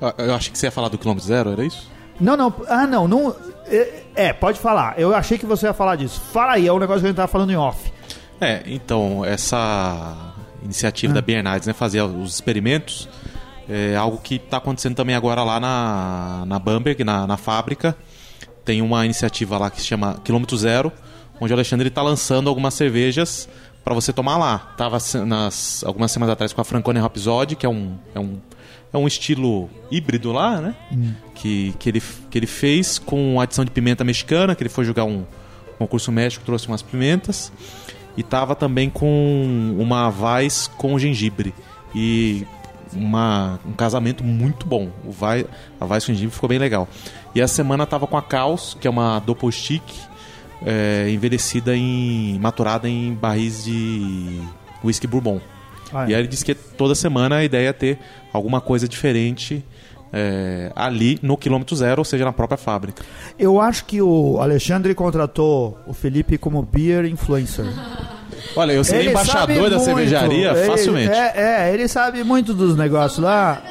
Ah, 0.00 0.14
Eu 0.18 0.34
achei 0.34 0.52
que 0.52 0.58
você 0.58 0.66
ia 0.66 0.70
falar 0.70 0.88
do 0.88 0.96
quilômetro 0.96 1.26
zero, 1.26 1.50
era 1.50 1.64
isso? 1.64 1.90
Não, 2.20 2.36
não. 2.36 2.54
Ah, 2.68 2.86
não, 2.86 3.08
não 3.08 3.34
é, 3.66 4.02
é, 4.14 4.32
pode 4.32 4.60
falar. 4.60 4.94
Eu 4.98 5.14
achei 5.14 5.36
que 5.38 5.46
você 5.46 5.66
ia 5.66 5.72
falar 5.72 5.96
disso. 5.96 6.20
Fala 6.32 6.52
aí, 6.52 6.66
é 6.66 6.72
um 6.72 6.78
negócio 6.78 7.00
que 7.00 7.06
a 7.06 7.08
gente 7.08 7.16
tava 7.16 7.28
falando 7.28 7.50
em 7.50 7.56
off. 7.56 7.92
É, 8.40 8.62
então, 8.66 9.24
essa 9.24 10.32
iniciativa 10.62 11.12
da 11.12 11.20
Biernades, 11.20 11.66
né, 11.66 11.72
fazer 11.72 12.02
os 12.02 12.34
experimentos, 12.34 13.08
é 13.70 13.96
algo 13.96 14.18
que 14.18 14.34
está 14.36 14.56
acontecendo 14.56 14.94
também 14.96 15.14
agora 15.14 15.42
lá 15.44 15.60
na, 15.60 16.44
na 16.46 16.58
Bamberg, 16.58 17.04
na, 17.04 17.26
na 17.26 17.36
fábrica. 17.36 17.96
Tem 18.64 18.82
uma 18.82 19.04
iniciativa 19.04 19.56
lá 19.58 19.70
que 19.70 19.80
se 19.80 19.86
chama 19.86 20.20
Quilômetro 20.24 20.56
Zero, 20.56 20.92
onde 21.40 21.52
o 21.52 21.56
Alexandre 21.56 21.88
está 21.88 22.02
lançando 22.02 22.48
algumas 22.48 22.74
cervejas 22.74 23.48
para 23.84 23.94
você 23.94 24.12
tomar 24.12 24.36
lá. 24.36 24.58
Tava 24.76 25.00
se- 25.00 25.18
nas, 25.24 25.82
algumas 25.84 26.10
semanas 26.12 26.32
atrás 26.32 26.52
com 26.52 26.60
a 26.60 26.64
Franconia 26.64 27.00
Rhapsody, 27.02 27.56
que 27.56 27.64
é 27.64 27.68
um, 27.68 27.96
é 28.14 28.20
um, 28.20 28.38
é 28.92 28.98
um 28.98 29.06
estilo 29.06 29.70
híbrido 29.90 30.32
lá, 30.32 30.60
né? 30.60 30.74
Que, 31.34 31.74
que, 31.78 31.88
ele, 31.88 32.02
que 32.30 32.38
ele 32.38 32.46
fez 32.46 32.98
com 32.98 33.40
adição 33.40 33.64
de 33.64 33.70
pimenta 33.70 34.04
mexicana, 34.04 34.54
que 34.54 34.62
ele 34.62 34.68
foi 34.68 34.84
jogar 34.84 35.04
um 35.04 35.24
concurso 35.78 36.12
méxico, 36.12 36.44
trouxe 36.44 36.68
umas 36.68 36.82
pimentas. 36.82 37.50
E 38.16 38.22
tava 38.22 38.54
também 38.54 38.90
com 38.90 39.74
uma 39.78 40.10
Vais 40.10 40.70
com 40.76 40.98
gengibre. 40.98 41.54
E 41.94 42.44
uma, 42.92 43.58
um 43.66 43.72
casamento 43.72 44.24
muito 44.24 44.66
bom. 44.66 44.90
O 45.04 45.10
vai, 45.10 45.46
a 45.80 45.84
com 45.84 46.06
gengibre 46.06 46.34
ficou 46.34 46.48
bem 46.48 46.58
legal. 46.58 46.88
E 47.34 47.40
essa 47.40 47.54
semana 47.54 47.86
tava 47.86 48.06
com 48.06 48.16
a 48.16 48.22
Caos, 48.22 48.76
que 48.80 48.86
é 48.86 48.90
uma 48.90 49.18
Doppel 49.20 49.50
Stick, 49.50 49.82
é, 50.64 51.08
envelhecida 51.10 51.76
em. 51.76 52.38
maturada 52.38 52.88
em 52.88 53.14
barris 53.14 53.64
de 53.64 54.40
whisky 54.84 55.06
bourbon. 55.06 55.40
Ah, 55.92 56.06
é. 56.06 56.10
E 56.10 56.14
aí 56.14 56.20
ele 56.20 56.28
disse 56.28 56.44
que 56.44 56.54
toda 56.54 56.94
semana 56.94 57.36
a 57.36 57.44
ideia 57.44 57.68
é 57.68 57.72
ter 57.72 57.98
alguma 58.32 58.60
coisa 58.60 58.88
diferente 58.88 59.64
é, 60.12 60.72
ali 60.74 61.18
no 61.22 61.36
quilômetro 61.36 61.74
zero, 61.76 62.00
ou 62.00 62.04
seja, 62.04 62.24
na 62.24 62.32
própria 62.32 62.58
fábrica. 62.58 63.02
Eu 63.38 63.60
acho 63.60 63.84
que 63.84 64.00
o 64.02 64.38
Alexandre 64.40 64.94
contratou 64.94 65.78
o 65.86 65.92
Felipe 65.92 66.36
como 66.38 66.62
beer 66.62 67.04
influencer. 67.06 67.66
Olha, 68.56 68.72
eu 68.72 68.84
seria 68.84 69.02
Ele 69.02 69.10
embaixador 69.10 69.70
da 69.70 69.76
muito. 69.76 69.84
cervejaria 69.84 70.50
Ele- 70.50 70.66
facilmente. 70.66 71.12
É, 71.12 71.32
é, 71.68 71.74
ele 71.74 71.86
sabe 71.88 72.24
muito 72.24 72.52
dos 72.54 72.76
negócios 72.76 73.18
lá. 73.22 73.62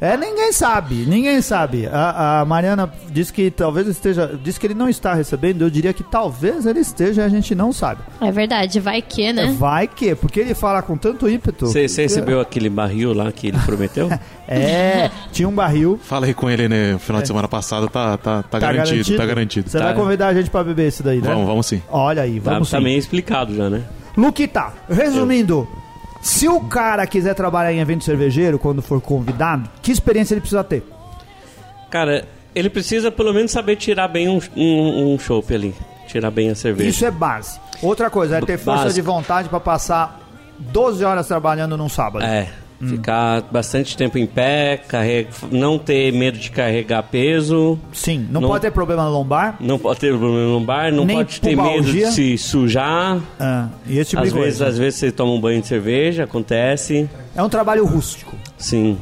É, 0.00 0.16
ninguém 0.16 0.52
sabe, 0.52 1.06
ninguém 1.06 1.40
sabe. 1.40 1.86
A, 1.86 2.40
a 2.40 2.44
Mariana 2.44 2.92
disse 3.10 3.32
que 3.32 3.50
talvez 3.50 3.86
esteja. 3.86 4.38
Disse 4.42 4.60
que 4.60 4.66
ele 4.66 4.74
não 4.74 4.88
está 4.88 5.14
recebendo, 5.14 5.62
eu 5.62 5.70
diria 5.70 5.92
que 5.92 6.02
talvez 6.02 6.66
ele 6.66 6.80
esteja 6.80 7.22
e 7.22 7.24
a 7.24 7.28
gente 7.28 7.54
não 7.54 7.72
sabe. 7.72 8.02
É 8.20 8.30
verdade, 8.30 8.78
vai 8.78 9.00
que, 9.00 9.32
né? 9.32 9.54
Vai 9.58 9.86
que, 9.88 10.14
porque 10.14 10.40
ele 10.40 10.54
fala 10.54 10.82
com 10.82 10.96
tanto 10.98 11.28
ímpeto. 11.28 11.66
Você 11.66 11.88
você 11.88 12.02
recebeu 12.02 12.40
aquele 12.40 12.68
barril 12.68 13.14
lá 13.14 13.32
que 13.32 13.48
ele 13.48 13.58
prometeu? 13.58 14.08
É, 14.48 15.10
tinha 15.32 15.48
um 15.48 15.52
barril. 15.52 15.98
Falei 16.00 16.32
com 16.32 16.48
ele 16.48 16.68
né, 16.68 16.92
no 16.92 17.00
final 17.00 17.20
de 17.20 17.26
semana 17.26 17.48
passado, 17.48 17.88
tá, 17.88 18.16
tá, 18.16 18.44
tá, 18.44 18.58
garantido, 18.60 19.16
tá 19.16 19.26
garantido. 19.26 19.68
Você 19.68 19.76
vai 19.76 19.92
convidar 19.92 20.28
a 20.28 20.34
gente 20.34 20.48
pra 20.50 20.62
beber 20.62 20.86
esse 20.86 21.02
daí, 21.02 21.20
né? 21.20 21.28
Vamos, 21.28 21.46
vamos 21.48 21.66
sim. 21.66 21.82
Olha 21.88 22.22
aí, 22.22 22.38
Tá, 22.38 22.52
vamos 22.52 22.70
tá 22.70 22.78
sim. 22.78 22.84
meio 22.84 22.96
explicado 22.96 23.52
já, 23.56 23.68
né? 23.68 23.82
Luquita, 24.16 24.72
resumindo, 24.88 25.68
se 26.26 26.48
o 26.48 26.60
cara 26.60 27.06
quiser 27.06 27.34
trabalhar 27.34 27.72
em 27.72 27.78
evento 27.78 28.02
cervejeiro 28.02 28.58
quando 28.58 28.82
for 28.82 29.00
convidado, 29.00 29.70
que 29.80 29.92
experiência 29.92 30.34
ele 30.34 30.40
precisa 30.40 30.64
ter? 30.64 30.84
Cara, 31.88 32.26
ele 32.52 32.68
precisa 32.68 33.12
pelo 33.12 33.32
menos 33.32 33.52
saber 33.52 33.76
tirar 33.76 34.08
bem 34.08 34.28
um, 34.28 34.40
um, 34.56 35.14
um 35.14 35.18
chopp 35.20 35.54
ali. 35.54 35.72
Tirar 36.08 36.32
bem 36.32 36.50
a 36.50 36.54
cerveja. 36.56 36.90
Isso 36.90 37.06
é 37.06 37.12
base. 37.12 37.60
Outra 37.80 38.10
coisa, 38.10 38.38
é 38.38 38.40
ter 38.40 38.58
força 38.58 38.92
de 38.92 39.00
vontade 39.00 39.48
pra 39.48 39.60
passar 39.60 40.20
12 40.58 41.04
horas 41.04 41.28
trabalhando 41.28 41.76
num 41.76 41.88
sábado. 41.88 42.24
É. 42.24 42.48
Ficar 42.78 43.40
bastante 43.50 43.96
tempo 43.96 44.18
em 44.18 44.26
pé, 44.26 44.76
carrega, 44.86 45.30
não 45.50 45.78
ter 45.78 46.12
medo 46.12 46.36
de 46.38 46.50
carregar 46.50 47.02
peso, 47.04 47.78
Sim, 47.92 48.26
não, 48.30 48.40
Não- 48.42 48.48
pode 48.50 48.62
ter 48.62 48.70
problema 48.70 49.04
no 49.04 49.10
lombar. 49.10 49.56
não 49.60 49.78
pode 49.78 49.98
ter 50.00 50.10
problema 50.16 50.52
no 50.52 50.60
bar, 50.60 50.92
não 50.92 51.04
Nem 51.06 51.16
pode 51.16 51.40
ter 51.40 51.56
medo 51.56 51.90
de 51.90 52.06
se 52.12 52.36
sujar. 52.36 53.18
Ah, 53.40 53.68
e 53.86 53.98
esse 53.98 54.10
tipo 54.10 54.22
Às 54.22 54.28
de 54.28 54.34
vezes, 54.38 54.58
coisa. 54.58 54.66
às 54.72 54.78
vezes 54.78 54.98
você 54.98 55.10
toma 55.10 55.32
um 55.32 55.40
banho 55.40 55.60
de 55.62 55.66
cerveja, 55.66 56.24
acontece. 56.24 57.08
É 57.34 57.42
um 57.42 57.48
trabalho 57.48 57.84
rústico. 57.86 58.36
Sim. 58.58 58.98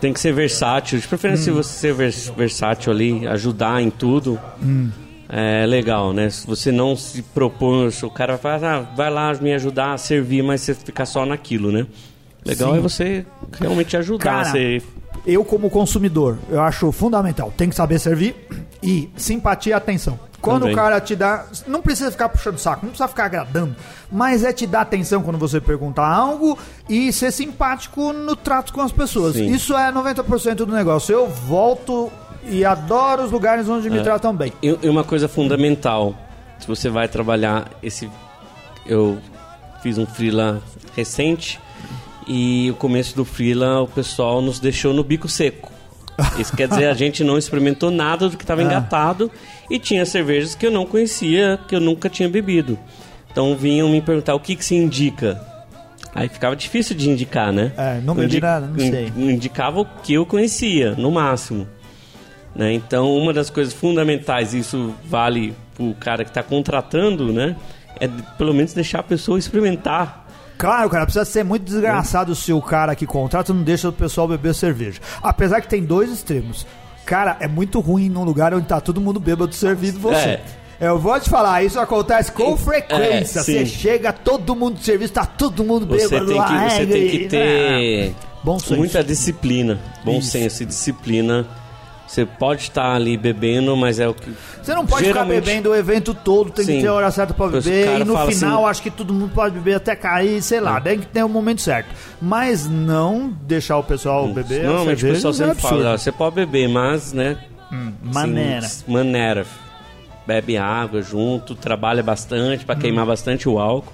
Tem 0.00 0.12
que 0.12 0.20
ser 0.20 0.32
versátil. 0.32 0.98
De 1.00 1.08
preferência, 1.08 1.52
Hum. 1.52 1.62
se 1.62 1.68
você 1.68 1.78
ser 1.78 1.94
vers- 1.94 2.32
versátil 2.36 2.92
ali, 2.92 3.26
ajudar 3.26 3.82
em 3.82 3.90
tudo. 3.90 4.38
Hum. 4.62 4.88
É 5.28 5.66
legal, 5.66 6.12
né? 6.12 6.30
Se 6.30 6.46
você 6.46 6.70
não 6.70 6.94
se 6.94 7.20
propõe, 7.22 7.88
o 8.04 8.10
cara 8.10 8.36
vai 8.36 8.58
falar, 8.60 8.76
ah, 8.76 8.80
vai 8.96 9.10
lá 9.10 9.34
me 9.34 9.52
ajudar 9.54 9.94
a 9.94 9.98
servir, 9.98 10.42
mas 10.44 10.60
você 10.60 10.72
ficar 10.74 11.06
só 11.06 11.26
naquilo, 11.26 11.72
né? 11.72 11.84
Legal 12.46 12.72
Sim. 12.72 12.78
é 12.78 12.80
você 12.80 13.26
realmente 13.60 13.96
ajudar, 13.96 14.22
Cara, 14.24 14.44
você 14.50 14.82
eu 15.26 15.44
como 15.44 15.68
consumidor, 15.68 16.38
eu 16.48 16.60
acho 16.60 16.92
fundamental. 16.92 17.52
Tem 17.56 17.68
que 17.68 17.74
saber 17.74 17.98
servir 17.98 18.36
e 18.82 19.10
simpatia 19.16 19.72
e 19.72 19.74
atenção. 19.74 20.18
Quando 20.40 20.60
Também. 20.60 20.74
o 20.74 20.76
cara 20.76 21.00
te 21.00 21.16
dá. 21.16 21.44
Não 21.66 21.82
precisa 21.82 22.10
ficar 22.12 22.28
puxando 22.28 22.54
o 22.54 22.58
saco, 22.58 22.84
não 22.86 22.90
precisa 22.90 23.08
ficar 23.08 23.24
agradando. 23.24 23.74
Mas 24.12 24.44
é 24.44 24.52
te 24.52 24.66
dar 24.66 24.82
atenção 24.82 25.22
quando 25.22 25.38
você 25.38 25.60
perguntar 25.60 26.06
algo 26.06 26.56
e 26.88 27.12
ser 27.12 27.32
simpático 27.32 28.12
no 28.12 28.36
trato 28.36 28.72
com 28.72 28.80
as 28.80 28.92
pessoas. 28.92 29.34
Sim. 29.34 29.46
Isso 29.50 29.76
é 29.76 29.90
90% 29.90 30.54
do 30.56 30.66
negócio. 30.68 31.12
Eu 31.12 31.26
volto 31.28 32.12
e 32.44 32.64
adoro 32.64 33.24
os 33.24 33.32
lugares 33.32 33.68
onde 33.68 33.88
É. 33.88 33.90
me 33.90 34.02
tratam 34.02 34.32
bem. 34.36 34.52
E 34.62 34.78
e 34.80 34.88
uma 34.88 35.02
coisa 35.02 35.26
fundamental, 35.26 36.14
se 36.60 36.68
você 36.68 36.88
vai 36.88 37.08
trabalhar 37.08 37.68
esse. 37.82 38.08
Eu 38.86 39.18
fiz 39.82 39.98
um 39.98 40.06
freela 40.06 40.62
recente 40.94 41.58
e 42.26 42.70
o 42.70 42.74
começo 42.74 43.14
do 43.14 43.24
freela 43.24 43.82
o 43.82 43.88
pessoal 43.88 44.40
nos 44.42 44.58
deixou 44.58 44.92
no 44.92 45.04
bico 45.04 45.28
seco. 45.28 45.72
Isso 46.38 46.56
quer 46.56 46.68
dizer, 46.68 46.86
a 46.86 46.94
gente 46.94 47.22
não 47.22 47.38
experimentou 47.38 47.90
nada 47.90 48.28
do 48.28 48.36
que 48.36 48.44
estava 48.44 48.62
engatado 48.62 49.30
e 49.70 49.78
tinha 49.78 50.04
cervejas 50.04 50.54
que 50.54 50.66
eu 50.66 50.70
não 50.70 50.86
conhecia, 50.86 51.58
que 51.68 51.74
eu 51.74 51.80
nunca 51.80 52.08
tinha 52.08 52.28
bebido. 52.28 52.78
Então 53.30 53.54
vinham 53.56 53.88
me 53.88 54.00
perguntar 54.00 54.34
o 54.34 54.40
que, 54.40 54.56
que 54.56 54.64
se 54.64 54.74
indica. 54.74 55.40
Aí 56.14 56.28
ficava 56.28 56.56
difícil 56.56 56.96
de 56.96 57.10
indicar, 57.10 57.52
né? 57.52 57.72
É, 57.76 58.00
não 58.00 58.14
bebi 58.14 58.40
nada, 58.40 58.66
não 58.66 58.78
sei. 58.78 59.12
Indicava 59.14 59.80
o 59.80 59.84
que 59.84 60.14
eu 60.14 60.24
conhecia, 60.24 60.94
no 60.94 61.10
máximo. 61.10 61.68
Né? 62.54 62.72
Então, 62.72 63.14
uma 63.14 63.34
das 63.34 63.50
coisas 63.50 63.74
fundamentais, 63.74 64.54
isso 64.54 64.94
vale 65.04 65.54
pro 65.74 65.94
cara 66.00 66.24
que 66.24 66.30
está 66.30 66.42
contratando, 66.42 67.30
né? 67.30 67.54
É 68.00 68.08
pelo 68.38 68.54
menos 68.54 68.72
deixar 68.72 69.00
a 69.00 69.02
pessoa 69.02 69.38
experimentar. 69.38 70.25
Claro, 70.58 70.88
cara, 70.88 71.04
precisa 71.04 71.24
ser 71.24 71.44
muito 71.44 71.64
desgraçado 71.64 72.34
se 72.34 72.52
o 72.52 72.62
cara 72.62 72.94
que 72.94 73.06
contrata 73.06 73.52
não 73.52 73.62
deixa 73.62 73.88
o 73.88 73.92
pessoal 73.92 74.26
beber 74.26 74.54
cerveja. 74.54 75.00
Apesar 75.22 75.60
que 75.60 75.68
tem 75.68 75.84
dois 75.84 76.10
extremos. 76.10 76.66
Cara, 77.04 77.36
é 77.40 77.46
muito 77.46 77.78
ruim 77.78 78.08
num 78.08 78.24
lugar 78.24 78.52
onde 78.54 78.66
tá 78.66 78.80
todo 78.80 79.00
mundo 79.00 79.20
bêbado 79.20 79.54
servindo 79.54 80.00
você. 80.00 80.16
É. 80.16 80.42
Eu 80.78 80.98
vou 80.98 81.18
te 81.18 81.30
falar, 81.30 81.62
isso 81.62 81.78
acontece 81.80 82.30
com 82.32 82.56
frequência. 82.56 83.40
É, 83.40 83.42
você 83.42 83.64
chega, 83.66 84.12
todo 84.12 84.54
mundo 84.54 84.78
de 84.78 84.84
serviço, 84.84 85.12
tá 85.12 85.24
todo 85.24 85.64
mundo 85.64 85.86
Você 85.86 86.08
bêbado 86.08 86.26
tem 86.26 86.36
lá. 86.36 86.46
que, 86.46 86.70
você 86.70 86.82
é, 86.82 86.86
tem 86.86 87.08
que 87.08 87.28
ter 87.28 88.14
Bom 88.42 88.58
senso. 88.58 88.76
muita 88.76 89.02
disciplina. 89.02 89.78
Bom 90.04 90.18
Isso. 90.18 90.30
senso 90.30 90.62
e 90.62 90.66
disciplina. 90.66 91.46
Você 92.06 92.24
pode 92.24 92.62
estar 92.62 92.94
ali 92.94 93.16
bebendo, 93.16 93.76
mas 93.76 93.98
é 93.98 94.06
o 94.08 94.14
que. 94.14 94.32
Você 94.62 94.72
não 94.74 94.86
pode 94.86 95.04
Geralmente- 95.04 95.40
ficar 95.40 95.46
bebendo 95.50 95.70
o 95.70 95.74
evento 95.74 96.14
todo, 96.14 96.50
tem 96.52 96.64
que 96.64 96.72
Sim. 96.74 96.80
ter 96.80 96.86
a 96.86 96.94
hora 96.94 97.10
certa 97.10 97.34
pra 97.34 97.48
beber. 97.48 98.00
E 98.00 98.04
no 98.04 98.14
fala 98.14 98.30
final, 98.30 98.60
assim- 98.62 98.70
acho 98.70 98.82
que 98.82 98.90
todo 98.90 99.12
mundo 99.12 99.32
pode 99.34 99.54
beber 99.54 99.74
até 99.74 99.96
cair, 99.96 100.40
sei 100.40 100.60
lá, 100.60 100.80
tem 100.80 101.00
que 101.00 101.06
ter 101.06 101.24
o 101.24 101.28
momento 101.28 101.60
certo. 101.60 101.88
Mas 102.22 102.68
não 102.68 103.28
deixar 103.42 103.76
o 103.78 103.82
pessoal 103.82 104.28
beber. 104.28 104.60
a 104.64 104.68
Normalmente 104.68 105.04
o 105.04 105.08
pessoal 105.12 105.32
é 105.32 105.36
sempre 105.36 105.50
absurdo. 105.52 105.76
fala, 105.82 105.94
"Ah, 105.94 105.98
você 105.98 106.12
pode 106.12 106.34
beber, 106.36 106.68
mas, 106.68 107.12
né? 107.12 107.36
Maneira. 108.02 108.62
Sim, 108.62 108.84
maneira. 108.92 109.46
Bebe 110.26 110.56
água 110.56 111.02
junto, 111.02 111.54
trabalha 111.54 112.02
bastante 112.02 112.62
Hum. 112.62 112.66
para 112.66 112.76
queimar 112.76 113.06
bastante 113.06 113.48
o 113.48 113.58
álcool. 113.58 113.92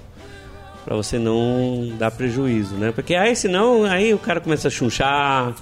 Pra 0.83 0.95
você 0.97 1.17
não 1.17 1.93
dar 1.97 2.11
prejuízo, 2.11 2.75
né? 2.75 2.91
Porque 2.91 3.15
aí 3.15 3.35
senão, 3.35 3.85
aí 3.85 4.13
o 4.13 4.17
cara 4.17 4.41
começa 4.41 4.67
a 4.67 4.71
chunchar, 4.71 5.53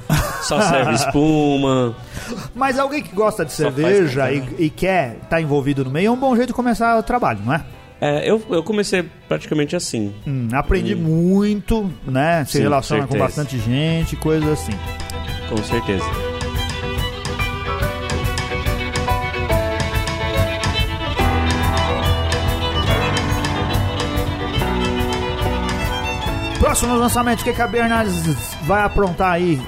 só 0.42 0.60
serve 0.62 0.96
espuma. 0.96 1.96
Mas 2.56 2.80
alguém 2.80 3.04
que 3.04 3.14
gosta 3.14 3.46
de 3.46 3.52
cerveja 3.52 4.32
e, 4.32 4.44
e 4.58 4.70
quer 4.70 5.18
estar 5.24 5.40
envolvido 5.40 5.86
no 5.86 5.92
meio 5.92 6.08
é 6.08 6.12
um 6.12 6.18
bom 6.18 6.36
jeito 6.36 6.48
de 6.48 6.54
começar 6.54 6.98
o 6.98 7.04
trabalho, 7.04 7.40
não 7.46 7.54
é? 7.54 7.64
É, 8.02 8.28
eu, 8.28 8.42
eu 8.50 8.64
comecei 8.64 9.08
praticamente 9.28 9.76
assim. 9.76 10.12
Hum, 10.26 10.48
aprendi 10.54 10.96
muito, 10.96 11.88
né? 12.04 12.44
Se 12.46 12.54
Sim, 12.54 12.64
relaciona 12.64 13.04
com 13.04 13.12
certeza. 13.12 13.24
bastante 13.24 13.60
gente, 13.60 14.16
coisas 14.16 14.50
assim. 14.50 14.74
Com 15.48 15.58
certeza. 15.58 16.31
Próximo 26.72 26.96
lançamento, 26.96 27.42
o 27.42 27.44
que, 27.44 27.52
que 27.52 27.62
a 27.62 27.68
Bernardes 27.68 28.56
vai 28.64 28.82
aprontar 28.82 29.34
aí? 29.34 29.62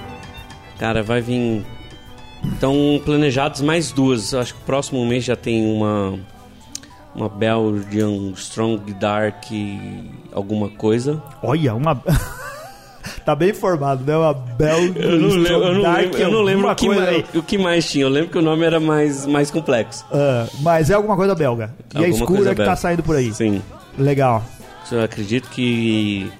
Cara, 0.79 1.03
vai 1.03 1.19
vir. 1.19 1.61
Estão 2.53 3.01
planejados 3.03 3.59
mais 3.59 3.91
duas. 3.91 4.33
Acho 4.33 4.53
que 4.53 4.61
o 4.61 4.63
próximo 4.63 5.05
mês 5.05 5.25
já 5.25 5.35
tem 5.35 5.65
uma. 5.65 6.17
Uma 7.13 7.27
Belgian 7.27 8.31
Strong 8.37 8.93
Dark 8.93 9.43
alguma 10.31 10.69
coisa. 10.69 11.21
Olha, 11.43 11.75
uma. 11.75 12.01
tá 13.25 13.35
bem 13.35 13.49
informado, 13.49 14.05
né? 14.05 14.15
Uma 14.15 14.33
Bel 14.33 14.85
Eu 14.95 15.19
não 15.19 15.27
lembro, 15.27 15.51
eu 15.51 15.73
não 15.73 15.81
Dark, 15.81 15.97
lembro, 16.03 16.17
eu 16.19 16.31
não 16.31 16.41
lembro 16.41 16.71
o, 16.71 16.75
que 16.75 16.87
mais, 16.87 17.25
o 17.35 17.43
que 17.43 17.57
mais 17.57 17.91
tinha. 17.91 18.05
Eu 18.05 18.09
lembro 18.09 18.29
que 18.29 18.37
o 18.37 18.41
nome 18.41 18.63
era 18.63 18.79
mais, 18.79 19.25
mais 19.25 19.51
complexo. 19.51 20.05
Ah, 20.09 20.47
mas 20.61 20.89
é 20.89 20.93
alguma 20.93 21.17
coisa 21.17 21.35
belga. 21.35 21.75
E 21.93 21.97
é 21.97 22.05
Alguma 22.05 22.15
escura 22.15 22.49
que 22.51 22.55
tá 22.55 22.63
belga. 22.63 22.75
saindo 22.77 23.03
por 23.03 23.17
aí. 23.17 23.33
Sim. 23.33 23.61
Legal. 23.97 24.41
Eu 24.89 25.03
acredito 25.03 25.49
que, 25.49 26.31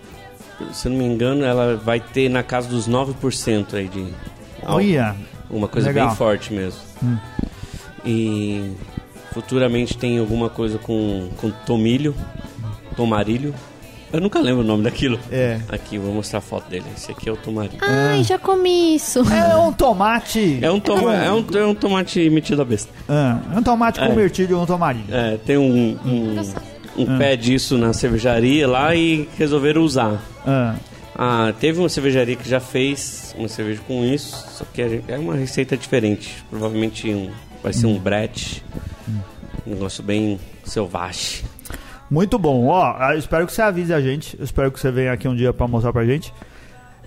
se 0.71 0.87
eu 0.87 0.91
não 0.91 0.99
me 0.99 1.05
engano, 1.05 1.43
ela 1.43 1.75
vai 1.75 1.99
ter 1.99 2.29
na 2.29 2.43
casa 2.43 2.67
dos 2.69 2.87
9% 2.87 3.73
aí 3.73 3.87
de. 3.87 4.05
Olha. 4.65 5.15
Uma 5.49 5.67
coisa 5.67 5.89
Legal. 5.89 6.05
Hum. 6.05 6.09
bem 6.09 6.17
forte 6.17 6.53
mesmo. 6.53 6.79
E 8.05 8.71
futuramente 9.33 9.97
tem 9.97 10.17
alguma 10.19 10.49
coisa 10.49 10.77
com, 10.77 11.29
com 11.37 11.49
tomilho, 11.65 12.15
tomarilho. 12.95 13.53
Eu 14.11 14.21
nunca 14.21 14.39
lembro 14.39 14.61
o 14.61 14.63
nome 14.63 14.83
daquilo. 14.83 15.19
É. 15.31 15.59
Aqui, 15.69 15.97
vou 15.97 16.13
mostrar 16.13 16.37
a 16.37 16.41
foto 16.41 16.69
dele. 16.69 16.85
Esse 16.95 17.11
aqui 17.11 17.27
é 17.27 17.31
o 17.31 17.35
tomarilho. 17.35 17.79
Ai, 17.81 18.23
já 18.23 18.37
comi 18.37 18.95
isso. 18.95 19.21
É 19.33 19.55
um 19.55 19.73
tomate. 19.73 20.59
É 20.61 20.71
um, 20.71 20.79
toma, 20.79 21.15
é, 21.15 21.31
um, 21.31 21.45
é 21.55 21.65
um 21.65 21.73
tomate 21.73 22.29
metido 22.29 22.61
a 22.61 22.65
besta. 22.65 22.91
Ah, 23.09 23.39
é 23.55 23.57
um 23.57 23.63
tomate 23.63 23.99
É. 23.99 24.07
convertido 24.07 24.53
em 24.53 24.57
um 24.57 24.65
tomarilho. 24.67 25.05
É, 25.09 25.37
tem 25.37 25.57
um, 25.57 25.97
um, 26.05 26.35
um 26.97 27.17
pé 27.17 27.35
disso 27.35 27.77
na 27.77 27.93
cervejaria 27.93 28.67
lá 28.67 28.95
e 28.95 29.27
resolveram 29.37 29.81
usar. 29.81 30.21
Ah, 30.45 30.75
Ah, 31.15 31.53
teve 31.59 31.79
uma 31.79 31.89
cervejaria 31.89 32.35
que 32.35 32.47
já 32.49 32.59
fez 32.59 33.35
uma 33.37 33.47
cerveja 33.47 33.81
com 33.87 34.03
isso, 34.03 34.35
só 34.51 34.65
que 34.73 34.81
é 34.81 35.01
é 35.07 35.17
uma 35.17 35.35
receita 35.35 35.77
diferente. 35.77 36.43
Provavelmente 36.49 37.07
um, 37.09 37.29
vai 37.61 37.71
ser 37.73 37.85
um 37.87 37.99
brete. 37.99 38.63
Um 39.65 39.71
negócio 39.71 40.03
bem 40.03 40.39
selvagem. 40.63 41.43
muito 42.09 42.37
bom. 42.39 42.65
Ó, 42.67 43.11
eu 43.11 43.17
espero 43.19 43.45
que 43.45 43.53
você 43.53 43.61
avise 43.61 43.93
a 43.93 44.01
gente. 44.01 44.35
Eu 44.37 44.43
espero 44.43 44.71
que 44.71 44.79
você 44.79 44.91
venha 44.91 45.13
aqui 45.13 45.27
um 45.27 45.35
dia 45.35 45.53
pra 45.53 45.67
mostrar 45.67 45.93
pra 45.93 46.03
gente. 46.03 46.33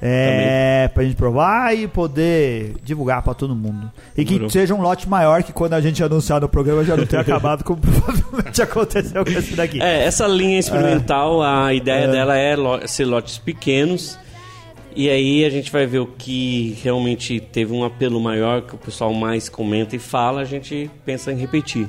É, 0.00 0.90
pra 0.92 1.04
gente 1.04 1.16
provar 1.16 1.74
e 1.74 1.88
poder 1.88 2.74
divulgar 2.82 3.22
pra 3.22 3.32
todo 3.32 3.54
mundo. 3.54 3.90
E 4.16 4.24
que 4.24 4.48
seja 4.50 4.74
um 4.74 4.82
lote 4.82 5.08
maior 5.08 5.42
que 5.42 5.52
quando 5.52 5.72
a 5.72 5.80
gente 5.80 6.02
anunciar 6.02 6.40
no 6.40 6.48
programa 6.48 6.84
já 6.84 6.96
não 6.96 7.06
tenha 7.06 7.22
acabado, 7.22 7.64
como 7.64 7.80
provavelmente 7.80 8.60
aconteceu 8.60 9.24
com 9.24 9.30
esse 9.30 9.54
daqui. 9.54 9.80
É, 9.80 10.04
essa 10.04 10.26
linha 10.26 10.58
experimental, 10.58 11.42
a 11.42 11.72
ideia 11.72 12.08
dela 12.08 12.36
é 12.36 12.56
ser 12.86 13.04
lotes 13.04 13.38
pequenos. 13.38 14.18
E 14.94 15.10
aí 15.10 15.44
a 15.44 15.50
gente 15.50 15.70
vai 15.70 15.86
ver 15.86 15.98
o 15.98 16.06
que 16.06 16.78
realmente 16.82 17.38
teve 17.38 17.72
um 17.72 17.84
apelo 17.84 18.18
maior, 18.18 18.62
que 18.62 18.74
o 18.74 18.78
pessoal 18.78 19.12
mais 19.12 19.46
comenta 19.46 19.94
e 19.94 19.98
fala, 19.98 20.40
a 20.40 20.44
gente 20.44 20.90
pensa 21.04 21.30
em 21.30 21.36
repetir. 21.36 21.86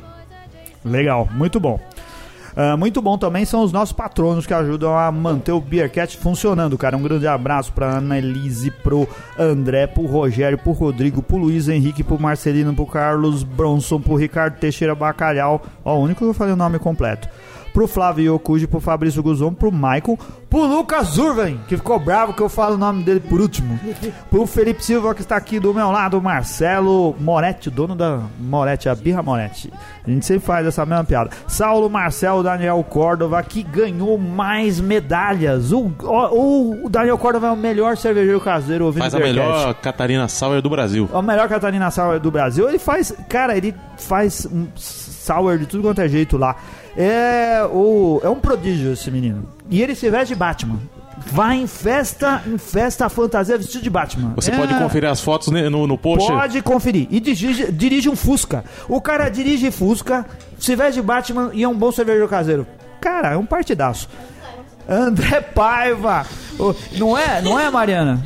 Legal, 0.83 1.27
muito 1.31 1.57
bom. 1.57 1.79
Ah, 2.59 2.75
muito 2.75 3.03
bom 3.03 3.19
também 3.19 3.45
são 3.45 3.61
os 3.61 3.71
nossos 3.71 3.93
patronos 3.93 4.47
que 4.47 4.53
ajudam 4.53 4.97
a 4.97 5.11
manter 5.11 5.51
o 5.51 5.61
Beercat 5.61 6.17
funcionando, 6.17 6.75
cara. 6.75 6.97
Um 6.97 7.03
grande 7.03 7.27
abraço 7.27 7.71
pra 7.71 7.97
Ana 7.97 8.17
Elise, 8.17 8.71
pro 8.71 9.07
André, 9.37 9.85
pro 9.85 10.07
Rogério, 10.07 10.57
pro 10.57 10.71
Rodrigo, 10.71 11.21
pro 11.21 11.37
Luiz 11.37 11.69
Henrique, 11.69 12.03
pro 12.03 12.19
Marcelino, 12.19 12.73
pro 12.73 12.87
Carlos 12.87 13.43
Bronson, 13.43 14.01
pro 14.01 14.15
Ricardo 14.15 14.57
Teixeira 14.57 14.95
Bacalhau. 14.95 15.61
Ó, 15.85 15.99
o 15.99 16.01
único 16.01 16.21
que 16.21 16.25
eu 16.25 16.33
falei 16.33 16.55
o 16.55 16.57
nome 16.57 16.79
completo. 16.79 17.29
Pro 17.77 17.87
Flávio 17.87 18.33
Yokuji, 18.33 18.65
pro 18.65 18.79
Fabrício 18.79 19.21
Guzon, 19.21 19.53
pro 19.53 19.71
Michael, 19.71 20.17
pro 20.49 20.65
Lucas 20.65 21.15
Urven, 21.19 21.59
que 21.67 21.77
ficou 21.77 21.99
bravo 21.99 22.33
que 22.33 22.41
eu 22.41 22.49
falo 22.49 22.73
o 22.73 22.77
nome 22.77 23.03
dele 23.03 23.19
por 23.19 23.39
último. 23.39 23.79
Pro 24.31 24.47
Felipe 24.47 24.83
Silva, 24.83 25.13
que 25.13 25.21
está 25.21 25.35
aqui 25.35 25.59
do 25.59 25.71
meu 25.75 25.91
lado, 25.91 26.19
Marcelo 26.19 27.15
Moretti, 27.19 27.69
dono 27.69 27.95
da 27.95 28.21
Moretti, 28.39 28.89
a 28.89 28.95
Birra 28.95 29.21
Moretti. 29.21 29.71
A 30.03 30.09
gente 30.09 30.25
sempre 30.25 30.43
faz 30.43 30.65
essa 30.65 30.87
mesma 30.87 31.03
piada. 31.03 31.29
Saulo 31.47 31.87
Marcelo 31.87 32.41
Daniel 32.41 32.83
Córdova, 32.83 33.43
que 33.43 33.61
ganhou 33.61 34.17
mais 34.17 34.79
medalhas. 34.79 35.71
O, 35.71 35.91
o, 36.01 36.85
o 36.85 36.89
Daniel 36.89 37.19
Córdova 37.19 37.45
é 37.45 37.51
o 37.51 37.57
melhor 37.57 37.95
cervejeiro 37.95 38.41
caseiro 38.41 38.85
ouvindo 38.85 39.03
Faz 39.03 39.13
a 39.13 39.19
melhor 39.19 39.75
Catarina 39.75 40.27
Sauer 40.27 40.63
do 40.63 40.69
Brasil. 40.69 41.07
É 41.13 41.17
o 41.17 41.21
melhor 41.21 41.47
Catarina 41.47 41.91
Sour 41.91 42.19
do 42.19 42.31
Brasil. 42.31 42.67
Ele 42.67 42.79
faz, 42.79 43.13
cara, 43.29 43.55
ele 43.55 43.75
faz 43.97 44.47
um 44.51 44.65
sour 45.27 45.57
de 45.57 45.65
tudo 45.65 45.83
quanto 45.83 46.01
é 46.01 46.07
jeito 46.07 46.37
lá. 46.37 46.55
É, 46.97 47.61
o, 47.71 48.19
é 48.23 48.29
um 48.29 48.39
prodígio 48.39 48.93
esse 48.93 49.11
menino. 49.11 49.47
E 49.69 49.81
ele 49.81 49.93
se 49.95 50.09
veste 50.09 50.33
de 50.33 50.35
Batman. 50.39 50.79
Vai 51.31 51.57
em 51.57 51.67
festa, 51.67 52.41
em 52.47 52.57
festa 52.57 53.09
fantasia 53.09 53.57
vestido 53.57 53.83
de 53.83 53.89
Batman. 53.89 54.33
Você 54.35 54.51
É, 54.51 54.55
pode 54.55 54.73
conferir 54.75 55.09
as 55.09 55.19
fotos 55.19 55.47
no, 55.49 55.87
no 55.87 55.97
post. 55.97 56.27
Pode 56.31 56.61
conferir. 56.61 57.07
E 57.09 57.19
dirige, 57.19 57.71
dirige 57.71 58.07
um 58.09 58.15
Fusca. 58.15 58.63
O 58.87 59.01
cara 59.01 59.27
dirige 59.29 59.69
Fusca, 59.71 60.25
se 60.59 60.75
veste 60.75 60.93
de 60.93 61.01
Batman 61.01 61.49
e 61.53 61.63
é 61.63 61.67
um 61.67 61.75
bom 61.75 61.91
cervejeiro 61.91 62.27
caseiro. 62.29 62.67
Cara, 63.01 63.33
é 63.33 63.37
um 63.37 63.45
partidaço. 63.45 64.07
André 64.87 65.41
Paiva. 65.41 66.25
Não 66.97 67.17
é, 67.17 67.41
não 67.41 67.59
é, 67.59 67.69
Mariana? 67.69 68.23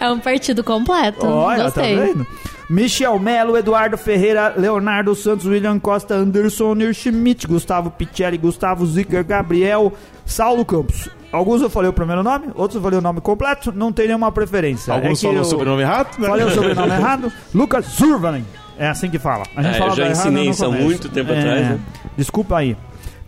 É 0.00 0.10
um 0.10 0.18
partido 0.18 0.64
completo. 0.64 1.26
Olha, 1.26 1.64
Gostei. 1.64 1.96
tá 1.96 2.02
vendo? 2.04 2.26
Michel 2.72 3.18
Melo, 3.18 3.54
Eduardo 3.54 3.98
Ferreira, 3.98 4.54
Leonardo 4.56 5.14
Santos, 5.14 5.44
William 5.44 5.78
Costa, 5.78 6.14
Anderson 6.14 6.74
Schmidt, 6.94 7.46
Gustavo 7.46 7.90
Picelli, 7.90 8.38
Gustavo 8.38 8.86
Zicker, 8.86 9.22
Gabriel, 9.22 9.92
Saulo 10.24 10.64
Campos. 10.64 11.06
Alguns 11.30 11.60
eu 11.60 11.68
falei 11.68 11.90
o 11.90 11.92
primeiro 11.92 12.22
nome, 12.22 12.46
outros 12.54 12.76
eu 12.76 12.80
falei 12.80 12.98
o 12.98 13.02
nome 13.02 13.20
completo, 13.20 13.70
não 13.72 13.92
tem 13.92 14.06
nenhuma 14.06 14.32
preferência. 14.32 14.90
Alguns 14.90 15.18
É 15.18 15.26
falam 15.26 15.36
eu 15.36 15.42
o 15.42 15.44
sobrenome 15.44 15.82
errado, 15.82 16.18
né? 16.18 16.26
Falei 16.26 16.46
o 16.46 16.50
sobrenome 16.50 16.92
errado. 16.92 17.32
Lucas 17.54 17.84
Zurvanen. 17.84 18.46
É 18.78 18.88
assim 18.88 19.10
que 19.10 19.18
fala. 19.18 19.44
A 19.54 19.62
É, 19.62 19.68
eu 19.68 19.74
falava 19.74 19.96
já 19.96 20.08
ensinei 20.08 20.48
isso 20.48 20.64
há 20.64 20.70
muito 20.70 21.10
tempo 21.10 21.30
É, 21.30 21.38
atrás, 21.38 21.68
né? 21.72 21.80
Desculpa 22.16 22.56
aí. 22.56 22.74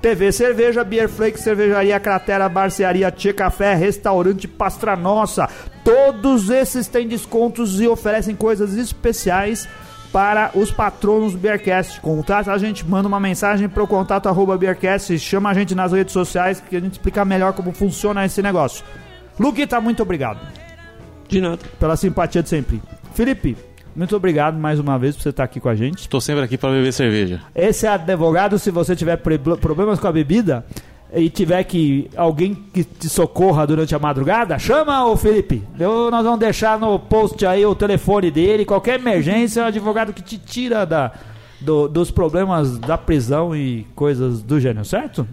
TV 0.05 0.33
Cerveja, 0.33 0.85
Beer 0.85 1.09
Flake, 1.09 1.41
Cervejaria 1.41 1.99
Cratera, 1.99 2.47
Barcearia 2.47 3.11
Tchê 3.11 3.33
Café, 3.33 3.73
Restaurante 3.73 4.47
Pastra 4.47 4.95
Nossa. 4.95 5.49
Todos 5.83 6.51
esses 6.51 6.87
têm 6.87 7.09
descontos 7.09 7.81
e 7.81 7.89
oferecem 7.89 8.37
coisas 8.37 8.77
especiais 8.77 9.67
para 10.13 10.51
os 10.55 10.71
patronos 10.71 11.33
do 11.33 11.39
Beercast. 11.39 12.03
Contato 12.03 12.51
a 12.51 12.59
gente, 12.59 12.87
manda 12.87 13.09
uma 13.09 13.19
mensagem 13.19 13.67
para 13.67 13.83
o 13.83 13.89
contato 13.89 14.29
arroba 14.29 14.59
Beercast, 14.59 15.19
chama 15.19 15.49
a 15.49 15.55
gente 15.55 15.75
nas 15.75 15.93
redes 15.93 16.13
sociais 16.13 16.61
que 16.61 16.77
a 16.77 16.81
gente 16.81 16.93
explica 16.93 17.25
melhor 17.25 17.55
como 17.55 17.73
funciona 17.73 18.27
esse 18.27 18.43
negócio. 18.43 18.85
Luquita, 19.41 19.81
muito 19.81 20.03
obrigado 20.03 20.39
De 21.27 21.41
nada. 21.41 21.61
pela 21.81 21.97
simpatia 21.97 22.43
de 22.43 22.51
sempre. 22.51 22.83
Felipe, 23.15 23.57
muito 23.97 24.16
obrigado 24.16 24.57
mais 24.59 24.78
uma 24.80 24.99
vez 24.99 25.14
por 25.16 25.22
você 25.22 25.28
estar 25.30 25.45
aqui 25.45 25.61
com 25.61 25.68
a 25.68 25.74
gente. 25.74 26.09
Tô 26.09 26.20
sempre 26.20 26.42
aqui 26.42 26.57
pra 26.59 26.70
beber 26.70 26.92
cerveja. 26.92 27.40
Esse 27.55 27.86
é 27.86 27.90
advogado, 27.90 28.59
se 28.59 28.70
você 28.70 28.95
tiver 28.97 29.16
problemas 29.16 29.99
com 30.01 30.07
a 30.09 30.12
bebida 30.12 30.64
e 31.16 31.30
tiver 31.30 31.62
que 31.64 32.11
alguém 32.16 32.55
que 32.55 32.82
te 32.82 33.09
socorra 33.09 33.64
durante 33.66 33.95
a 33.95 33.99
madrugada, 33.99 34.59
chama 34.59 35.07
o 35.07 35.16
Felipe. 35.16 35.62
Eu, 35.78 36.11
nós 36.11 36.24
vamos 36.24 36.40
deixar 36.40 36.78
no 36.78 36.99
post 36.99 37.47
aí 37.47 37.64
o 37.64 37.74
telefone 37.74 38.30
dele. 38.30 38.64
Qualquer 38.64 38.99
emergência, 38.99 39.61
é 39.61 39.64
o 39.64 39.66
advogado 39.68 40.12
que 40.12 40.22
te 40.22 40.36
tira 40.38 40.84
da, 40.84 41.12
do- 41.61 41.88
dos 41.88 42.11
problemas 42.11 42.78
da 42.78 42.99
prisão 42.99 43.55
e 43.55 43.86
coisas 43.95 44.42
do 44.42 44.59
gênero, 44.59 44.84
certo? 44.84 45.24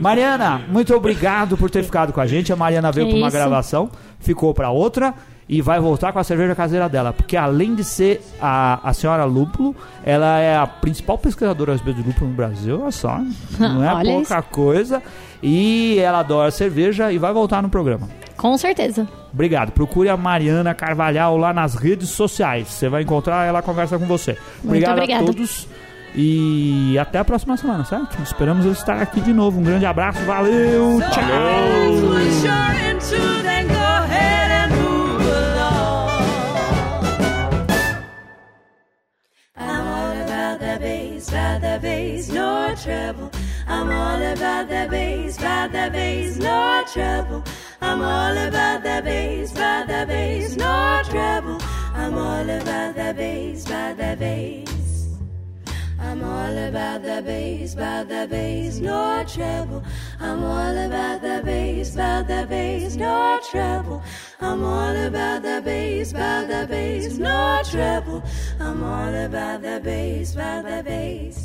Mariana, 0.00 0.60
muito 0.68 0.92
obrigado 0.92 1.56
por 1.56 1.70
ter 1.70 1.84
ficado 1.84 2.12
com 2.12 2.20
a 2.20 2.26
gente. 2.26 2.52
A 2.52 2.56
Mariana 2.56 2.90
veio 2.90 3.06
para 3.08 3.16
uma 3.16 3.30
gravação, 3.30 3.88
ficou 4.18 4.52
para 4.52 4.70
outra 4.70 5.14
e 5.48 5.60
vai 5.60 5.78
voltar 5.80 6.12
com 6.12 6.18
a 6.18 6.24
cerveja 6.24 6.54
caseira 6.54 6.88
dela. 6.88 7.12
Porque 7.12 7.36
além 7.36 7.74
de 7.74 7.84
ser 7.84 8.22
a, 8.40 8.80
a 8.88 8.92
senhora 8.92 9.24
Lúpulo, 9.24 9.74
ela 10.04 10.38
é 10.38 10.56
a 10.56 10.66
principal 10.66 11.18
pesquisadora 11.18 11.72
a 11.72 11.74
respeito 11.74 12.02
de 12.02 12.08
lúpulo 12.08 12.30
no 12.30 12.36
Brasil. 12.36 12.80
Olha 12.80 12.90
só, 12.90 13.20
não 13.58 13.84
é 13.84 13.94
Olha 13.94 14.12
pouca 14.12 14.42
coisa. 14.42 15.02
E 15.42 15.98
ela 15.98 16.20
adora 16.20 16.50
cerveja 16.50 17.12
e 17.12 17.18
vai 17.18 17.32
voltar 17.32 17.62
no 17.62 17.68
programa. 17.68 18.08
Com 18.36 18.56
certeza. 18.56 19.06
Obrigado. 19.32 19.72
Procure 19.72 20.08
a 20.08 20.16
Mariana 20.16 20.74
Carvalhal 20.74 21.36
lá 21.36 21.52
nas 21.52 21.74
redes 21.74 22.08
sociais. 22.10 22.68
Você 22.68 22.88
vai 22.88 23.02
encontrar 23.02 23.44
ela 23.46 23.60
conversa 23.62 23.98
com 23.98 24.06
você. 24.06 24.38
Obrigado 24.62 24.98
a 24.98 25.02
obrigada. 25.02 25.26
todos. 25.26 25.68
E 26.16 26.96
até 26.98 27.18
a 27.18 27.24
próxima 27.24 27.56
semana, 27.56 27.84
certo? 27.84 28.22
Esperamos 28.22 28.64
eu 28.64 28.72
estar 28.72 29.02
aqui 29.02 29.20
de 29.20 29.32
novo. 29.32 29.58
Um 29.58 29.64
grande 29.64 29.84
abraço, 29.84 30.20
valeu, 30.24 31.00
tchau! 31.10 31.22
Bass, 41.24 41.28
about 41.28 41.60
the 41.60 41.78
bass, 41.80 42.28
no 42.28 42.74
trouble. 42.76 43.30
I'm 43.66 43.90
all 43.90 44.22
about 44.22 44.68
the 44.68 44.86
bass, 44.90 45.38
about 45.38 45.72
the 45.72 45.90
bass, 45.90 46.36
no 46.36 46.84
trouble. 46.92 47.44
I'm 47.80 48.02
all 48.02 48.36
about 48.36 48.82
the 48.82 49.02
bass, 49.04 49.52
about 49.52 49.86
the 49.88 50.04
bass, 50.06 50.56
no 50.56 51.02
trouble. 51.04 51.58
I'm 51.94 52.14
all 52.18 52.48
about 52.48 52.94
the 52.94 53.14
bass, 53.16 53.66
about 53.66 53.96
the 53.96 54.16
bass. 54.18 55.08
I'm 56.00 56.22
all 56.22 56.58
about 56.68 57.02
the 57.02 57.22
bass, 57.22 57.74
about 57.74 58.08
the 58.08 58.26
bass, 58.30 58.78
no 58.78 59.24
trouble. 59.26 59.82
I'm 60.20 60.44
all 60.44 60.76
about 60.76 61.22
the 61.22 61.42
bass, 61.44 61.94
about 61.94 62.28
the 62.28 62.46
bass, 62.48 62.96
no 62.96 63.40
trouble. 63.50 64.02
I'm 64.40 64.64
all 64.64 64.96
about 65.06 65.42
the 65.42 65.62
bass, 65.64 66.10
about 66.10 66.48
the 66.48 66.66
bass, 66.68 67.18
no 67.18 67.62
trouble. 67.70 68.22
I'm 68.58 68.82
all 68.82 69.14
about 69.14 69.62
the 69.62 69.80
bass, 69.82 70.34
about 70.34 70.64
the 70.64 70.82
bass. 70.82 71.43